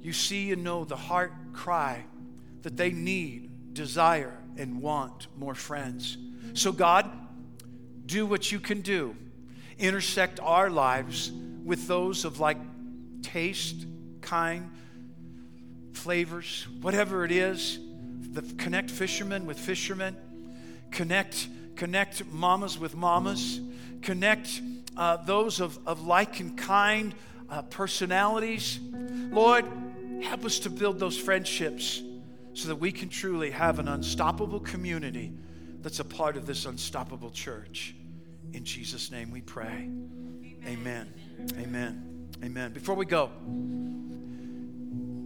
you 0.01 0.13
see 0.13 0.51
and 0.51 0.63
know 0.63 0.85
the 0.85 0.95
heart 0.95 1.33
cry 1.53 2.05
that 2.61 2.77
they 2.77 2.91
need, 2.91 3.73
desire, 3.73 4.37
and 4.57 4.81
want 4.81 5.27
more 5.37 5.55
friends. 5.55 6.17
So, 6.53 6.71
God, 6.71 7.09
do 8.05 8.25
what 8.25 8.51
you 8.51 8.59
can 8.59 8.81
do. 8.81 9.15
Intersect 9.79 10.39
our 10.41 10.69
lives 10.69 11.31
with 11.63 11.87
those 11.87 12.25
of 12.25 12.39
like 12.39 12.57
taste, 13.21 13.85
kind, 14.21 14.71
flavors, 15.93 16.67
whatever 16.81 17.25
it 17.25 17.31
is. 17.31 17.79
The, 18.31 18.41
connect 18.41 18.89
fishermen 18.89 19.45
with 19.45 19.59
fishermen. 19.59 20.15
Connect, 20.91 21.47
connect 21.75 22.25
mamas 22.25 22.79
with 22.79 22.95
mamas. 22.95 23.59
Connect 24.01 24.61
uh, 24.95 25.17
those 25.17 25.59
of, 25.59 25.77
of 25.87 26.05
like 26.05 26.39
and 26.39 26.57
kind 26.57 27.13
uh, 27.49 27.61
personalities. 27.63 28.79
Lord, 29.31 29.65
help 30.23 30.45
us 30.45 30.59
to 30.59 30.69
build 30.69 30.99
those 30.99 31.17
friendships 31.17 32.01
so 32.53 32.69
that 32.69 32.77
we 32.77 32.91
can 32.91 33.09
truly 33.09 33.51
have 33.51 33.79
an 33.79 33.87
unstoppable 33.87 34.59
community 34.59 35.31
that's 35.81 35.99
a 35.99 36.05
part 36.05 36.37
of 36.37 36.47
this 36.47 36.65
unstoppable 36.65 37.29
church. 37.29 37.95
In 38.53 38.63
Jesus' 38.63 39.11
name 39.11 39.31
we 39.31 39.41
pray. 39.41 39.89
Amen. 40.65 41.13
Amen. 41.59 42.29
Amen. 42.43 42.73
Before 42.73 42.95
we 42.95 43.05
go, 43.05 43.31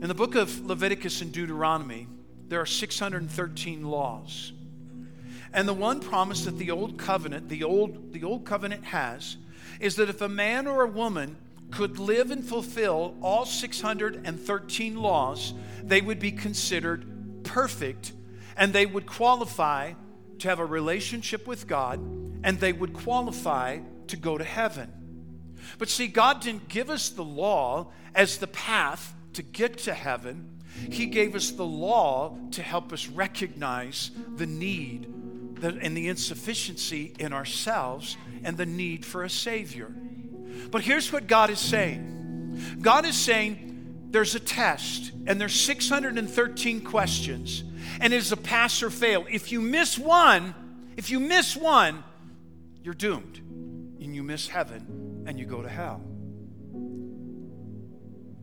in 0.02 0.08
the 0.08 0.14
book 0.14 0.36
of 0.36 0.66
Leviticus 0.66 1.22
and 1.22 1.32
Deuteronomy, 1.32 2.08
there 2.48 2.60
are 2.60 2.66
613 2.66 3.84
laws. 3.86 4.54
And 5.54 5.68
the 5.68 5.74
one 5.74 6.00
promise 6.00 6.46
that 6.46 6.58
the 6.58 6.72
old 6.72 6.98
covenant, 6.98 7.50
the 7.50 7.64
old, 7.64 8.14
the 8.14 8.24
old 8.24 8.46
covenant 8.46 8.86
has, 8.86 9.38
is 9.80 9.96
that 9.98 10.10
if 10.10 10.22
a 10.22 10.30
man 10.30 10.68
or 10.68 10.84
a 10.84 10.88
woman 10.88 11.38
could 11.72 12.00
live 12.00 12.32
and 12.32 12.44
fulfill 12.44 13.16
all 13.22 13.46
613 13.46 14.96
laws, 14.96 15.54
they 15.84 16.02
would 16.02 16.20
be 16.20 16.32
considered 16.32 17.44
perfect 17.44 18.14
and 18.58 18.74
they 18.74 18.86
would 18.86 19.06
qualify 19.06 19.94
to 20.42 20.50
have 20.50 20.60
a 20.60 20.66
relationship 20.66 21.48
with 21.48 21.68
God 21.68 22.00
and 22.44 22.60
they 22.60 22.74
would 22.74 22.94
qualify 22.94 23.80
to 24.08 24.18
go 24.18 24.38
to 24.38 24.44
heaven. 24.44 24.92
But 25.78 25.90
see, 25.90 26.08
God 26.08 26.42
didn't 26.42 26.68
give 26.68 26.90
us 26.90 27.10
the 27.10 27.24
law 27.24 27.92
as 28.16 28.38
the 28.38 28.48
path 28.48 29.14
to 29.34 29.44
get 29.44 29.80
to 29.80 29.94
heaven. 29.94 30.50
He 30.90 31.06
gave 31.06 31.36
us 31.36 31.52
the 31.52 31.66
law 31.66 32.38
to 32.52 32.62
help 32.62 32.92
us 32.92 33.08
recognize 33.08 34.12
the 34.36 34.48
need 34.48 35.06
and 35.62 35.96
the 35.96 36.08
insufficiency 36.08 37.14
in 37.20 37.34
ourselves 37.34 38.18
and 38.44 38.58
the 38.58 38.66
need 38.66 39.06
for 39.06 39.24
a 39.24 39.30
Savior. 39.30 39.94
But 40.72 40.82
here's 40.82 41.12
what 41.12 41.28
God 41.28 41.50
is 41.50 41.60
saying 41.60 42.80
God 42.82 43.06
is 43.06 43.16
saying 43.16 44.08
there's 44.12 44.36
a 44.36 44.40
test, 44.40 45.12
and 45.26 45.40
there's 45.40 45.60
613 45.60 46.82
questions, 46.82 47.64
and 48.00 48.14
it 48.14 48.18
is 48.18 48.32
a 48.32 48.38
pass 48.38 48.82
or 48.82 48.90
fail. 48.90 49.26
If 49.30 49.52
you 49.52 49.62
miss 49.62 49.98
one, 49.98 50.56
if 50.98 51.10
you 51.10 51.20
miss 51.20 51.56
one, 51.56 52.04
you're 52.84 52.94
doomed, 52.94 53.38
and 53.38 54.16
you 54.16 54.24
miss 54.24 54.48
heaven, 54.48 55.24
and 55.28 55.40
you 55.40 55.46
go 55.46 55.62
to 55.62 55.70
hell. 55.70 56.02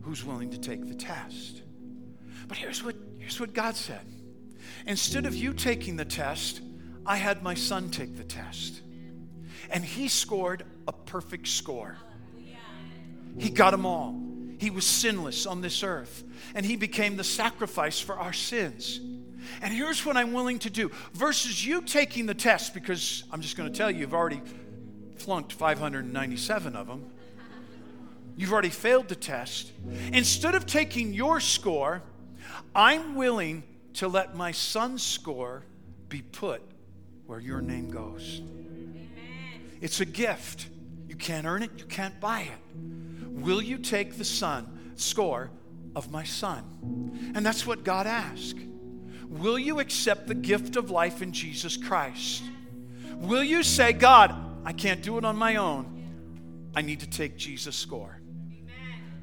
Who's 0.01 0.23
willing 0.23 0.51
to 0.51 0.59
take 0.59 0.87
the 0.87 0.95
test? 0.95 1.61
But 2.47 2.57
here's 2.57 2.83
what, 2.83 2.95
here's 3.17 3.39
what 3.39 3.53
God 3.53 3.75
said. 3.75 4.05
Instead 4.85 5.25
of 5.25 5.35
you 5.35 5.53
taking 5.53 5.97
the 5.97 6.05
test, 6.05 6.61
I 7.05 7.17
had 7.17 7.43
my 7.43 7.53
son 7.53 7.89
take 7.89 8.17
the 8.17 8.23
test. 8.23 8.81
And 9.69 9.83
he 9.83 10.07
scored 10.07 10.63
a 10.87 10.93
perfect 10.93 11.47
score. 11.47 11.97
He 13.37 13.49
got 13.49 13.71
them 13.71 13.85
all. 13.85 14.19
He 14.57 14.69
was 14.69 14.85
sinless 14.85 15.45
on 15.45 15.61
this 15.61 15.83
earth. 15.83 16.23
And 16.55 16.65
he 16.65 16.75
became 16.75 17.15
the 17.15 17.23
sacrifice 17.23 17.99
for 17.99 18.17
our 18.17 18.33
sins. 18.33 18.99
And 19.61 19.73
here's 19.73 20.05
what 20.05 20.17
I'm 20.17 20.33
willing 20.33 20.59
to 20.59 20.69
do 20.69 20.91
versus 21.13 21.65
you 21.65 21.81
taking 21.81 22.25
the 22.25 22.33
test, 22.33 22.73
because 22.73 23.23
I'm 23.31 23.41
just 23.41 23.57
going 23.57 23.71
to 23.71 23.77
tell 23.77 23.89
you, 23.91 23.99
you've 23.99 24.13
already 24.13 24.41
flunked 25.17 25.53
597 25.53 26.75
of 26.75 26.87
them. 26.87 27.11
You've 28.37 28.53
already 28.53 28.69
failed 28.69 29.09
the 29.09 29.15
test. 29.15 29.71
Instead 30.13 30.55
of 30.55 30.65
taking 30.65 31.13
your 31.13 31.39
score, 31.39 32.01
I'm 32.73 33.15
willing 33.15 33.63
to 33.95 34.07
let 34.07 34.35
my 34.35 34.51
son's 34.51 35.03
score 35.03 35.63
be 36.07 36.21
put 36.21 36.61
where 37.25 37.39
your 37.39 37.61
name 37.61 37.89
goes. 37.89 38.41
It's 39.81 39.99
a 39.99 40.05
gift. 40.05 40.67
You 41.07 41.15
can't 41.15 41.45
earn 41.45 41.63
it, 41.63 41.71
you 41.77 41.85
can't 41.85 42.19
buy 42.19 42.41
it. 42.41 42.79
Will 43.41 43.61
you 43.61 43.77
take 43.77 44.17
the 44.17 44.23
son 44.23 44.93
score 44.95 45.49
of 45.95 46.11
my 46.11 46.23
son? 46.23 47.31
And 47.35 47.45
that's 47.45 47.65
what 47.65 47.83
God 47.83 48.07
asked. 48.07 48.57
Will 49.29 49.59
you 49.59 49.79
accept 49.79 50.27
the 50.27 50.35
gift 50.35 50.75
of 50.75 50.89
life 50.89 51.21
in 51.21 51.31
Jesus 51.31 51.77
Christ? 51.77 52.43
Will 53.17 53.43
you 53.43 53.63
say, 53.63 53.93
God, 53.93 54.35
I 54.65 54.73
can't 54.73 55.01
do 55.01 55.17
it 55.17 55.25
on 55.25 55.35
my 55.35 55.57
own. 55.57 55.95
I 56.75 56.81
need 56.81 56.99
to 57.01 57.09
take 57.09 57.37
Jesus' 57.37 57.75
score. 57.75 58.19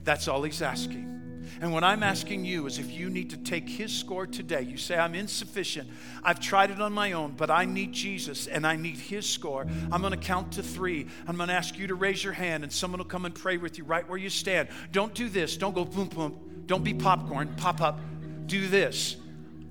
That's 0.04 0.28
all 0.28 0.42
he's 0.42 0.62
asking. 0.62 1.16
And 1.60 1.72
what 1.72 1.84
I'm 1.84 2.02
asking 2.02 2.44
you 2.44 2.66
is 2.66 2.78
if 2.78 2.90
you 2.90 3.08
need 3.08 3.30
to 3.30 3.36
take 3.36 3.68
his 3.68 3.92
score 3.92 4.26
today, 4.26 4.62
you 4.62 4.76
say, 4.76 4.96
I'm 4.96 5.14
insufficient. 5.14 5.88
I've 6.22 6.40
tried 6.40 6.70
it 6.70 6.80
on 6.80 6.92
my 6.92 7.12
own, 7.12 7.32
but 7.32 7.50
I 7.50 7.64
need 7.64 7.92
Jesus 7.92 8.46
and 8.46 8.66
I 8.66 8.76
need 8.76 8.98
his 8.98 9.28
score. 9.28 9.66
I'm 9.90 10.00
going 10.00 10.12
to 10.12 10.18
count 10.18 10.52
to 10.52 10.62
three. 10.62 11.06
I'm 11.26 11.36
going 11.36 11.48
to 11.48 11.54
ask 11.54 11.78
you 11.78 11.86
to 11.86 11.94
raise 11.94 12.22
your 12.22 12.32
hand 12.32 12.62
and 12.62 12.72
someone 12.72 12.98
will 12.98 13.06
come 13.06 13.24
and 13.24 13.34
pray 13.34 13.56
with 13.56 13.78
you 13.78 13.84
right 13.84 14.08
where 14.08 14.18
you 14.18 14.30
stand. 14.30 14.68
Don't 14.92 15.14
do 15.14 15.28
this. 15.28 15.56
Don't 15.56 15.74
go 15.74 15.84
boom, 15.84 16.08
boom. 16.08 16.64
Don't 16.66 16.84
be 16.84 16.94
popcorn. 16.94 17.54
Pop 17.56 17.80
up. 17.80 18.00
Do 18.46 18.68
this. 18.68 19.16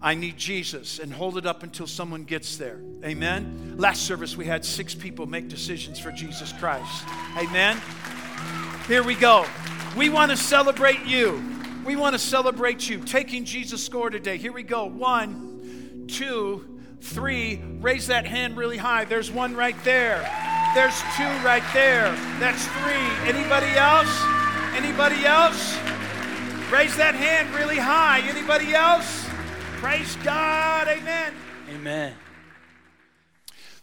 I 0.05 0.13
need 0.13 0.37
Jesus 0.37 0.99
and 0.99 1.11
hold 1.11 1.35
it 1.35 1.47
up 1.47 1.63
until 1.63 1.87
someone 1.87 2.25
gets 2.25 2.57
there. 2.57 2.79
Amen. 3.03 3.73
Last 3.75 4.03
service, 4.03 4.37
we 4.37 4.45
had 4.45 4.63
six 4.63 4.93
people 4.93 5.25
make 5.25 5.47
decisions 5.47 5.99
for 5.99 6.11
Jesus 6.11 6.53
Christ. 6.53 7.03
Amen. 7.35 7.81
Here 8.87 9.01
we 9.01 9.15
go. 9.15 9.47
We 9.97 10.09
want 10.09 10.29
to 10.29 10.37
celebrate 10.37 11.07
you. 11.07 11.43
We 11.83 11.95
want 11.95 12.13
to 12.13 12.19
celebrate 12.19 12.87
you 12.87 12.99
taking 12.99 13.45
Jesus' 13.45 13.83
score 13.83 14.11
today. 14.11 14.37
Here 14.37 14.51
we 14.51 14.61
go. 14.61 14.85
One, 14.85 16.05
two, 16.07 16.79
three. 17.01 17.59
Raise 17.81 18.05
that 18.05 18.27
hand 18.27 18.57
really 18.57 18.77
high. 18.77 19.05
There's 19.05 19.31
one 19.31 19.55
right 19.55 19.75
there. 19.83 20.21
There's 20.75 21.01
two 21.17 21.23
right 21.43 21.63
there. 21.73 22.11
That's 22.39 22.63
three. 22.67 23.27
Anybody 23.27 23.75
else? 23.75 24.21
Anybody 24.75 25.25
else? 25.25 25.75
Raise 26.71 26.95
that 26.97 27.15
hand 27.15 27.55
really 27.55 27.77
high. 27.79 28.19
Anybody 28.19 28.75
else? 28.75 29.24
Praise 29.85 30.15
God. 30.23 30.87
Amen. 30.87 31.31
Amen. 31.69 32.15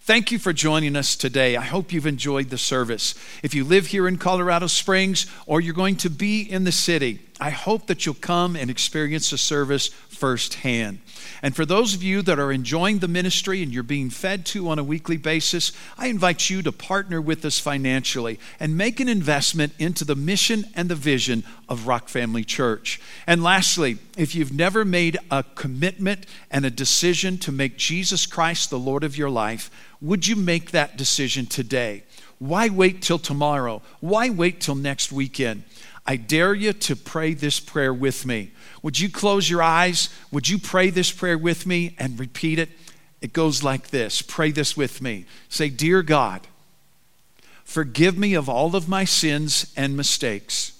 Thank 0.01 0.33
you 0.33 0.41
for 0.41 0.53
joining 0.53 0.97
us 0.97 1.15
today. 1.15 1.57
I 1.57 1.63
hope 1.63 1.93
you've 1.93 2.09
enjoyed 2.09 2.51
the 2.51 2.59
service. 2.59 3.15
If 3.45 3.55
you 3.55 3.63
live 3.63 3.87
here 3.87 4.09
in 4.09 4.19
Colorado 4.19 4.67
Springs 4.67 5.27
or 5.47 5.61
you're 5.61 5.75
going 5.75 5.95
to 5.99 6.11
be 6.11 6.43
in 6.43 6.65
the 6.65 6.73
city, 6.73 7.21
I 7.43 7.51
hope 7.51 7.89
that 7.89 8.07
you'll 8.07 8.15
come 8.15 8.55
and 8.55 8.71
experience 8.71 9.31
the 9.31 9.37
service 9.37 9.89
firsthand. 9.89 11.01
And 11.43 11.57
for 11.57 11.67
those 11.67 11.93
of 11.93 12.01
you 12.01 12.23
that 12.23 12.39
are 12.39 12.53
enjoying 12.53 13.01
the 13.01 13.09
ministry 13.09 13.65
and 13.65 13.75
you're 13.75 13.83
being 13.83 14.11
fed 14.11 14.47
to 14.47 14.69
on 14.69 14.79
a 14.79 14.85
weekly 14.85 15.17
basis, 15.17 15.73
I 15.99 16.07
invite 16.07 16.51
you 16.51 16.63
to 16.63 16.71
partner 16.71 17.21
with 17.21 17.45
us 17.45 17.59
financially 17.59 18.39
and 18.61 18.77
make 18.77 19.01
an 19.01 19.09
investment 19.09 19.73
into 19.81 20.05
the 20.05 20.15
mission 20.15 20.67
and 20.77 20.89
the 20.89 20.95
vision 20.95 21.43
of 21.69 21.89
Rock 21.89 22.09
Family 22.09 22.45
Church. 22.45 23.01
And 23.27 23.43
lastly, 23.43 23.99
if 24.17 24.37
you've 24.37 24.53
never 24.53 24.85
made 24.85 25.19
a 25.29 25.43
commitment 25.57 26.27
and 26.49 26.65
a 26.65 26.71
decision 26.71 27.39
to 27.39 27.51
make 27.51 27.77
Jesus 27.77 28.25
Christ 28.25 28.71
the 28.71 28.79
Lord 28.79 29.03
of 29.03 29.19
your 29.19 29.31
life, 29.31 29.69
would 30.01 30.29
you 30.29 30.37
make 30.37 30.71
that 30.71 30.97
decision 30.97 31.47
today? 31.47 32.05
Why 32.39 32.69
wait 32.69 33.03
till 33.03 33.19
tomorrow? 33.21 33.83
Why 34.01 34.29
wait 34.29 34.61
till 34.61 34.75
next 34.75 35.11
weekend? 35.13 35.65
I 36.07 36.17
dare 36.17 36.55
you 36.55 36.73
to 36.73 36.97
pray 36.97 37.35
this 37.35 37.61
prayer 37.61 37.95
with 37.95 38.27
me. 38.27 38.51
Would 38.83 38.99
you 38.99 39.09
close 39.09 39.49
your 39.49 39.63
eyes? 39.63 40.09
Would 40.33 40.49
you 40.49 40.59
pray 40.59 40.91
this 40.91 41.13
prayer 41.13 41.39
with 41.39 41.67
me 41.67 41.95
and 41.99 42.19
repeat 42.19 42.59
it? 42.59 42.71
It 43.21 43.33
goes 43.33 43.63
like 43.63 43.89
this 43.89 44.21
Pray 44.21 44.51
this 44.51 44.77
with 44.77 45.01
me. 45.01 45.25
Say, 45.49 45.69
Dear 45.69 46.03
God, 46.03 46.47
forgive 47.65 48.19
me 48.19 48.35
of 48.35 48.49
all 48.49 48.75
of 48.75 48.89
my 48.89 49.05
sins 49.05 49.73
and 49.77 49.97
mistakes. 49.97 50.73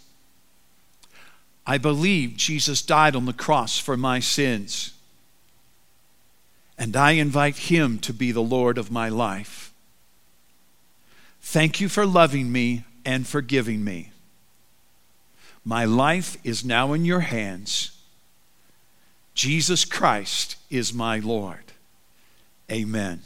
I 1.65 1.79
believe 1.79 2.37
Jesus 2.37 2.83
died 2.83 3.15
on 3.15 3.27
the 3.27 3.33
cross 3.33 3.79
for 3.79 3.97
my 3.97 4.19
sins. 4.19 4.93
And 6.77 6.97
I 6.97 7.13
invite 7.13 7.57
him 7.57 7.99
to 8.01 8.13
be 8.13 8.33
the 8.33 8.43
Lord 8.43 8.79
of 8.79 8.91
my 8.91 9.09
life. 9.09 9.73
Thank 11.41 11.81
you 11.81 11.89
for 11.89 12.05
loving 12.05 12.51
me 12.51 12.85
and 13.05 13.27
forgiving 13.27 13.85
me. 13.85 14.12
My 15.65 15.85
life 15.85 16.37
is 16.45 16.65
now 16.65 16.93
in 16.93 17.05
your 17.05 17.21
hands. 17.21 17.97
Jesus 19.35 19.85
Christ 19.85 20.57
is 20.71 20.93
my 20.93 21.19
Lord. 21.19 21.73
Amen. 22.71 23.21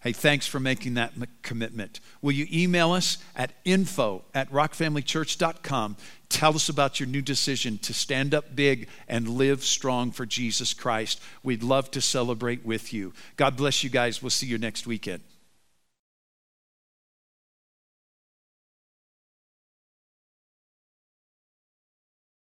Hey, 0.00 0.12
thanks 0.12 0.46
for 0.46 0.60
making 0.60 0.94
that 0.94 1.12
commitment. 1.42 2.00
Will 2.22 2.32
you 2.32 2.46
email 2.52 2.92
us 2.92 3.18
at 3.34 3.52
info 3.64 4.22
at 4.32 4.50
rockfamilychurch.com? 4.50 5.96
Tell 6.28 6.54
us 6.54 6.68
about 6.68 7.00
your 7.00 7.08
new 7.08 7.22
decision 7.22 7.78
to 7.78 7.92
stand 7.92 8.34
up 8.34 8.54
big 8.54 8.88
and 9.08 9.28
live 9.28 9.64
strong 9.64 10.12
for 10.12 10.24
Jesus 10.24 10.72
Christ. 10.72 11.20
We'd 11.42 11.62
love 11.62 11.90
to 11.92 12.00
celebrate 12.00 12.64
with 12.64 12.92
you. 12.92 13.12
God 13.36 13.56
bless 13.56 13.82
you 13.82 13.90
guys. 13.90 14.22
We'll 14.22 14.30
see 14.30 14.46
you 14.46 14.58
next 14.58 14.86
weekend. 14.86 15.22